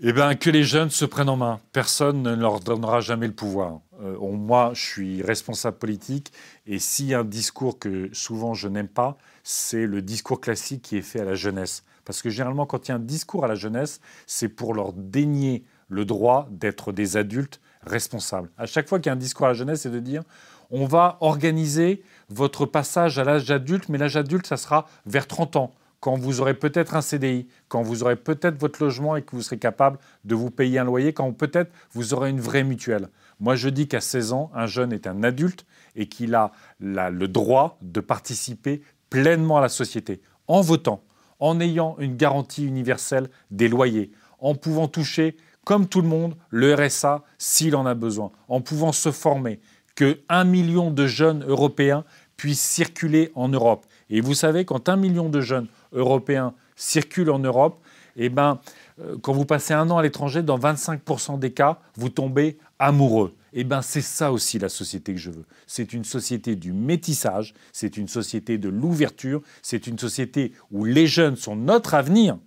Eh 0.00 0.12
bien, 0.12 0.36
que 0.36 0.48
les 0.48 0.62
jeunes 0.62 0.90
se 0.90 1.04
prennent 1.04 1.28
en 1.28 1.36
main. 1.36 1.60
Personne 1.72 2.22
ne 2.22 2.32
leur 2.36 2.60
donnera 2.60 3.00
jamais 3.00 3.26
le 3.26 3.32
pouvoir. 3.32 3.80
Euh, 4.00 4.16
moi, 4.30 4.70
je 4.74 4.80
suis 4.80 5.22
responsable 5.22 5.76
politique, 5.76 6.32
et 6.66 6.78
s'il 6.78 7.06
y 7.06 7.14
a 7.14 7.20
un 7.20 7.24
discours 7.24 7.80
que 7.80 8.08
souvent 8.12 8.54
je 8.54 8.68
n'aime 8.68 8.86
pas, 8.86 9.18
c'est 9.42 9.86
le 9.86 10.00
discours 10.00 10.40
classique 10.40 10.82
qui 10.82 10.96
est 10.96 11.02
fait 11.02 11.18
à 11.20 11.24
la 11.24 11.34
jeunesse. 11.34 11.82
Parce 12.08 12.22
que 12.22 12.30
généralement, 12.30 12.64
quand 12.64 12.88
il 12.88 12.90
y 12.90 12.92
a 12.92 12.96
un 12.96 13.00
discours 13.00 13.44
à 13.44 13.48
la 13.48 13.54
jeunesse, 13.54 14.00
c'est 14.26 14.48
pour 14.48 14.72
leur 14.72 14.94
dénier 14.94 15.62
le 15.90 16.06
droit 16.06 16.48
d'être 16.50 16.90
des 16.90 17.18
adultes 17.18 17.60
responsables. 17.82 18.48
À 18.56 18.64
chaque 18.64 18.88
fois 18.88 18.98
qu'il 18.98 19.08
y 19.08 19.10
a 19.10 19.12
un 19.12 19.16
discours 19.16 19.44
à 19.44 19.50
la 19.50 19.54
jeunesse, 19.54 19.82
c'est 19.82 19.90
de 19.90 20.00
dire 20.00 20.22
on 20.70 20.86
va 20.86 21.18
organiser 21.20 22.02
votre 22.30 22.64
passage 22.64 23.18
à 23.18 23.24
l'âge 23.24 23.50
adulte, 23.50 23.90
mais 23.90 23.98
l'âge 23.98 24.16
adulte, 24.16 24.46
ça 24.46 24.56
sera 24.56 24.86
vers 25.04 25.26
30 25.26 25.56
ans, 25.56 25.70
quand 26.00 26.16
vous 26.16 26.40
aurez 26.40 26.54
peut-être 26.54 26.96
un 26.96 27.02
CDI, 27.02 27.46
quand 27.68 27.82
vous 27.82 28.02
aurez 28.02 28.16
peut-être 28.16 28.58
votre 28.58 28.82
logement 28.82 29.14
et 29.14 29.20
que 29.20 29.36
vous 29.36 29.42
serez 29.42 29.58
capable 29.58 29.98
de 30.24 30.34
vous 30.34 30.50
payer 30.50 30.78
un 30.78 30.84
loyer, 30.84 31.12
quand 31.12 31.30
peut-être 31.32 31.70
vous 31.92 32.14
aurez 32.14 32.30
une 32.30 32.40
vraie 32.40 32.64
mutuelle. 32.64 33.10
Moi, 33.38 33.54
je 33.54 33.68
dis 33.68 33.86
qu'à 33.86 34.00
16 34.00 34.32
ans, 34.32 34.50
un 34.54 34.66
jeune 34.66 34.94
est 34.94 35.06
un 35.06 35.22
adulte 35.22 35.66
et 35.94 36.08
qu'il 36.08 36.34
a 36.34 36.52
le 36.80 37.26
droit 37.26 37.76
de 37.82 38.00
participer 38.00 38.80
pleinement 39.10 39.58
à 39.58 39.60
la 39.60 39.68
société, 39.68 40.22
en 40.46 40.62
votant, 40.62 41.02
en 41.40 41.60
ayant 41.60 41.96
une 41.98 42.16
garantie 42.16 42.66
universelle 42.66 43.28
des 43.50 43.68
loyers, 43.68 44.10
en 44.40 44.54
pouvant 44.54 44.88
toucher, 44.88 45.36
comme 45.64 45.86
tout 45.86 46.00
le 46.00 46.08
monde, 46.08 46.34
le 46.50 46.74
RSA 46.74 47.24
s'il 47.38 47.76
en 47.76 47.86
a 47.86 47.94
besoin, 47.94 48.30
en 48.48 48.60
pouvant 48.60 48.92
se 48.92 49.12
former, 49.12 49.60
que 49.94 50.20
un 50.28 50.44
million 50.44 50.90
de 50.90 51.06
jeunes 51.06 51.44
européens 51.46 52.04
puissent 52.36 52.62
circuler 52.62 53.32
en 53.34 53.48
Europe. 53.48 53.84
Et 54.10 54.20
vous 54.20 54.34
savez, 54.34 54.64
quand 54.64 54.88
un 54.88 54.96
million 54.96 55.28
de 55.28 55.40
jeunes 55.40 55.66
européens 55.92 56.54
circulent 56.76 57.30
en 57.30 57.40
Europe, 57.40 57.80
eh 58.16 58.28
ben, 58.28 58.60
euh, 59.00 59.16
quand 59.20 59.32
vous 59.32 59.44
passez 59.44 59.74
un 59.74 59.90
an 59.90 59.98
à 59.98 60.02
l'étranger, 60.02 60.42
dans 60.42 60.58
25% 60.58 61.38
des 61.38 61.52
cas, 61.52 61.78
vous 61.96 62.08
tombez 62.08 62.58
amoureux. 62.78 63.34
Eh 63.52 63.64
bien, 63.64 63.82
c'est 63.82 64.02
ça 64.02 64.32
aussi 64.32 64.58
la 64.58 64.68
société 64.68 65.14
que 65.14 65.20
je 65.20 65.30
veux. 65.30 65.44
C'est 65.66 65.92
une 65.92 66.04
société 66.04 66.56
du 66.56 66.72
métissage, 66.72 67.54
c'est 67.72 67.96
une 67.96 68.08
société 68.08 68.58
de 68.58 68.68
l'ouverture, 68.68 69.42
c'est 69.62 69.86
une 69.86 69.98
société 69.98 70.52
où 70.70 70.84
les 70.84 71.06
jeunes 71.06 71.36
sont 71.36 71.56
notre 71.56 71.94
avenir, 71.94 72.38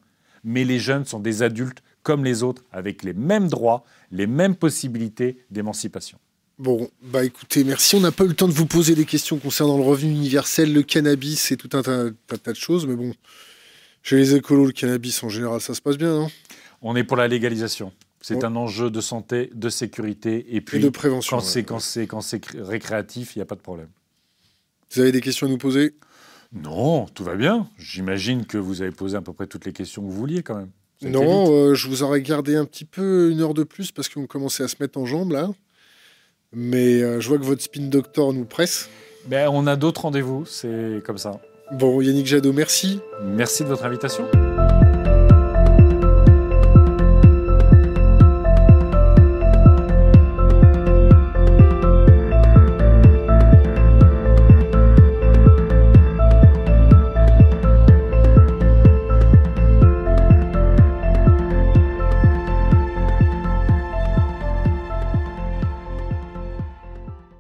mais 0.44 0.64
les 0.64 0.80
jeunes 0.80 1.06
sont 1.06 1.20
des 1.20 1.44
adultes 1.44 1.82
comme 2.04 2.24
les 2.24 2.44
autres, 2.44 2.64
avec 2.72 3.04
les 3.04 3.14
mêmes 3.14 3.48
droits, 3.48 3.84
les 4.12 4.28
mêmes 4.28 4.56
possibilités 4.56 5.38
d'émancipation. 5.52 6.18
Bon, 6.58 6.90
bah 7.02 7.24
écoutez, 7.24 7.64
merci. 7.64 7.96
On 7.96 8.00
n'a 8.00 8.12
pas 8.12 8.24
eu 8.24 8.28
le 8.28 8.36
temps 8.36 8.48
de 8.48 8.54
vous 8.54 8.66
poser 8.66 8.94
des 8.94 9.06
questions 9.06 9.38
concernant 9.38 9.78
le 9.78 9.84
revenu 9.84 10.12
universel, 10.12 10.74
le 10.74 10.84
cannabis 10.84 11.52
et 11.52 11.58
tout 11.58 11.70
un 11.74 11.82
tas, 11.82 12.10
de 12.10 12.56
choses, 12.56 12.86
mais 12.86 12.96
bon, 12.96 13.14
chez 14.04 14.18
les 14.18 14.36
écolos, 14.36 14.68
le 14.68 14.72
cannabis 14.72 15.24
en 15.24 15.30
général, 15.30 15.62
ça 15.62 15.74
se 15.74 15.82
passe 15.82 15.98
bien, 15.98 16.14
non? 16.14 16.32
On 16.82 16.96
est 16.96 17.04
pour 17.04 17.18
la 17.18 17.28
légalisation. 17.28 17.92
C'est 18.22 18.44
un 18.44 18.56
enjeu 18.56 18.92
de 18.92 19.02
santé, 19.02 19.50
de 19.54 19.70
sécurité 19.70 20.56
et 20.56 20.62
puis 20.62 20.80
de 20.80 20.90
prévention. 20.90 21.38
Quand 21.38 21.44
c'est 21.44 21.64
quand 21.64 21.80
c'est 21.80 22.08
quand 22.08 22.22
c'est 22.22 22.46
récréatif, 22.56 23.36
il 23.36 23.40
n'y 23.40 23.44
a 23.44 23.46
pas 23.46 23.56
de 23.56 23.62
problème. 23.62 23.90
Vous 24.94 25.02
avez 25.02 25.12
des 25.12 25.22
questions 25.22 25.48
à 25.48 25.50
nous 25.50 25.58
poser? 25.58 25.96
Non, 26.54 27.06
tout 27.06 27.24
va 27.24 27.36
bien. 27.36 27.68
J'imagine 27.78 28.46
que 28.46 28.58
vous 28.58 28.82
avez 28.82 28.92
posé 28.92 29.18
à 29.18 29.22
peu 29.22 29.34
près 29.34 29.48
toutes 29.48 29.66
les 29.66 29.74
questions 29.74 30.02
que 30.02 30.08
vous 30.08 30.18
vouliez 30.18 30.44
quand 30.44 30.56
même. 30.56 30.70
Non, 31.02 31.52
euh, 31.52 31.74
je 31.74 31.88
vous 31.88 32.04
aurais 32.04 32.22
gardé 32.22 32.56
un 32.56 32.66
petit 32.66 32.86
peu 32.86 33.32
une 33.32 33.42
heure 33.42 33.56
de 33.56 33.64
plus 33.64 33.92
parce 33.92 34.08
qu'on 34.08 34.28
commençait 34.28 34.64
à 34.64 34.68
se 34.68 34.76
mettre 34.80 35.00
en 35.00 35.06
jambes 35.06 35.32
là. 35.32 35.50
Mais 36.54 37.02
euh, 37.02 37.20
je 37.22 37.28
vois 37.30 37.40
que 37.40 37.44
votre 37.44 37.62
spin 37.62 37.88
doctor 37.88 38.34
nous 38.34 38.46
presse. 38.46 38.90
Ben, 39.26 39.50
on 39.52 39.66
a 39.66 39.76
d'autres 39.76 40.02
rendez-vous, 40.02 40.46
c'est 40.46 41.02
comme 41.06 41.18
ça. 41.18 41.40
Bon, 41.72 42.02
Yannick 42.02 42.28
Jadot, 42.28 42.54
merci. 42.54 43.00
Merci 43.24 43.64
de 43.64 43.70
votre 43.70 43.86
invitation. 43.86 44.26